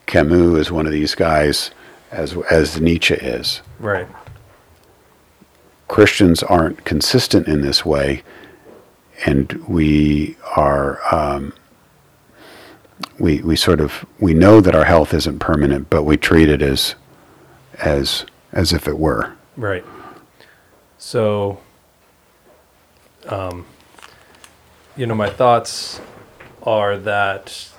Camus 0.07 0.59
is 0.59 0.71
one 0.71 0.85
of 0.85 0.91
these 0.91 1.15
guys, 1.15 1.71
as, 2.11 2.35
as 2.49 2.81
Nietzsche 2.81 3.13
is. 3.13 3.61
Right. 3.79 4.07
Christians 5.93 6.41
aren't 6.41 6.85
consistent 6.85 7.47
in 7.47 7.61
this 7.61 7.85
way, 7.85 8.23
and 9.27 9.53
we 9.67 10.35
are 10.55 10.99
um, 11.13 11.53
we 13.19 13.43
we 13.43 13.55
sort 13.55 13.79
of 13.79 14.03
we 14.17 14.33
know 14.33 14.59
that 14.59 14.73
our 14.73 14.85
health 14.85 15.13
isn't 15.13 15.37
permanent, 15.37 15.91
but 15.91 16.01
we 16.01 16.17
treat 16.17 16.49
it 16.49 16.63
as 16.63 16.95
as 17.77 18.25
as 18.51 18.73
if 18.73 18.87
it 18.87 18.97
were. 18.97 19.35
Right. 19.55 19.85
So, 20.97 21.59
um, 23.27 23.67
you 24.97 25.05
know, 25.05 25.13
my 25.13 25.29
thoughts 25.29 26.01
are 26.63 26.97
that 26.97 27.69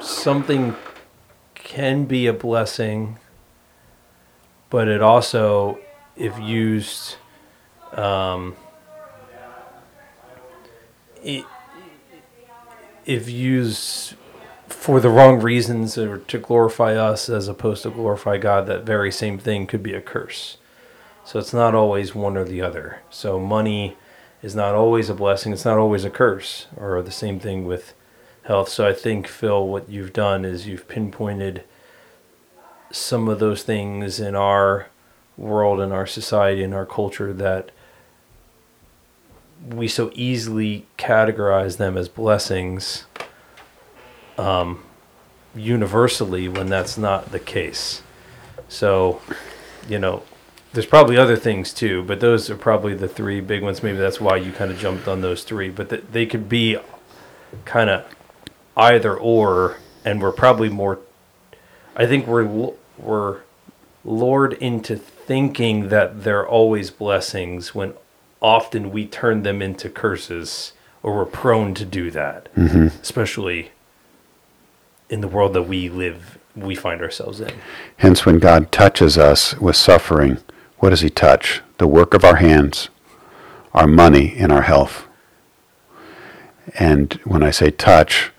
something 0.00 0.74
can 1.54 2.06
be 2.06 2.26
a 2.26 2.32
blessing, 2.32 3.18
but 4.70 4.88
it 4.88 5.02
also 5.02 5.78
if 6.18 6.38
used 6.38 7.16
um, 7.92 8.56
if 13.06 13.28
used 13.28 14.14
for 14.66 15.00
the 15.00 15.08
wrong 15.08 15.40
reasons 15.40 15.96
or 15.96 16.18
to 16.18 16.38
glorify 16.38 16.94
us 16.94 17.28
as 17.28 17.48
opposed 17.48 17.82
to 17.84 17.90
glorify 17.90 18.36
God, 18.36 18.66
that 18.66 18.84
very 18.84 19.10
same 19.10 19.38
thing 19.38 19.66
could 19.66 19.82
be 19.82 19.94
a 19.94 20.00
curse. 20.00 20.58
So 21.24 21.38
it's 21.38 21.54
not 21.54 21.74
always 21.74 22.14
one 22.14 22.36
or 22.36 22.44
the 22.44 22.60
other. 22.60 23.00
So 23.10 23.40
money 23.40 23.96
is 24.42 24.54
not 24.54 24.74
always 24.74 25.08
a 25.08 25.14
blessing, 25.14 25.52
it's 25.52 25.64
not 25.64 25.78
always 25.78 26.04
a 26.04 26.10
curse, 26.10 26.66
or 26.76 27.00
the 27.02 27.10
same 27.10 27.40
thing 27.40 27.66
with 27.66 27.94
health. 28.44 28.68
So 28.68 28.86
I 28.86 28.92
think, 28.92 29.26
Phil, 29.26 29.66
what 29.66 29.88
you've 29.88 30.12
done 30.12 30.44
is 30.44 30.66
you've 30.66 30.88
pinpointed 30.88 31.64
some 32.90 33.28
of 33.28 33.38
those 33.38 33.62
things 33.62 34.20
in 34.20 34.34
our 34.34 34.88
world 35.38 35.80
and 35.80 35.92
our 35.92 36.06
society 36.06 36.62
and 36.62 36.74
our 36.74 36.84
culture 36.84 37.32
that 37.32 37.70
we 39.66 39.88
so 39.88 40.10
easily 40.14 40.86
categorize 40.98 41.78
them 41.78 41.96
as 41.96 42.08
blessings 42.08 43.04
um, 44.36 44.84
universally 45.54 46.48
when 46.48 46.68
that's 46.68 46.98
not 46.98 47.32
the 47.32 47.38
case. 47.38 48.02
So, 48.68 49.20
you 49.88 49.98
know, 49.98 50.22
there's 50.72 50.86
probably 50.86 51.16
other 51.16 51.36
things 51.36 51.72
too, 51.72 52.02
but 52.04 52.20
those 52.20 52.50
are 52.50 52.56
probably 52.56 52.94
the 52.94 53.08
three 53.08 53.40
big 53.40 53.62
ones. 53.62 53.82
Maybe 53.82 53.98
that's 53.98 54.20
why 54.20 54.36
you 54.36 54.52
kind 54.52 54.70
of 54.70 54.78
jumped 54.78 55.08
on 55.08 55.22
those 55.22 55.42
three. 55.42 55.70
But 55.70 55.90
th- 55.90 56.04
they 56.12 56.26
could 56.26 56.48
be 56.48 56.76
kind 57.64 57.88
of 57.90 58.04
either 58.76 59.16
or, 59.16 59.78
and 60.04 60.20
we're 60.20 60.32
probably 60.32 60.68
more. 60.68 61.00
I 61.96 62.06
think 62.06 62.26
we're 62.26 62.72
we're 62.98 63.40
lured 64.04 64.52
into 64.54 65.00
thinking 65.28 65.90
that 65.90 66.24
they're 66.24 66.48
always 66.48 66.90
blessings 66.90 67.74
when 67.74 67.92
often 68.40 68.90
we 68.90 69.06
turn 69.06 69.42
them 69.42 69.60
into 69.60 69.90
curses, 69.90 70.72
or 71.02 71.14
we're 71.14 71.26
prone 71.26 71.74
to 71.74 71.84
do 71.84 72.10
that, 72.10 72.52
mm-hmm. 72.54 72.86
especially 73.02 73.70
in 75.10 75.20
the 75.20 75.28
world 75.28 75.52
that 75.52 75.64
we 75.64 75.90
live, 75.90 76.38
we 76.56 76.74
find 76.74 77.02
ourselves 77.02 77.42
in. 77.42 77.52
Hence, 77.98 78.24
when 78.24 78.38
God 78.38 78.72
touches 78.72 79.18
us 79.18 79.54
with 79.58 79.76
suffering, 79.76 80.38
what 80.78 80.90
does 80.90 81.02
He 81.02 81.10
touch? 81.10 81.60
The 81.76 81.86
work 81.86 82.14
of 82.14 82.24
our 82.24 82.36
hands, 82.36 82.88
our 83.74 83.86
money, 83.86 84.34
and 84.38 84.50
our 84.50 84.62
health. 84.62 85.06
And 86.78 87.12
when 87.24 87.42
I 87.42 87.50
say 87.50 87.70
touch, 87.70 88.30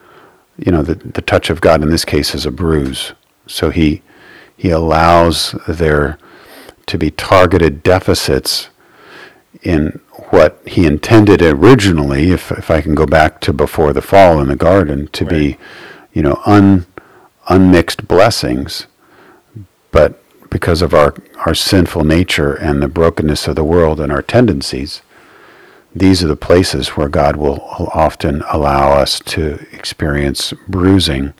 you 0.57 0.71
know, 0.71 0.81
the, 0.81 0.95
the 0.95 1.21
touch 1.21 1.51
of 1.51 1.61
God 1.61 1.83
in 1.83 1.91
this 1.91 2.03
case 2.03 2.33
is 2.33 2.47
a 2.47 2.51
bruise. 2.51 3.13
So 3.45 3.69
He, 3.69 4.01
he 4.57 4.71
allows 4.71 5.51
there 5.67 6.17
to 6.89 6.97
be 6.97 7.11
targeted 7.11 7.81
deficits 7.81 8.69
in 9.63 9.99
what 10.29 10.61
He 10.65 10.85
intended 10.85 11.41
originally, 11.41 12.31
if, 12.31 12.51
if 12.51 12.69
I 12.69 12.81
can 12.81 12.93
go 12.93 13.05
back 13.05 13.41
to 13.41 13.53
before 13.53 13.93
the 13.93 14.01
fall 14.01 14.39
in 14.39 14.47
the 14.47 14.55
garden, 14.55 15.07
to 15.07 15.25
be, 15.25 15.57
you 16.13 16.21
know, 16.21 16.41
un, 16.45 16.85
unmixed 17.47 18.07
blessings 18.07 18.85
but 19.91 20.21
because 20.49 20.81
of 20.81 20.93
our, 20.93 21.15
our 21.45 21.53
sinful 21.53 22.03
nature 22.03 22.53
and 22.53 22.81
the 22.81 22.87
brokenness 22.87 23.47
of 23.47 23.55
the 23.55 23.63
world 23.63 23.99
and 23.99 24.11
our 24.11 24.21
tendencies, 24.21 25.01
these 25.95 26.23
are 26.23 26.27
the 26.27 26.35
places 26.35 26.89
where 26.89 27.09
God 27.09 27.35
will 27.35 27.61
often 27.93 28.43
allow 28.49 28.91
us 28.91 29.19
to 29.21 29.65
experience 29.71 30.53
bruising 30.67 31.33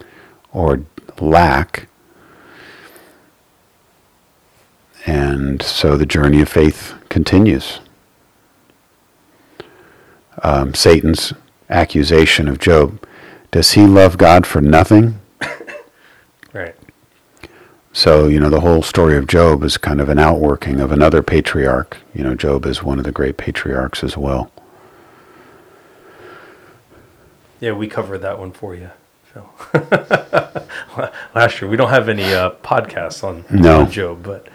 or 0.51 0.83
lack. 1.19 1.87
And 5.05 5.61
so 5.61 5.97
the 5.97 6.05
journey 6.05 6.41
of 6.41 6.49
faith 6.49 6.93
continues. 7.09 7.79
Um, 10.43 10.73
Satan's 10.73 11.33
accusation 11.69 12.47
of 12.47 12.59
Job 12.59 13.03
does 13.51 13.71
he 13.71 13.85
love 13.85 14.17
God 14.17 14.45
for 14.45 14.61
nothing? 14.61 15.19
Right. 16.51 16.75
So, 17.93 18.27
you 18.27 18.39
know, 18.39 18.49
the 18.49 18.61
whole 18.61 18.81
story 18.81 19.15
of 19.17 19.27
Job 19.27 19.63
is 19.63 19.77
kind 19.77 20.01
of 20.01 20.09
an 20.09 20.17
outworking 20.17 20.79
of 20.79 20.91
another 20.91 21.21
patriarch. 21.21 21.97
You 22.11 22.23
know, 22.23 22.33
Job 22.33 22.65
is 22.65 22.81
one 22.81 22.97
of 22.97 23.05
the 23.05 23.11
great 23.11 23.37
patriarchs 23.37 24.03
as 24.03 24.17
well. 24.17 24.51
Yeah, 27.59 27.73
we 27.73 27.87
covered 27.87 28.19
that 28.19 28.39
one 28.39 28.51
for 28.51 28.73
you, 28.73 28.89
Phil. 29.25 29.47
Last 31.35 31.61
year, 31.61 31.69
we 31.69 31.77
don't 31.77 31.89
have 31.89 32.09
any 32.09 32.23
uh, 32.33 32.51
podcasts 32.63 33.23
on, 33.23 33.45
No. 33.51 33.81
on 33.81 33.91
Job, 33.91 34.23
but 34.23 34.47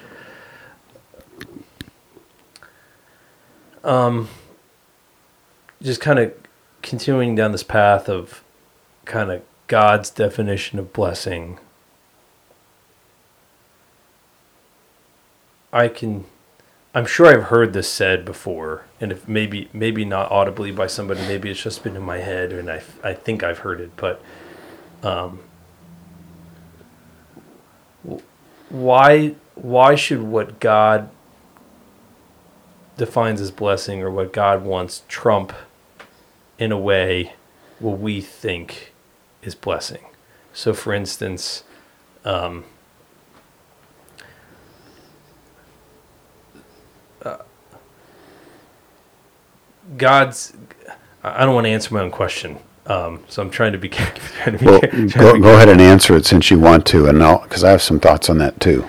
um, 3.85 4.29
just 5.83 6.01
kind 6.01 6.19
of 6.19 6.35
continuing 6.83 7.35
down 7.35 7.53
this 7.53 7.63
path 7.63 8.09
of 8.09 8.43
kind 9.05 9.31
of 9.31 9.43
God's 9.67 10.11
definition 10.11 10.79
of 10.79 10.93
blessing. 10.93 11.59
I 15.73 15.89
can 15.89 16.25
I'm 16.95 17.07
sure 17.07 17.27
I've 17.27 17.45
heard 17.45 17.73
this 17.73 17.91
said 17.91 18.25
before, 18.25 18.85
and 19.01 19.11
if 19.11 19.27
maybe 19.27 19.69
maybe 19.73 20.05
not 20.05 20.31
audibly 20.31 20.71
by 20.71 20.87
somebody, 20.87 21.21
maybe 21.23 21.51
it's 21.51 21.61
just 21.61 21.83
been 21.83 21.97
in 21.97 22.03
my 22.03 22.19
head, 22.19 22.53
and 22.53 22.71
I 22.71 22.83
I 23.03 23.15
think 23.15 23.43
I've 23.43 23.59
heard 23.59 23.81
it, 23.81 23.91
but 23.97 24.23
um, 25.03 25.41
why 28.69 29.35
why 29.57 29.97
should 29.97 30.23
what 30.23 30.61
God 30.61 31.11
defines 32.97 33.41
as 33.41 33.51
blessing 33.51 34.03
or 34.03 34.11
what 34.11 34.33
God 34.33 34.65
wants 34.65 35.03
trump 35.09 35.53
in 36.59 36.73
a 36.73 36.79
way 36.79 37.35
what 37.79 37.99
we 37.99 38.21
think 38.21 38.93
is 39.43 39.55
blessing? 39.55 40.05
So, 40.53 40.73
for 40.73 40.95
instance, 40.95 41.65
um, 42.25 42.65
God's. 49.97 50.53
I 51.23 51.45
don't 51.45 51.55
want 51.55 51.67
to 51.67 51.71
answer 51.71 51.95
my 51.95 52.01
own 52.01 52.11
question, 52.11 52.59
um, 52.87 53.25
so 53.29 53.43
I'm 53.43 53.51
trying 53.51 53.73
to 53.73 53.79
be. 53.79 53.89
Trying 54.45 54.59
to 54.59 54.59
be, 54.59 54.65
Well, 54.67 54.81
trying 54.81 55.09
to 55.09 55.19
go, 55.19 55.33
be- 55.35 55.41
go 55.41 55.55
ahead 55.55 55.69
and 55.69 55.81
answer 55.81 56.15
it 56.17 56.27
since 56.27 56.51
you 56.51 56.59
want 56.59 56.87
to, 56.87 57.07
and 57.07 57.23
I'll 57.23 57.41
because 57.41 57.65
I 57.65 57.71
have 57.71 57.83
some 57.83 57.99
thoughts 58.01 58.29
on 58.29 58.39
that 58.39 58.61
too. 58.61 58.87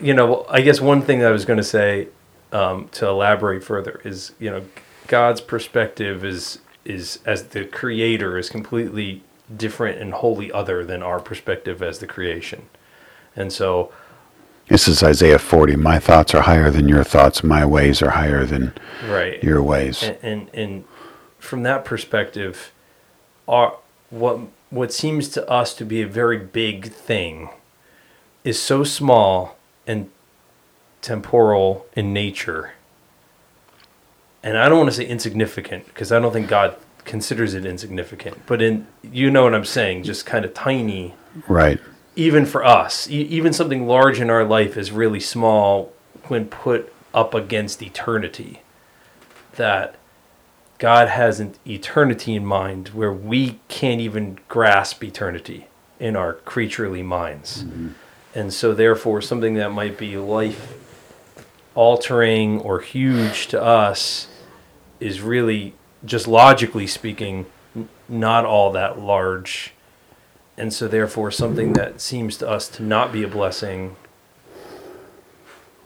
you 0.00 0.14
know, 0.14 0.44
I 0.48 0.60
guess 0.60 0.80
one 0.80 1.02
thing 1.02 1.20
that 1.20 1.28
I 1.28 1.32
was 1.32 1.44
going 1.44 1.56
to 1.58 1.64
say 1.64 2.08
um, 2.52 2.88
to 2.92 3.06
elaborate 3.06 3.64
further 3.64 4.00
is, 4.04 4.32
you 4.38 4.50
know, 4.50 4.64
God's 5.06 5.40
perspective 5.40 6.24
is 6.24 6.60
is 6.84 7.18
as 7.26 7.48
the 7.48 7.64
creator 7.66 8.38
is 8.38 8.48
completely 8.48 9.22
different 9.54 10.00
and 10.00 10.14
wholly 10.14 10.50
other 10.52 10.84
than 10.84 11.02
our 11.02 11.20
perspective 11.20 11.82
as 11.82 11.98
the 11.98 12.06
creation, 12.06 12.68
and 13.36 13.52
so 13.52 13.92
This 14.68 14.86
is 14.88 15.02
Isaiah 15.02 15.38
40. 15.38 15.76
My 15.76 15.98
thoughts 15.98 16.34
are 16.34 16.42
higher 16.42 16.70
than 16.70 16.88
your 16.88 17.04
thoughts. 17.04 17.42
My 17.42 17.64
ways 17.66 18.02
are 18.02 18.10
higher 18.10 18.44
than 18.46 18.72
right 19.08 19.42
your 19.42 19.62
ways. 19.62 20.02
and, 20.02 20.18
and 20.22 20.50
and 20.54 20.84
from 21.38 21.62
that 21.64 21.84
perspective, 21.84 22.72
our 23.48 23.76
what 24.10 24.40
what 24.70 24.92
seems 24.92 25.28
to 25.30 25.48
us 25.50 25.74
to 25.74 25.84
be 25.84 26.02
a 26.02 26.06
very 26.06 26.38
big 26.38 26.92
thing 26.92 27.50
is 28.44 28.60
so 28.60 28.84
small 28.84 29.56
and 29.86 30.10
temporal 31.02 31.86
in 31.94 32.12
nature. 32.12 32.72
And 34.42 34.56
I 34.56 34.68
don't 34.68 34.78
want 34.78 34.90
to 34.90 34.96
say 34.96 35.06
insignificant 35.06 35.86
because 35.86 36.12
I 36.12 36.18
don't 36.18 36.32
think 36.32 36.48
God 36.48 36.76
considers 37.04 37.54
it 37.54 37.66
insignificant, 37.66 38.38
but 38.46 38.62
in 38.62 38.86
you 39.02 39.30
know 39.30 39.44
what 39.44 39.54
I'm 39.54 39.64
saying, 39.64 40.04
just 40.04 40.26
kind 40.26 40.44
of 40.44 40.54
tiny 40.54 41.14
Right. 41.48 41.80
even 42.16 42.46
for 42.46 42.64
us, 42.64 43.08
e- 43.10 43.22
even 43.22 43.52
something 43.52 43.86
large 43.86 44.20
in 44.20 44.30
our 44.30 44.44
life 44.44 44.76
is 44.76 44.90
really 44.92 45.20
small 45.20 45.92
when 46.28 46.46
put 46.46 46.92
up 47.14 47.34
against 47.34 47.82
eternity. 47.82 48.62
That 49.56 49.96
God 50.78 51.08
has 51.08 51.40
an 51.40 51.54
eternity 51.66 52.34
in 52.34 52.46
mind 52.46 52.88
where 52.88 53.12
we 53.12 53.60
can't 53.68 54.00
even 54.00 54.38
grasp 54.48 55.02
eternity 55.04 55.66
in 55.98 56.16
our 56.16 56.34
creaturely 56.34 57.02
minds. 57.02 57.64
Mm-hmm. 57.64 57.88
And 58.34 58.52
so, 58.52 58.72
therefore, 58.72 59.20
something 59.20 59.54
that 59.54 59.70
might 59.70 59.98
be 59.98 60.16
life 60.16 60.74
altering 61.74 62.60
or 62.60 62.80
huge 62.80 63.46
to 63.48 63.62
us 63.62 64.28
is 64.98 65.20
really, 65.20 65.74
just 66.04 66.26
logically 66.26 66.86
speaking, 66.86 67.46
n- 67.74 67.88
not 68.08 68.44
all 68.44 68.72
that 68.72 68.98
large. 68.98 69.72
And 70.56 70.72
so 70.72 70.88
therefore 70.88 71.30
something 71.30 71.72
that 71.74 72.00
seems 72.00 72.36
to 72.38 72.48
us 72.48 72.68
to 72.68 72.82
not 72.82 73.12
be 73.12 73.22
a 73.22 73.28
blessing 73.28 73.96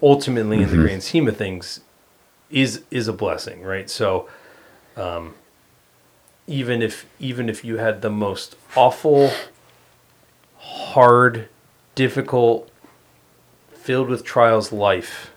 ultimately 0.02 0.60
in 0.60 0.68
the 0.68 0.76
grand 0.76 1.02
scheme 1.02 1.26
of 1.28 1.36
things 1.36 1.80
is 2.50 2.82
is 2.90 3.08
a 3.08 3.12
blessing 3.12 3.62
right? 3.62 3.88
So 3.88 4.28
um, 4.96 5.34
even 6.46 6.82
if 6.82 7.06
even 7.18 7.48
if 7.48 7.64
you 7.64 7.78
had 7.78 8.02
the 8.02 8.10
most 8.10 8.56
awful 8.76 9.30
hard 10.58 11.48
difficult 11.94 12.70
filled 13.72 14.08
with 14.08 14.24
trials 14.24 14.72
life 14.72 15.30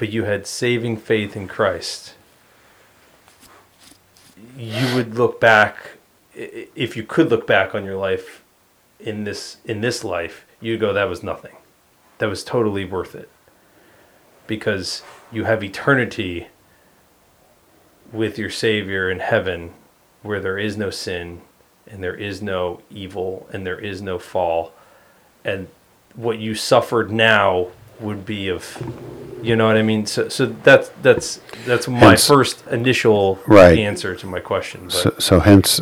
but 0.00 0.10
you 0.10 0.24
had 0.24 0.48
saving 0.48 0.96
faith 0.96 1.36
in 1.36 1.46
Christ 1.46 2.14
you 4.56 4.94
would 4.94 5.14
look 5.14 5.40
back 5.40 5.76
if 6.34 6.96
you 6.96 7.02
could 7.02 7.30
look 7.30 7.46
back 7.46 7.74
on 7.74 7.84
your 7.84 7.96
life 7.96 8.42
in 8.98 9.24
this 9.24 9.58
in 9.64 9.80
this 9.80 10.02
life 10.04 10.44
you'd 10.60 10.80
go 10.80 10.92
that 10.92 11.08
was 11.08 11.22
nothing. 11.22 11.56
That 12.18 12.28
was 12.28 12.44
totally 12.44 12.84
worth 12.84 13.14
it. 13.14 13.30
Because 14.46 15.02
you 15.32 15.44
have 15.44 15.64
eternity 15.64 16.48
with 18.12 18.38
your 18.38 18.50
savior 18.50 19.10
in 19.10 19.20
heaven 19.20 19.72
where 20.22 20.40
there 20.40 20.58
is 20.58 20.76
no 20.76 20.90
sin 20.90 21.40
and 21.86 22.02
there 22.02 22.14
is 22.14 22.42
no 22.42 22.82
evil 22.90 23.48
and 23.52 23.66
there 23.66 23.78
is 23.78 24.02
no 24.02 24.18
fall. 24.18 24.72
And 25.44 25.68
what 26.14 26.38
you 26.38 26.54
suffered 26.54 27.10
now 27.10 27.68
would 28.00 28.24
be 28.26 28.48
of 28.48 28.62
you 29.42 29.54
know 29.56 29.66
what 29.66 29.76
i 29.76 29.82
mean 29.82 30.04
so 30.06 30.28
so 30.28 30.46
that's 30.46 30.90
that's 31.02 31.40
that's 31.66 31.86
my 31.88 31.98
Hence- 31.98 32.26
first 32.26 32.66
initial 32.68 33.38
Right. 33.46 33.78
answer 33.78 34.14
to 34.16 34.26
my 34.26 34.40
question 34.40 34.84
but 34.84 34.92
So, 34.92 35.14
so 35.18 35.40
hence, 35.40 35.80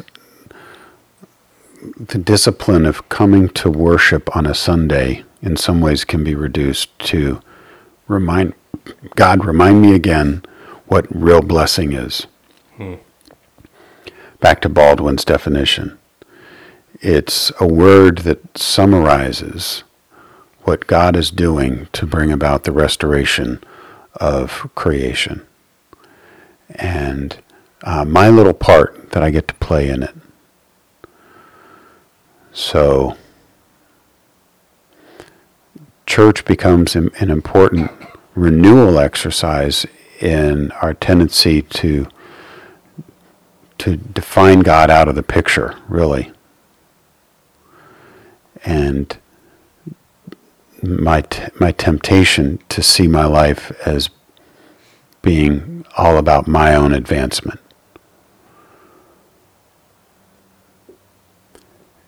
the 1.99 2.19
discipline 2.19 2.85
of 2.87 3.09
coming 3.09 3.49
to 3.51 3.71
worship 3.71 4.35
on 4.37 4.47
a 4.47 4.55
Sunday 4.55 5.25
in 5.43 5.57
some 5.57 5.81
ways 5.81 6.05
can 6.05 6.25
be 6.25 6.35
reduced 6.35 6.97
to 7.11 7.41
remind 8.09 8.55
God, 9.15 9.45
remind 9.45 9.81
me 9.83 9.95
again 9.95 10.43
what 10.87 11.07
real 11.15 11.43
blessing 11.43 11.93
is. 11.93 12.27
Hmm. 12.77 12.95
back 14.41 14.61
to 14.63 14.69
Baldwin's 14.69 15.25
definition. 15.25 15.99
It's 17.01 17.53
a 17.61 17.67
word 17.67 18.19
that 18.19 18.57
summarizes 18.59 19.85
what 20.69 20.87
God 20.87 21.17
is 21.17 21.31
doing 21.31 21.89
to 21.95 22.05
bring 22.05 22.31
about 22.31 22.65
the 22.65 22.73
restoration 22.73 23.59
of 24.17 24.71
creation. 24.75 25.47
And 26.75 27.39
uh, 27.83 28.05
my 28.05 28.29
little 28.29 28.53
part 28.53 29.13
that 29.13 29.23
I 29.23 29.31
get 29.31 29.49
to 29.49 29.55
play 29.55 29.89
in 29.89 30.03
it. 30.03 30.15
So, 32.53 33.17
church 36.05 36.45
becomes 36.45 36.95
an 36.95 37.31
important 37.31 37.91
renewal 38.35 38.99
exercise 38.99 39.87
in 40.21 40.71
our 40.73 40.93
tendency 40.93 41.63
to 41.63 42.09
to 43.79 43.97
define 43.97 44.61
God 44.61 44.91
out 44.91 45.09
of 45.09 45.15
the 45.15 45.23
picture, 45.23 45.79
really. 45.89 46.31
And 48.67 49.17
my 50.83 51.23
t- 51.23 51.45
my 51.61 51.73
temptation 51.73 52.59
to 52.69 52.83
see 52.83 53.07
my 53.07 53.25
life 53.25 53.73
as 53.87 54.11
being 55.23 55.85
all 55.97 56.17
about 56.17 56.47
my 56.47 56.75
own 56.75 56.93
advancement. 56.93 57.61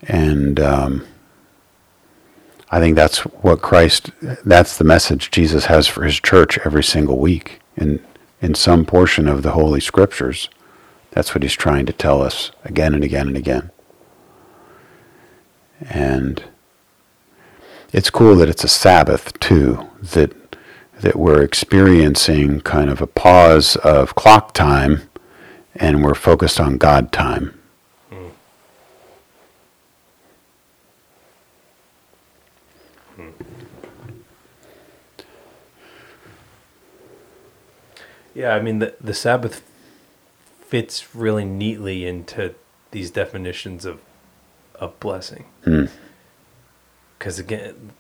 And 0.02 0.58
um, 0.58 1.06
I 2.70 2.78
think 2.78 2.96
that's 2.96 3.20
what 3.20 3.62
Christ, 3.62 4.10
that's 4.44 4.78
the 4.78 4.84
message 4.84 5.30
Jesus 5.30 5.66
has 5.66 5.88
for 5.88 6.04
his 6.04 6.20
church 6.20 6.58
every 6.64 6.84
single 6.84 7.18
week 7.18 7.60
in, 7.76 8.04
in 8.40 8.54
some 8.54 8.84
portion 8.84 9.26
of 9.26 9.42
the 9.42 9.52
Holy 9.52 9.80
Scriptures. 9.80 10.48
That's 11.10 11.34
what 11.34 11.42
he's 11.42 11.54
trying 11.54 11.86
to 11.86 11.92
tell 11.92 12.22
us 12.22 12.52
again 12.64 12.94
and 12.94 13.02
again 13.02 13.26
and 13.26 13.36
again. 13.36 13.70
And 15.80 16.44
it's 17.92 18.10
cool 18.10 18.36
that 18.36 18.48
it's 18.48 18.64
a 18.64 18.68
Sabbath 18.68 19.38
too, 19.40 19.88
that 20.02 20.32
that 21.00 21.16
we're 21.16 21.42
experiencing 21.42 22.60
kind 22.60 22.90
of 22.90 23.00
a 23.00 23.06
pause 23.06 23.76
of 23.76 24.14
clock 24.14 24.52
time 24.52 25.08
and 25.74 26.04
we're 26.04 26.14
focused 26.14 26.60
on 26.60 26.76
God 26.76 27.10
time. 27.10 27.58
Yeah, 38.34 38.54
I 38.54 38.60
mean 38.62 38.78
the 38.78 38.94
the 39.00 39.14
Sabbath 39.14 39.62
fits 40.62 41.14
really 41.14 41.44
neatly 41.44 42.06
into 42.06 42.54
these 42.90 43.10
definitions 43.10 43.84
of 43.84 44.00
of 44.76 44.98
blessing. 45.00 45.44
Hmm. 45.64 45.86
Because 47.20 47.38
again, 47.38 47.92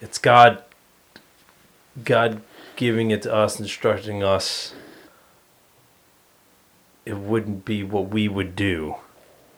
it's 0.00 0.16
God 0.16 0.62
God 2.02 2.40
giving 2.76 3.10
it 3.10 3.22
to 3.22 3.34
us, 3.34 3.58
instructing 3.58 4.22
us. 4.22 4.74
It 7.04 7.18
wouldn't 7.18 7.64
be 7.64 7.82
what 7.82 8.08
we 8.08 8.28
would 8.28 8.56
do, 8.56 8.96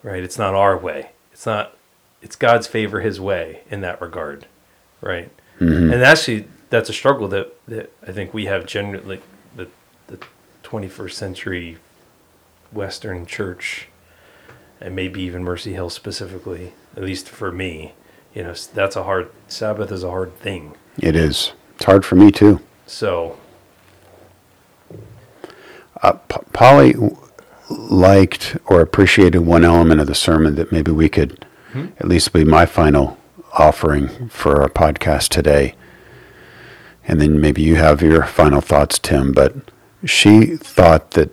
right? 0.02 0.22
It's 0.22 0.38
not 0.38 0.54
our 0.54 0.76
way. 0.76 1.10
It's 1.30 1.44
not. 1.44 1.76
It's 2.22 2.36
God's 2.36 2.66
favor, 2.66 3.00
His 3.00 3.20
way 3.20 3.60
in 3.70 3.82
that 3.82 4.00
regard, 4.00 4.46
right? 5.02 5.30
Mm-hmm. 5.60 5.92
And 5.92 6.02
actually, 6.02 6.48
that's 6.70 6.88
a 6.88 6.94
struggle 6.94 7.28
that, 7.28 7.54
that 7.68 7.92
I 8.06 8.12
think 8.12 8.32
we 8.32 8.46
have 8.46 8.64
generally 8.66 9.20
the 9.54 9.68
the 10.06 10.18
21st 10.64 11.12
century 11.12 11.76
Western 12.72 13.26
Church, 13.26 13.88
and 14.80 14.96
maybe 14.96 15.20
even 15.20 15.44
Mercy 15.44 15.74
Hill 15.74 15.90
specifically, 15.90 16.72
at 16.96 17.04
least 17.04 17.28
for 17.28 17.52
me. 17.52 17.92
You 18.36 18.42
know, 18.42 18.52
that's 18.52 18.96
a 18.96 19.04
hard 19.04 19.30
Sabbath 19.48 19.90
is 19.90 20.04
a 20.04 20.10
hard 20.10 20.38
thing. 20.38 20.76
It 20.98 21.16
is. 21.16 21.54
It's 21.74 21.86
hard 21.86 22.04
for 22.04 22.16
me 22.16 22.30
too. 22.30 22.60
So 22.86 23.38
uh, 26.02 26.12
P- 26.12 26.40
Polly 26.52 26.94
liked 27.70 28.58
or 28.66 28.82
appreciated 28.82 29.38
one 29.38 29.64
element 29.64 30.02
of 30.02 30.06
the 30.06 30.14
sermon 30.14 30.54
that 30.56 30.70
maybe 30.70 30.92
we 30.92 31.08
could 31.08 31.46
hmm? 31.72 31.86
at 31.98 32.08
least 32.08 32.34
be 32.34 32.44
my 32.44 32.66
final 32.66 33.16
offering 33.54 34.28
for 34.28 34.60
our 34.60 34.68
podcast 34.68 35.30
today. 35.30 35.74
And 37.08 37.22
then 37.22 37.40
maybe 37.40 37.62
you 37.62 37.76
have 37.76 38.02
your 38.02 38.24
final 38.24 38.60
thoughts, 38.60 38.98
Tim. 38.98 39.32
But 39.32 39.54
she 40.04 40.56
thought 40.56 41.12
that 41.12 41.30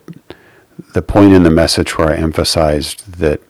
the 0.94 1.02
point 1.02 1.34
in 1.34 1.44
the 1.44 1.50
message 1.50 1.98
where 1.98 2.12
I 2.12 2.16
emphasized 2.16 3.16
that 3.16 3.42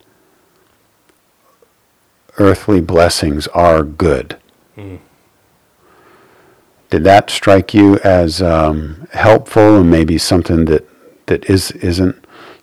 earthly 2.38 2.82
blessings 2.82 3.48
are 3.48 3.84
good. 3.84 4.38
Did 6.90 7.04
that 7.06 7.30
strike 7.30 7.74
you 7.74 7.98
as 8.00 8.42
um, 8.42 9.08
helpful 9.14 9.78
and 9.78 9.90
maybe 9.90 10.18
something 10.18 10.66
that, 10.66 10.88
that 11.26 11.50
is 11.50 11.72
isn't? 11.72 12.16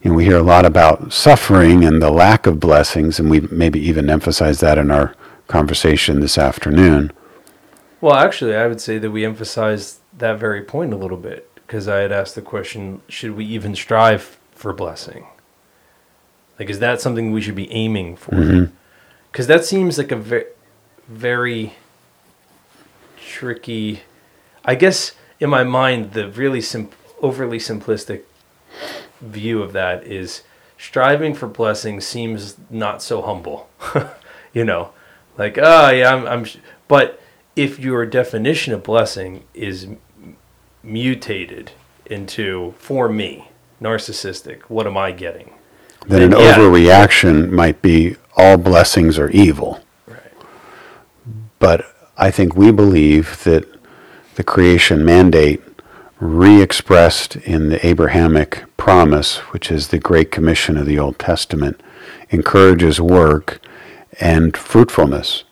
You 0.02 0.10
know, 0.10 0.16
we 0.16 0.24
hear 0.24 0.38
a 0.38 0.42
lot 0.42 0.64
about 0.64 1.12
suffering 1.12 1.84
and 1.84 2.00
the 2.00 2.10
lack 2.10 2.46
of 2.46 2.58
blessings, 2.58 3.18
and 3.18 3.28
we 3.28 3.40
maybe 3.40 3.80
even 3.80 4.08
emphasize 4.08 4.60
that 4.60 4.78
in 4.78 4.90
our 4.90 5.14
conversation 5.46 6.20
this 6.20 6.38
afternoon. 6.38 7.12
Well, 8.00 8.14
actually, 8.14 8.54
I 8.54 8.66
would 8.66 8.80
say 8.80 8.98
that 8.98 9.10
we 9.10 9.26
emphasized 9.26 9.98
that 10.16 10.38
very 10.38 10.62
point 10.62 10.92
a 10.92 10.96
little 10.96 11.18
bit 11.18 11.52
because 11.54 11.86
I 11.86 11.98
had 11.98 12.12
asked 12.12 12.34
the 12.34 12.42
question 12.42 13.02
should 13.08 13.36
we 13.36 13.44
even 13.44 13.74
strive 13.74 14.38
for 14.52 14.72
blessing? 14.72 15.26
Like, 16.58 16.70
is 16.70 16.78
that 16.78 17.00
something 17.00 17.32
we 17.32 17.40
should 17.40 17.56
be 17.56 17.70
aiming 17.72 18.16
for? 18.16 18.70
Because 19.30 19.46
that 19.46 19.64
seems 19.64 19.98
like 19.98 20.12
a 20.12 20.16
very, 20.16 20.46
very 21.08 21.74
tricky. 23.16 24.02
I 24.64 24.74
guess 24.74 25.12
in 25.38 25.50
my 25.50 25.64
mind, 25.64 26.12
the 26.12 26.28
really 26.28 26.60
sim- 26.60 26.90
overly 27.22 27.58
simplistic 27.58 28.22
view 29.20 29.62
of 29.62 29.72
that 29.72 30.04
is 30.04 30.42
striving 30.78 31.34
for 31.34 31.46
blessing 31.46 32.00
seems 32.00 32.56
not 32.68 33.02
so 33.02 33.22
humble. 33.22 33.68
you 34.52 34.64
know, 34.64 34.90
like, 35.38 35.58
oh, 35.60 35.90
yeah, 35.90 36.14
I'm, 36.14 36.26
I'm, 36.26 36.44
sh-" 36.44 36.58
but 36.88 37.20
if 37.56 37.78
your 37.78 38.06
definition 38.06 38.72
of 38.72 38.82
blessing 38.82 39.44
is 39.54 39.86
mutated 40.82 41.72
into, 42.06 42.74
for 42.78 43.08
me, 43.08 43.48
narcissistic, 43.80 44.62
what 44.62 44.86
am 44.86 44.96
I 44.96 45.12
getting? 45.12 45.52
Then 46.06 46.22
an 46.22 46.32
yeah. 46.32 46.54
overreaction 46.54 47.50
might 47.50 47.82
be 47.82 48.16
all 48.36 48.56
blessings 48.56 49.18
are 49.18 49.30
evil. 49.30 49.80
Right. 50.06 50.32
But 51.58 51.94
I 52.16 52.30
think 52.30 52.56
we 52.56 52.70
believe 52.72 53.44
that 53.44 53.66
the 54.34 54.44
creation 54.44 55.04
mandate, 55.04 55.62
re 56.18 56.62
expressed 56.62 57.36
in 57.36 57.68
the 57.68 57.84
Abrahamic 57.86 58.64
promise, 58.76 59.38
which 59.52 59.70
is 59.70 59.88
the 59.88 59.98
Great 59.98 60.30
Commission 60.30 60.76
of 60.76 60.86
the 60.86 60.98
Old 60.98 61.18
Testament, 61.18 61.82
encourages 62.30 63.00
work 63.00 63.60
and 64.20 64.56
fruitfulness 64.56 65.44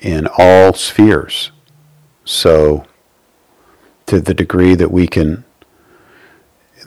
in 0.00 0.28
all 0.38 0.72
spheres. 0.72 1.50
So, 2.24 2.86
to 4.06 4.20
the 4.20 4.34
degree 4.34 4.74
that 4.74 4.90
we 4.90 5.06
can, 5.06 5.44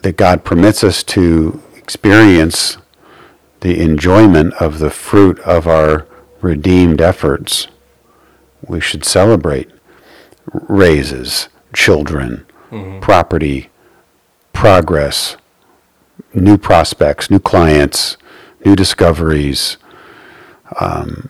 that 0.02 0.18
God 0.18 0.44
permits 0.44 0.84
us 0.84 1.04
to 1.04 1.62
experience 1.90 2.78
the 3.62 3.82
enjoyment 3.82 4.54
of 4.62 4.78
the 4.78 4.92
fruit 4.92 5.40
of 5.40 5.66
our 5.66 6.06
redeemed 6.40 7.02
efforts, 7.02 7.68
we 8.68 8.80
should 8.80 9.04
celebrate 9.04 9.68
raises, 10.68 11.50
children, 11.74 12.46
property, 13.02 13.72
progress, 14.54 15.36
new 16.32 16.60
prospects, 16.60 17.32
new 17.32 17.40
clients, 17.40 18.18
new 18.64 18.76
discoveries, 18.76 19.78
um, 20.80 21.28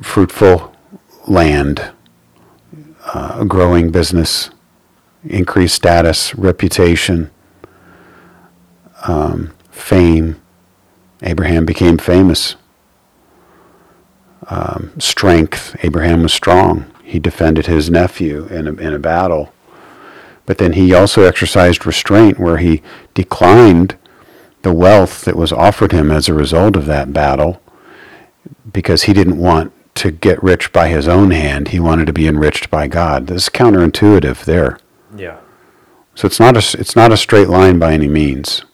fruitful 0.00 0.74
land, 1.28 1.92
uh, 3.12 3.44
growing 3.44 3.90
business, 3.90 4.48
increased 5.22 5.74
status, 5.74 6.34
reputation, 6.34 7.30
um, 9.04 9.54
fame. 9.70 10.40
Abraham 11.22 11.64
became 11.64 11.98
famous. 11.98 12.56
Um, 14.48 14.92
strength. 14.98 15.76
Abraham 15.82 16.22
was 16.22 16.32
strong. 16.32 16.86
He 17.02 17.18
defended 17.18 17.66
his 17.66 17.90
nephew 17.90 18.46
in 18.46 18.66
a, 18.66 18.72
in 18.74 18.92
a 18.92 18.98
battle. 18.98 19.52
But 20.46 20.58
then 20.58 20.74
he 20.74 20.92
also 20.92 21.22
exercised 21.22 21.86
restraint 21.86 22.38
where 22.38 22.58
he 22.58 22.82
declined 23.14 23.96
the 24.62 24.72
wealth 24.72 25.24
that 25.24 25.36
was 25.36 25.52
offered 25.52 25.92
him 25.92 26.10
as 26.10 26.28
a 26.28 26.34
result 26.34 26.76
of 26.76 26.86
that 26.86 27.12
battle 27.12 27.62
because 28.70 29.04
he 29.04 29.12
didn't 29.12 29.38
want 29.38 29.72
to 29.96 30.10
get 30.10 30.42
rich 30.42 30.72
by 30.72 30.88
his 30.88 31.06
own 31.06 31.30
hand. 31.30 31.68
He 31.68 31.80
wanted 31.80 32.06
to 32.06 32.12
be 32.12 32.26
enriched 32.26 32.70
by 32.70 32.88
God. 32.88 33.26
This 33.26 33.44
is 33.44 33.48
counterintuitive 33.48 34.44
there. 34.44 34.78
Yeah. 35.16 35.38
So 36.14 36.26
it's 36.26 36.40
not 36.40 36.56
a, 36.56 36.80
it's 36.80 36.96
not 36.96 37.12
a 37.12 37.16
straight 37.16 37.48
line 37.48 37.78
by 37.78 37.92
any 37.92 38.08
means. 38.08 38.64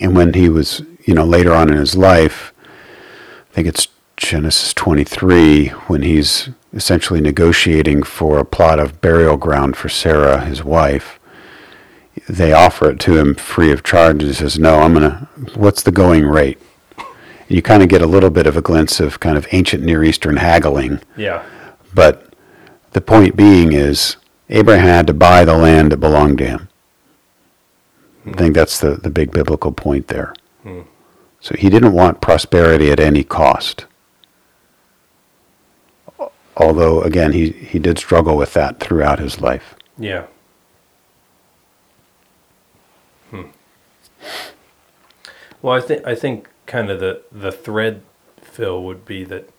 And 0.00 0.16
when 0.16 0.34
he 0.34 0.48
was, 0.48 0.82
you 1.04 1.14
know, 1.14 1.24
later 1.24 1.52
on 1.52 1.70
in 1.70 1.76
his 1.76 1.96
life, 1.96 2.52
I 3.50 3.54
think 3.54 3.68
it's 3.68 3.88
Genesis 4.16 4.74
23, 4.74 5.68
when 5.68 6.02
he's 6.02 6.50
essentially 6.72 7.20
negotiating 7.20 8.02
for 8.02 8.38
a 8.38 8.44
plot 8.44 8.78
of 8.78 9.00
burial 9.00 9.36
ground 9.36 9.76
for 9.76 9.88
Sarah, 9.88 10.44
his 10.44 10.62
wife, 10.62 11.18
they 12.28 12.52
offer 12.52 12.90
it 12.90 13.00
to 13.00 13.16
him 13.16 13.34
free 13.34 13.70
of 13.70 13.82
charge. 13.82 14.22
And 14.22 14.22
he 14.22 14.32
says, 14.32 14.58
No, 14.58 14.80
I'm 14.80 14.94
going 14.94 15.10
to, 15.10 15.28
what's 15.54 15.82
the 15.82 15.92
going 15.92 16.26
rate? 16.26 16.58
And 16.98 17.56
you 17.56 17.62
kind 17.62 17.82
of 17.82 17.88
get 17.88 18.02
a 18.02 18.06
little 18.06 18.30
bit 18.30 18.46
of 18.46 18.56
a 18.56 18.62
glimpse 18.62 19.00
of 19.00 19.20
kind 19.20 19.36
of 19.36 19.46
ancient 19.52 19.84
Near 19.84 20.04
Eastern 20.04 20.36
haggling. 20.36 21.00
Yeah. 21.16 21.44
But 21.94 22.34
the 22.92 23.00
point 23.00 23.36
being 23.36 23.72
is, 23.72 24.16
Abraham 24.50 24.86
had 24.86 25.06
to 25.06 25.14
buy 25.14 25.44
the 25.44 25.56
land 25.56 25.92
that 25.92 25.98
belonged 25.98 26.38
to 26.38 26.46
him. 26.46 26.68
I 28.34 28.36
think 28.36 28.54
that's 28.54 28.80
the, 28.80 28.96
the 28.96 29.10
big 29.10 29.30
biblical 29.32 29.72
point 29.72 30.08
there. 30.08 30.34
Hmm. 30.62 30.82
So 31.40 31.54
he 31.56 31.70
didn't 31.70 31.92
want 31.92 32.20
prosperity 32.20 32.90
at 32.90 33.00
any 33.00 33.22
cost. 33.22 33.86
Although, 36.56 37.02
again, 37.02 37.32
he, 37.32 37.50
he 37.50 37.78
did 37.78 37.98
struggle 37.98 38.36
with 38.36 38.52
that 38.54 38.80
throughout 38.80 39.20
his 39.20 39.40
life. 39.40 39.76
Yeah. 39.96 40.26
Hmm. 43.30 43.42
Well, 45.62 45.74
I 45.74 45.80
think 45.80 46.06
I 46.06 46.14
think 46.14 46.48
kind 46.66 46.90
of 46.90 46.98
the 47.00 47.22
the 47.30 47.52
thread, 47.52 48.02
Phil, 48.40 48.82
would 48.82 49.04
be 49.04 49.24
that 49.24 49.50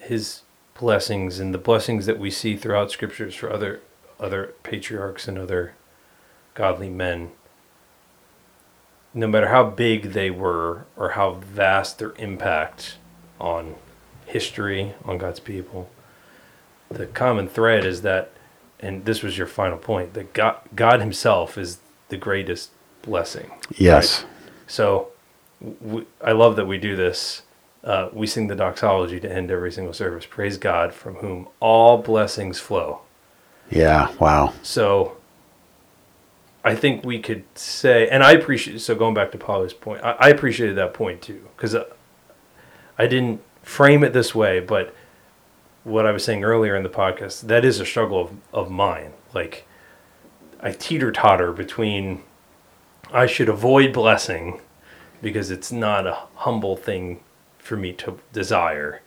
his 0.00 0.42
blessings 0.78 1.40
and 1.40 1.52
the 1.52 1.58
blessings 1.58 2.06
that 2.06 2.18
we 2.18 2.30
see 2.30 2.56
throughout 2.56 2.90
scriptures 2.90 3.34
for 3.34 3.52
other 3.52 3.80
other 4.20 4.54
patriarchs 4.62 5.28
and 5.28 5.38
other 5.38 5.74
godly 6.56 6.90
men 6.90 7.30
no 9.14 9.26
matter 9.28 9.48
how 9.48 9.64
big 9.64 10.12
they 10.12 10.30
were 10.30 10.84
or 10.96 11.10
how 11.10 11.34
vast 11.34 11.98
their 11.98 12.12
impact 12.18 12.96
on 13.40 13.76
history 14.26 14.94
on 15.04 15.16
God's 15.18 15.38
people 15.40 15.88
the 16.90 17.06
common 17.06 17.48
thread 17.48 17.84
is 17.84 18.02
that 18.02 18.32
and 18.80 19.04
this 19.04 19.22
was 19.22 19.38
your 19.38 19.46
final 19.46 19.78
point 19.78 20.14
that 20.14 20.32
God, 20.32 20.56
God 20.74 21.00
himself 21.00 21.56
is 21.56 21.78
the 22.08 22.16
greatest 22.16 22.70
blessing 23.02 23.50
Yes. 23.76 24.24
so 24.66 25.08
I 26.22 26.32
love 26.32 26.56
that 26.56 26.66
we 26.66 26.76
do 26.78 26.96
this. 26.96 27.42
Uh, 27.82 28.08
we 28.12 28.26
sing 28.26 28.48
the 28.48 28.54
doxology 28.56 29.18
to 29.20 29.32
end 29.32 29.50
every 29.50 29.72
single 29.72 29.94
service. 29.94 30.26
Praise 30.26 30.58
God 30.58 30.92
from 30.92 31.14
whom 31.16 31.48
all 31.60 31.98
blessings 31.98 32.58
flow. 32.58 33.00
Yeah. 33.70 34.12
Wow. 34.18 34.52
So 34.62 35.16
I 36.66 36.74
think 36.74 37.04
we 37.04 37.20
could 37.20 37.44
say, 37.54 38.08
and 38.08 38.24
I 38.24 38.32
appreciate, 38.32 38.80
so 38.80 38.96
going 38.96 39.14
back 39.14 39.30
to 39.30 39.38
Polly's 39.38 39.72
point, 39.72 40.02
I, 40.02 40.16
I 40.18 40.28
appreciated 40.30 40.74
that 40.76 40.94
point 40.94 41.22
too, 41.22 41.48
because 41.54 41.76
uh, 41.76 41.84
I 42.98 43.06
didn't 43.06 43.40
frame 43.62 44.02
it 44.02 44.12
this 44.12 44.34
way, 44.34 44.58
but 44.58 44.92
what 45.84 46.06
I 46.06 46.10
was 46.10 46.24
saying 46.24 46.42
earlier 46.42 46.74
in 46.74 46.82
the 46.82 46.88
podcast, 46.88 47.42
that 47.42 47.64
is 47.64 47.78
a 47.78 47.86
struggle 47.86 48.20
of, 48.20 48.30
of 48.52 48.68
mine. 48.68 49.12
Like, 49.32 49.64
I 50.58 50.72
teeter 50.72 51.12
totter 51.12 51.52
between 51.52 52.22
I 53.12 53.26
should 53.26 53.48
avoid 53.48 53.92
blessing 53.92 54.60
because 55.22 55.52
it's 55.52 55.70
not 55.70 56.04
a 56.04 56.26
humble 56.34 56.76
thing 56.76 57.20
for 57.58 57.76
me 57.76 57.92
to 57.92 58.18
desire, 58.32 59.02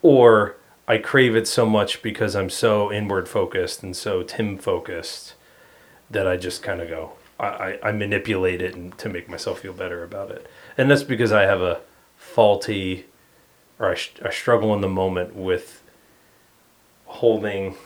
or 0.00 0.56
I 0.88 0.96
crave 0.96 1.36
it 1.36 1.46
so 1.46 1.66
much 1.66 2.00
because 2.00 2.34
I'm 2.34 2.48
so 2.48 2.90
inward 2.90 3.28
focused 3.28 3.82
and 3.82 3.94
so 3.94 4.22
Tim 4.22 4.56
focused 4.56 5.34
that 6.10 6.26
I 6.26 6.36
just 6.36 6.62
kind 6.62 6.80
of 6.80 6.88
go, 6.88 7.12
I, 7.38 7.46
I, 7.46 7.78
I 7.84 7.92
manipulate 7.92 8.62
it 8.62 8.74
and 8.74 8.96
to 8.98 9.08
make 9.08 9.28
myself 9.28 9.60
feel 9.60 9.72
better 9.72 10.04
about 10.04 10.30
it. 10.30 10.46
And 10.76 10.90
that's 10.90 11.02
because 11.02 11.32
I 11.32 11.42
have 11.42 11.60
a 11.60 11.80
faulty, 12.16 13.06
or 13.78 13.90
I, 13.90 13.96
I 14.24 14.30
struggle 14.30 14.74
in 14.74 14.80
the 14.80 14.88
moment 14.88 15.34
with 15.34 15.82
holding 17.06 17.76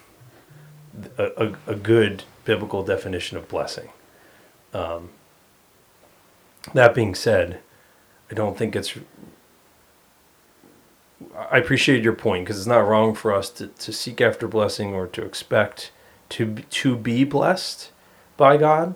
a, 1.16 1.24
a, 1.36 1.72
a 1.72 1.74
good 1.74 2.24
biblical 2.44 2.82
definition 2.82 3.36
of 3.36 3.48
blessing. 3.48 3.90
Um, 4.72 5.10
that 6.74 6.94
being 6.94 7.14
said, 7.14 7.60
I 8.30 8.34
don't 8.34 8.56
think 8.56 8.76
it's. 8.76 8.94
I 11.50 11.58
appreciate 11.58 12.04
your 12.04 12.12
point 12.12 12.44
because 12.44 12.58
it's 12.58 12.66
not 12.66 12.86
wrong 12.86 13.14
for 13.14 13.32
us 13.32 13.50
to, 13.50 13.68
to 13.68 13.92
seek 13.92 14.20
after 14.20 14.46
blessing 14.46 14.94
or 14.94 15.06
to 15.08 15.24
expect 15.24 15.90
to 16.30 16.56
to 16.56 16.96
be 16.96 17.24
blessed 17.24 17.90
by 18.38 18.56
God. 18.56 18.94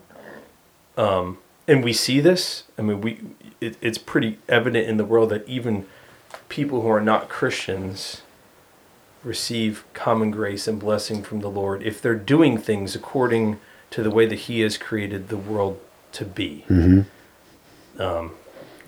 Um, 0.97 1.37
and 1.69 1.85
we 1.85 1.93
see 1.93 2.21
this. 2.21 2.65
I 2.79 2.83
mean, 2.83 3.03
we 3.03 3.21
it, 3.61 3.77
it's 3.83 3.99
pretty 3.99 4.39
evident 4.49 4.89
in 4.89 4.97
the 4.97 5.05
world 5.05 5.29
that 5.29 5.47
even 5.47 5.85
people 6.49 6.81
who 6.81 6.89
are 6.89 7.01
not 7.01 7.29
Christians 7.29 8.23
receive 9.23 9.85
common 9.93 10.31
grace 10.31 10.67
and 10.67 10.81
blessing 10.81 11.23
from 11.23 11.41
the 11.41 11.51
Lord 11.51 11.83
if 11.83 12.01
they're 12.01 12.15
doing 12.15 12.57
things 12.59 12.97
according 12.97 13.61
to 13.91 14.03
the 14.03 14.11
way 14.11 14.27
that 14.27 14.41
He 14.41 14.61
has 14.61 14.79
created 14.79 15.29
the 15.29 15.37
world 15.37 15.79
to 16.13 16.25
be. 16.25 16.65
Mhm. 16.69 17.05
Um, 17.99 18.33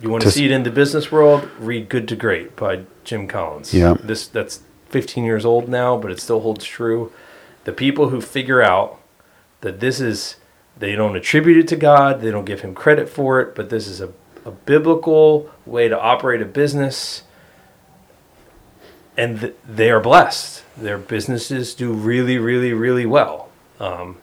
you 0.01 0.11
want 0.11 0.23
to 0.25 0.31
see 0.31 0.45
it 0.45 0.51
in 0.51 0.65
the 0.65 0.71
business 0.71 1.13
world? 1.13 1.49
Read 1.59 1.89
"Good 1.89 2.09
to 2.09 2.17
Great" 2.17 2.57
by 2.57 2.81
Jim 3.05 3.29
Collins. 3.29 3.73
Yeah. 3.73 3.95
this 4.03 4.27
that's 4.27 4.61
15 4.89 5.25
years 5.25 5.45
old 5.45 5.69
now, 5.69 5.97
but 5.97 6.11
it 6.11 6.21
still 6.21 6.41
holds 6.41 6.65
true. 6.65 7.13
The 7.65 7.73
people 7.73 8.09
who 8.11 8.21
figure 8.21 8.63
out 8.63 8.99
that 9.61 9.81
this 9.81 10.01
is 10.01 10.37
they 10.79 10.95
don't 10.95 11.17
attribute 11.17 11.59
it 11.59 11.69
to 11.69 11.77
God, 11.77 12.21
they 12.21 12.31
don't 12.31 12.45
give 12.45 12.61
Him 12.61 12.75
credit 12.75 13.09
for 13.09 13.41
it, 13.41 13.55
but 13.55 13.71
this 13.71 13.87
is 13.87 14.01
a, 14.01 14.13
a 14.45 14.51
biblical 14.51 15.51
way 15.67 15.89
to 15.89 15.99
operate 15.99 16.43
a 16.43 16.47
business, 16.47 17.23
and 19.17 19.41
th- 19.41 19.55
they 19.67 19.91
are 19.91 20.01
blessed. 20.01 20.65
Their 20.77 20.99
businesses 20.99 21.75
do 21.75 21.93
really, 21.93 22.39
really, 22.39 22.73
really 22.73 23.07
well. 23.07 23.49
Um, 23.79 24.19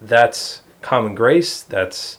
that's 0.00 0.62
common 0.80 1.14
grace. 1.14 1.62
That's 1.62 2.17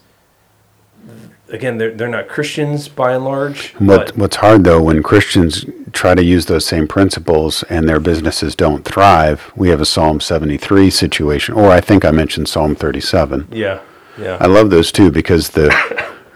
again, 1.51 1.77
they're 1.77 1.93
they're 1.93 2.07
not 2.07 2.27
Christians 2.27 2.87
by 2.87 3.13
and 3.13 3.25
large. 3.25 3.73
What, 3.73 4.15
what's 4.17 4.37
hard 4.37 4.63
though, 4.63 4.81
when 4.81 5.03
Christians 5.03 5.65
try 5.91 6.15
to 6.15 6.23
use 6.23 6.45
those 6.45 6.65
same 6.65 6.87
principles 6.87 7.63
and 7.63 7.87
their 7.87 7.99
businesses 7.99 8.55
don't 8.55 8.85
thrive, 8.85 9.51
we 9.55 9.69
have 9.69 9.81
a 9.81 9.85
Psalm 9.85 10.19
73 10.19 10.89
situation, 10.89 11.55
or 11.55 11.69
I 11.71 11.81
think 11.81 12.05
I 12.05 12.11
mentioned 12.11 12.47
Psalm 12.47 12.75
37. 12.75 13.47
yeah, 13.51 13.81
Yeah. 14.17 14.37
I 14.39 14.47
love 14.47 14.69
those 14.69 14.91
two 14.91 15.11
because 15.11 15.49
the 15.49 15.69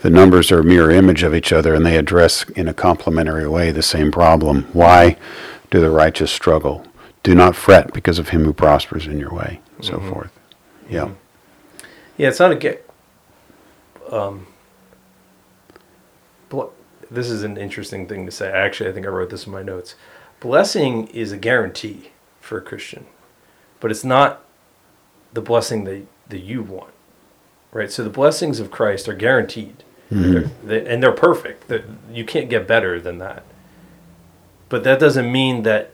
the 0.02 0.10
numbers 0.10 0.52
are 0.52 0.60
a 0.60 0.64
mirror 0.64 0.92
image 0.92 1.24
of 1.24 1.34
each 1.34 1.54
other 1.54 1.74
and 1.74 1.86
they 1.86 1.98
address 1.98 2.44
in 2.50 2.68
a 2.68 2.74
complementary 2.74 3.48
way 3.48 3.72
the 3.72 3.82
same 3.82 4.12
problem. 4.12 4.64
Why 4.74 5.18
do 5.72 5.80
the 5.80 5.90
righteous 5.90 6.32
struggle? 6.32 6.86
Do 7.24 7.34
not 7.34 7.56
fret 7.56 7.94
because 7.94 8.20
of 8.20 8.30
him 8.30 8.44
who 8.44 8.52
prospers 8.52 9.08
in 9.08 9.18
your 9.18 9.34
way, 9.34 9.62
so 9.80 10.00
forth. 10.02 10.30
Yeah. 10.90 11.12
yeah. 12.18 12.28
It's 12.28 12.40
not 12.40 12.52
a 12.52 12.56
get. 12.56 12.90
Um, 14.12 14.46
this 17.14 17.30
is 17.30 17.44
an 17.44 17.58
interesting 17.58 18.08
thing 18.08 18.26
to 18.26 18.32
say. 18.32 18.52
Actually, 18.52 18.90
I 18.90 18.94
think 18.94 19.06
I 19.06 19.10
wrote 19.10 19.30
this 19.30 19.46
in 19.46 19.52
my 19.52 19.64
notes. 19.64 19.96
Blessing 20.40 21.08
is 21.08 21.32
a 21.32 21.38
guarantee 21.38 22.12
for 22.42 22.58
a 22.58 22.62
Christian, 22.62 23.06
but 23.80 23.92
it's 23.92 24.04
not 24.04 24.44
the 25.34 25.42
blessing 25.42 25.84
that 25.86 26.06
that 26.30 26.40
you 26.40 26.64
want, 26.64 26.94
right? 27.72 27.92
So 27.92 28.04
the 28.04 28.10
blessings 28.10 28.60
of 28.60 28.72
Christ 28.72 29.08
are 29.08 29.14
guaranteed, 29.14 29.84
mm-hmm. 30.12 30.34
They're- 30.34 30.52
they, 30.64 30.86
and 30.92 31.04
they're 31.04 31.12
perfect. 31.12 31.68
That 31.68 31.84
you 32.12 32.26
can't 32.26 32.50
get 32.50 32.68
better 32.68 33.00
than 33.00 33.20
that. 33.20 33.44
But 34.70 34.84
that 34.84 35.00
doesn't 35.00 35.32
mean 35.32 35.64
that 35.64 35.92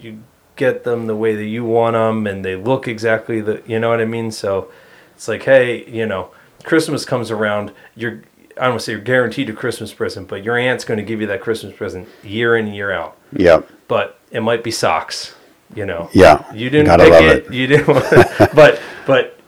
you 0.00 0.22
get 0.56 0.84
them 0.84 1.06
the 1.06 1.16
way 1.16 1.34
that 1.34 1.44
you 1.44 1.64
want 1.64 1.94
them, 1.94 2.26
and 2.26 2.44
they 2.44 2.54
look 2.56 2.86
exactly 2.86 3.40
the. 3.40 3.62
You 3.66 3.80
know 3.80 3.90
what 3.90 4.00
I 4.00 4.04
mean? 4.04 4.30
So 4.30 4.70
it's 5.14 5.26
like, 5.26 5.42
hey, 5.42 5.84
you 5.90 6.06
know, 6.06 6.30
Christmas 6.62 7.04
comes 7.04 7.30
around. 7.30 7.72
You're 7.96 8.22
I 8.56 8.62
don't 8.62 8.70
want 8.70 8.80
to 8.80 8.84
say 8.86 8.92
you're 8.92 9.00
guaranteed 9.00 9.50
a 9.50 9.52
Christmas 9.52 9.92
present, 9.92 10.28
but 10.28 10.44
your 10.44 10.56
aunt's 10.56 10.84
going 10.84 10.98
to 10.98 11.04
give 11.04 11.20
you 11.20 11.26
that 11.28 11.40
Christmas 11.40 11.74
present 11.74 12.08
year 12.22 12.56
in 12.56 12.66
and 12.66 12.74
year 12.74 12.92
out. 12.92 13.16
Yeah. 13.32 13.62
But 13.88 14.18
it 14.30 14.40
might 14.40 14.62
be 14.64 14.70
socks. 14.70 15.34
You 15.74 15.86
know. 15.86 16.10
Yeah. 16.12 16.52
You 16.52 16.68
didn't 16.68 16.86
Gotta 16.86 17.04
pick 17.04 17.12
it, 17.22 17.46
it. 17.46 17.52
You 17.52 17.66
didn't. 17.66 17.88
Want, 17.88 18.04
but 18.54 18.80
but 19.06 19.38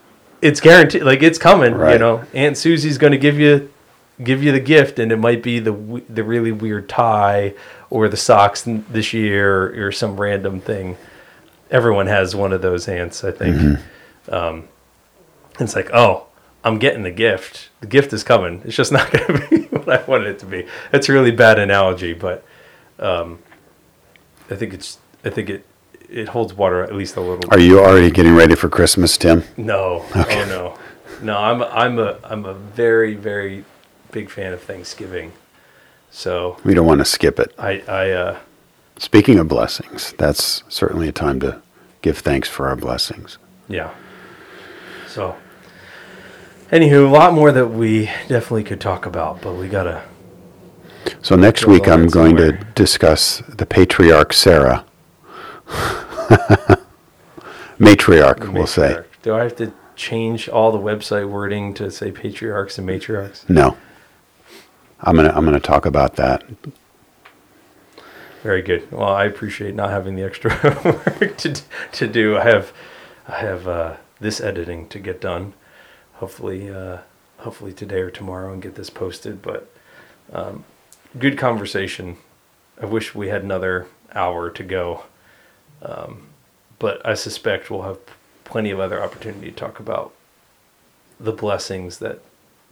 it's 0.40 0.60
guaranteed. 0.60 1.02
Like 1.02 1.22
it's 1.22 1.38
coming. 1.38 1.72
You 1.72 1.98
know, 1.98 2.24
Aunt 2.32 2.56
Susie's 2.56 2.98
going 2.98 3.12
to 3.12 3.18
give 3.18 3.38
you 3.38 3.70
give 4.22 4.42
you 4.42 4.52
the 4.52 4.60
gift, 4.60 4.98
and 4.98 5.12
it 5.12 5.18
might 5.18 5.42
be 5.42 5.58
the 5.58 6.02
the 6.08 6.24
really 6.24 6.52
weird 6.52 6.88
tie 6.88 7.54
or 7.90 8.08
the 8.08 8.16
socks 8.16 8.62
this 8.66 9.12
year 9.12 9.66
or, 9.66 9.86
or 9.86 9.92
some 9.92 10.20
random 10.20 10.60
thing. 10.60 10.96
Everyone 11.70 12.06
has 12.06 12.34
one 12.34 12.52
of 12.52 12.62
those 12.62 12.88
aunts, 12.88 13.24
I 13.24 13.30
think. 13.32 13.56
Mm-hmm. 13.56 14.34
Um, 14.34 14.68
it's 15.60 15.76
like, 15.76 15.90
oh, 15.92 16.26
I'm 16.64 16.78
getting 16.78 17.02
the 17.02 17.10
gift. 17.10 17.68
The 17.80 17.86
gift 17.86 18.12
is 18.12 18.24
coming. 18.24 18.62
It's 18.64 18.74
just 18.74 18.90
not 18.98 19.10
going 19.12 19.40
to 19.40 19.48
be 19.50 19.62
what 19.76 19.88
I 19.88 20.04
wanted 20.04 20.28
it 20.28 20.38
to 20.40 20.46
be. 20.46 20.66
That's 20.90 21.08
a 21.08 21.12
really 21.12 21.30
bad 21.30 21.58
analogy, 21.58 22.14
but 22.14 22.44
um, 22.98 23.38
I 24.50 24.56
think 24.56 24.72
it's. 24.74 24.98
I 25.24 25.30
think 25.30 25.48
it 25.50 25.66
it 26.10 26.28
holds 26.28 26.52
water 26.54 26.82
at 26.82 26.94
least 26.94 27.16
a 27.16 27.20
little. 27.20 27.50
Are 27.50 27.58
you 27.58 27.80
already 27.80 28.10
getting 28.10 28.34
ready 28.34 28.54
for 28.54 28.68
Christmas, 28.68 29.16
Tim? 29.16 29.44
No. 29.56 30.04
Oh 30.14 30.44
no. 30.48 30.78
no, 31.22 31.38
I'm 31.38 31.62
a, 31.62 31.66
I'm 31.66 31.98
a 31.98 32.18
I'm 32.24 32.44
a 32.44 32.54
very 32.54 33.14
very 33.14 33.64
big 34.10 34.30
fan 34.30 34.52
of 34.52 34.62
Thanksgiving. 34.62 35.32
So 36.10 36.58
We 36.62 36.74
don't 36.74 36.86
want 36.86 37.00
to 37.00 37.04
skip 37.04 37.38
it. 37.40 37.52
I 37.58 37.82
I 37.88 38.10
uh, 38.10 38.38
Speaking 38.98 39.38
of 39.38 39.48
blessings, 39.48 40.14
that's 40.18 40.62
certainly 40.68 41.08
a 41.08 41.12
time 41.12 41.40
to 41.40 41.60
give 42.02 42.18
thanks 42.18 42.48
for 42.48 42.68
our 42.68 42.76
blessings. 42.76 43.38
yeah. 43.68 43.92
So 45.08 45.36
anywho, 46.74 47.08
a 47.08 47.12
lot 47.12 47.32
more 47.32 47.52
that 47.52 47.68
we 47.68 48.06
definitely 48.26 48.64
could 48.64 48.80
talk 48.80 49.06
about, 49.06 49.40
but 49.40 49.54
we 49.54 49.68
gotta 49.68 50.02
So 51.22 51.36
next 51.36 51.66
week 51.66 51.86
I'm 51.88 52.08
going 52.08 52.36
to 52.36 52.52
discuss 52.74 53.38
the 53.48 53.64
patriarch 53.64 54.32
Sarah. 54.32 54.84
Matriarch, 57.78 58.52
we'll 58.52 58.66
say. 58.66 59.02
Do 59.22 59.34
I 59.34 59.44
have 59.44 59.56
to 59.56 59.72
change 59.96 60.48
all 60.48 60.72
the 60.72 60.78
website 60.78 61.28
wording 61.28 61.72
to 61.74 61.90
say 61.90 62.10
patriarchs 62.10 62.76
and 62.78 62.88
matriarchs? 62.88 63.48
No. 63.48 63.76
I'm 65.00 65.16
gonna 65.16 65.32
I'm 65.34 65.44
gonna 65.44 65.60
talk 65.60 65.86
about 65.86 66.16
that. 66.16 66.44
Very 68.42 68.62
good. 68.62 68.90
Well, 68.90 69.08
I 69.08 69.24
appreciate 69.24 69.74
not 69.74 69.90
having 69.90 70.16
the 70.16 70.22
extra 70.22 70.50
work 70.84 71.36
to 71.38 71.60
to 71.92 72.06
do. 72.06 72.36
I 72.36 72.44
have 72.44 72.72
I 73.28 73.36
have 73.40 73.68
uh, 73.68 73.96
this 74.20 74.40
editing 74.40 74.88
to 74.88 74.98
get 74.98 75.20
done. 75.20 75.54
Hopefully, 76.24 76.70
uh, 76.70 77.00
hopefully 77.36 77.74
today 77.74 78.00
or 78.00 78.10
tomorrow, 78.10 78.50
and 78.50 78.62
get 78.62 78.76
this 78.76 78.88
posted. 78.88 79.42
But 79.42 79.70
um, 80.32 80.64
good 81.18 81.36
conversation. 81.36 82.16
I 82.80 82.86
wish 82.86 83.14
we 83.14 83.28
had 83.28 83.42
another 83.42 83.88
hour 84.14 84.48
to 84.48 84.62
go, 84.62 85.02
um, 85.82 86.28
but 86.78 87.04
I 87.06 87.12
suspect 87.12 87.70
we'll 87.70 87.82
have 87.82 87.98
plenty 88.44 88.70
of 88.70 88.80
other 88.80 89.02
opportunity 89.02 89.50
to 89.50 89.54
talk 89.54 89.78
about 89.78 90.14
the 91.20 91.32
blessings 91.32 91.98
that 91.98 92.20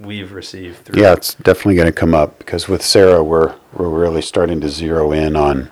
we've 0.00 0.32
received 0.32 0.86
through. 0.86 1.02
Yeah, 1.02 1.12
it's 1.12 1.34
definitely 1.34 1.74
going 1.74 1.92
to 1.92 1.92
come 1.92 2.14
up 2.14 2.38
because 2.38 2.68
with 2.68 2.82
Sarah, 2.82 3.22
we're 3.22 3.54
we're 3.74 3.90
really 3.90 4.22
starting 4.22 4.62
to 4.62 4.70
zero 4.70 5.12
in 5.12 5.36
on 5.36 5.70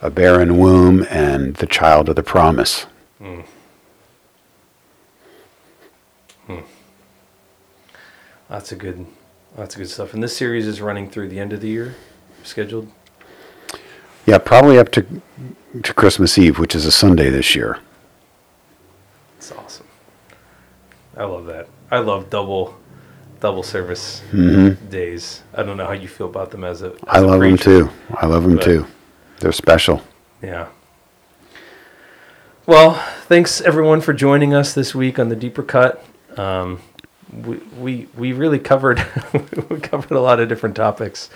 a 0.00 0.08
barren 0.08 0.56
womb 0.56 1.06
and 1.10 1.56
the 1.56 1.66
child 1.66 2.08
of 2.08 2.16
the 2.16 2.22
promise. 2.22 2.86
Lots 8.50 8.72
of 8.72 8.78
good, 8.78 9.06
lots 9.56 9.74
of 9.74 9.78
good 9.80 9.88
stuff. 9.88 10.12
And 10.14 10.22
this 10.22 10.36
series 10.36 10.66
is 10.66 10.80
running 10.80 11.08
through 11.08 11.28
the 11.28 11.38
end 11.38 11.52
of 11.52 11.60
the 11.60 11.68
year, 11.68 11.94
scheduled. 12.42 12.90
Yeah, 14.26 14.38
probably 14.38 14.78
up 14.78 14.90
to 14.92 15.06
to 15.82 15.94
Christmas 15.94 16.36
Eve, 16.36 16.58
which 16.58 16.74
is 16.74 16.84
a 16.84 16.90
Sunday 16.92 17.30
this 17.30 17.54
year. 17.54 17.78
It's 19.38 19.52
awesome. 19.52 19.86
I 21.16 21.24
love 21.24 21.46
that. 21.46 21.68
I 21.90 21.98
love 21.98 22.28
double, 22.28 22.76
double 23.40 23.62
service 23.62 24.22
days. 24.90 25.42
I 25.54 25.62
don't 25.62 25.76
know 25.76 25.86
how 25.86 25.92
you 25.92 26.08
feel 26.08 26.26
about 26.26 26.50
them 26.50 26.64
as 26.64 26.82
a. 26.82 26.86
As 26.86 26.92
Mm-hmm. 26.92 27.08
I 27.08 27.18
a 27.18 27.22
love 27.22 27.40
them 27.40 27.56
too. 27.56 27.90
I 28.16 28.26
love 28.26 28.42
them 28.42 28.56
But- 28.56 28.64
too. 28.64 28.86
They're 29.38 29.52
special. 29.52 30.02
Yeah. 30.42 30.66
Well, 32.66 32.94
thanks 33.26 33.60
everyone 33.62 34.00
for 34.02 34.12
joining 34.12 34.52
us 34.52 34.74
this 34.74 34.94
week 34.94 35.18
on 35.18 35.28
the 35.30 35.36
Deeper 35.36 35.62
Cut. 35.62 36.04
Um, 36.36 36.80
we, 37.32 37.56
we 37.78 38.08
we 38.16 38.32
really 38.32 38.58
covered 38.58 39.04
we 39.70 39.80
covered 39.80 40.12
a 40.12 40.20
lot 40.20 40.40
of 40.40 40.48
different 40.48 40.76
topics, 40.76 41.30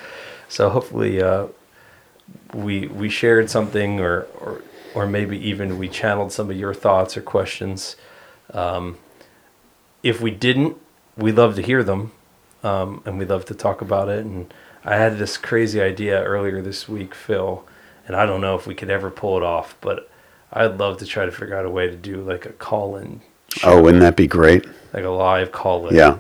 so 0.49 0.70
hopefully 0.70 1.22
uh, 1.22 1.47
we 2.55 2.86
we 2.88 3.09
shared 3.09 3.51
something 3.51 4.01
or, 4.01 4.26
or 4.40 4.62
or 4.95 5.07
maybe 5.07 5.38
even 5.38 5.78
we 5.78 5.88
channeled 5.88 6.32
some 6.32 6.51
of 6.51 6.57
your 6.57 6.74
thoughts 6.74 7.16
or 7.16 7.22
questions. 7.22 7.97
Um, 8.53 8.99
if 10.03 10.20
we 10.20 10.30
didn't, 10.30 10.76
we 11.16 11.32
love 11.32 11.57
to 11.57 11.62
hear 11.62 11.82
them, 11.82 12.12
um, 12.62 13.03
and 13.05 13.18
we 13.18 13.24
love 13.24 13.45
to 13.47 13.55
talk 13.55 13.80
about 13.80 14.09
it. 14.09 14.24
And 14.24 14.53
I 14.84 14.97
had 14.97 15.18
this 15.18 15.36
crazy 15.36 15.80
idea 15.80 16.22
earlier 16.22 16.62
this 16.62 16.88
week, 16.88 17.14
Phil, 17.14 17.64
and 18.07 18.14
I 18.14 18.26
don't 18.26 18.40
know 18.40 18.55
if 18.55 18.66
we 18.66 18.74
could 18.74 18.90
ever 18.90 19.11
pull 19.11 19.36
it 19.36 19.42
off, 19.42 19.76
but 19.80 20.11
I'd 20.53 20.78
love 20.78 20.99
to 20.99 21.07
try 21.07 21.24
to 21.24 21.32
figure 21.32 21.57
out 21.57 21.66
a 21.66 21.70
way 21.70 21.88
to 21.88 21.97
do 21.97 22.22
like 22.22 22.47
a 22.47 22.53
call-in, 22.53 23.22
Oh, 23.62 23.80
wouldn't 23.82 24.00
that 24.02 24.16
be 24.16 24.26
great? 24.26 24.66
like 24.92 25.05
a 25.05 25.09
live 25.11 25.50
call-in. 25.52 25.94
Yeah. 25.94 26.18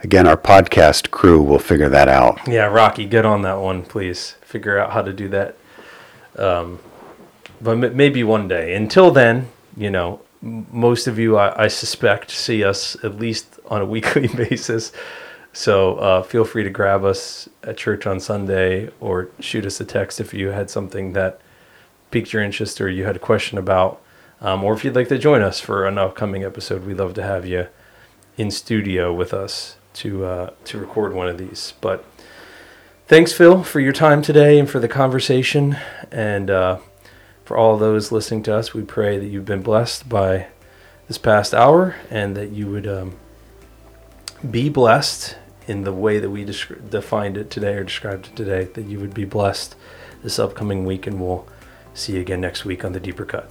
Again, 0.00 0.26
our 0.26 0.36
podcast 0.36 1.10
crew 1.10 1.42
will 1.42 1.58
figure 1.58 1.88
that 1.88 2.08
out. 2.08 2.46
Yeah, 2.46 2.66
Rocky, 2.66 3.06
get 3.06 3.24
on 3.24 3.40
that 3.42 3.54
one, 3.58 3.82
please. 3.82 4.32
Figure 4.42 4.78
out 4.78 4.92
how 4.92 5.00
to 5.00 5.12
do 5.14 5.28
that. 5.28 5.56
Um, 6.36 6.78
but 7.60 7.82
m- 7.82 7.96
maybe 7.96 8.22
one 8.22 8.46
day. 8.46 8.74
Until 8.74 9.10
then, 9.10 9.48
you 9.76 9.90
know, 9.90 10.20
m- 10.42 10.66
most 10.70 11.06
of 11.06 11.18
you, 11.18 11.38
I, 11.38 11.64
I 11.64 11.68
suspect, 11.68 12.30
see 12.30 12.62
us 12.62 13.02
at 13.02 13.16
least 13.18 13.58
on 13.66 13.80
a 13.80 13.86
weekly 13.94 14.28
basis. 14.28 14.92
So 15.54 15.94
uh, 15.96 16.22
feel 16.22 16.44
free 16.44 16.64
to 16.64 16.70
grab 16.70 17.02
us 17.02 17.48
at 17.62 17.78
church 17.78 18.06
on 18.06 18.20
Sunday 18.20 18.90
or 19.00 19.30
shoot 19.40 19.64
us 19.64 19.80
a 19.80 19.86
text 19.86 20.20
if 20.20 20.34
you 20.34 20.48
had 20.48 20.68
something 20.68 21.14
that 21.14 21.40
piqued 22.10 22.34
your 22.34 22.42
interest 22.42 22.78
or 22.78 22.90
you 22.90 23.04
had 23.04 23.16
a 23.16 23.20
question 23.20 23.56
about. 23.56 24.02
Um, 24.44 24.62
or 24.62 24.74
if 24.74 24.84
you'd 24.84 24.94
like 24.94 25.08
to 25.08 25.16
join 25.16 25.40
us 25.40 25.58
for 25.58 25.86
an 25.86 25.96
upcoming 25.96 26.44
episode, 26.44 26.84
we'd 26.84 26.98
love 26.98 27.14
to 27.14 27.22
have 27.22 27.46
you 27.46 27.68
in 28.36 28.50
studio 28.50 29.10
with 29.10 29.32
us 29.32 29.78
to 29.94 30.26
uh, 30.26 30.50
to 30.64 30.78
record 30.78 31.14
one 31.14 31.28
of 31.28 31.38
these. 31.38 31.72
But 31.80 32.04
thanks, 33.06 33.32
Phil, 33.32 33.64
for 33.64 33.80
your 33.80 33.94
time 33.94 34.20
today 34.20 34.58
and 34.58 34.68
for 34.68 34.80
the 34.80 34.88
conversation, 34.88 35.78
and 36.12 36.50
uh, 36.50 36.78
for 37.46 37.56
all 37.56 37.78
those 37.78 38.12
listening 38.12 38.42
to 38.42 38.54
us. 38.54 38.74
We 38.74 38.82
pray 38.82 39.18
that 39.18 39.28
you've 39.28 39.46
been 39.46 39.62
blessed 39.62 40.10
by 40.10 40.48
this 41.08 41.16
past 41.16 41.54
hour, 41.54 41.96
and 42.10 42.36
that 42.36 42.50
you 42.50 42.66
would 42.66 42.86
um, 42.86 43.16
be 44.50 44.68
blessed 44.68 45.38
in 45.66 45.84
the 45.84 45.92
way 45.92 46.18
that 46.18 46.28
we 46.28 46.44
descri- 46.44 46.90
defined 46.90 47.38
it 47.38 47.48
today 47.48 47.76
or 47.76 47.84
described 47.84 48.26
it 48.26 48.36
today. 48.36 48.64
That 48.64 48.84
you 48.84 49.00
would 49.00 49.14
be 49.14 49.24
blessed 49.24 49.74
this 50.22 50.38
upcoming 50.38 50.84
week, 50.84 51.06
and 51.06 51.18
we'll 51.18 51.48
see 51.94 52.16
you 52.16 52.20
again 52.20 52.42
next 52.42 52.66
week 52.66 52.84
on 52.84 52.92
the 52.92 53.00
Deeper 53.00 53.24
Cut. 53.24 53.48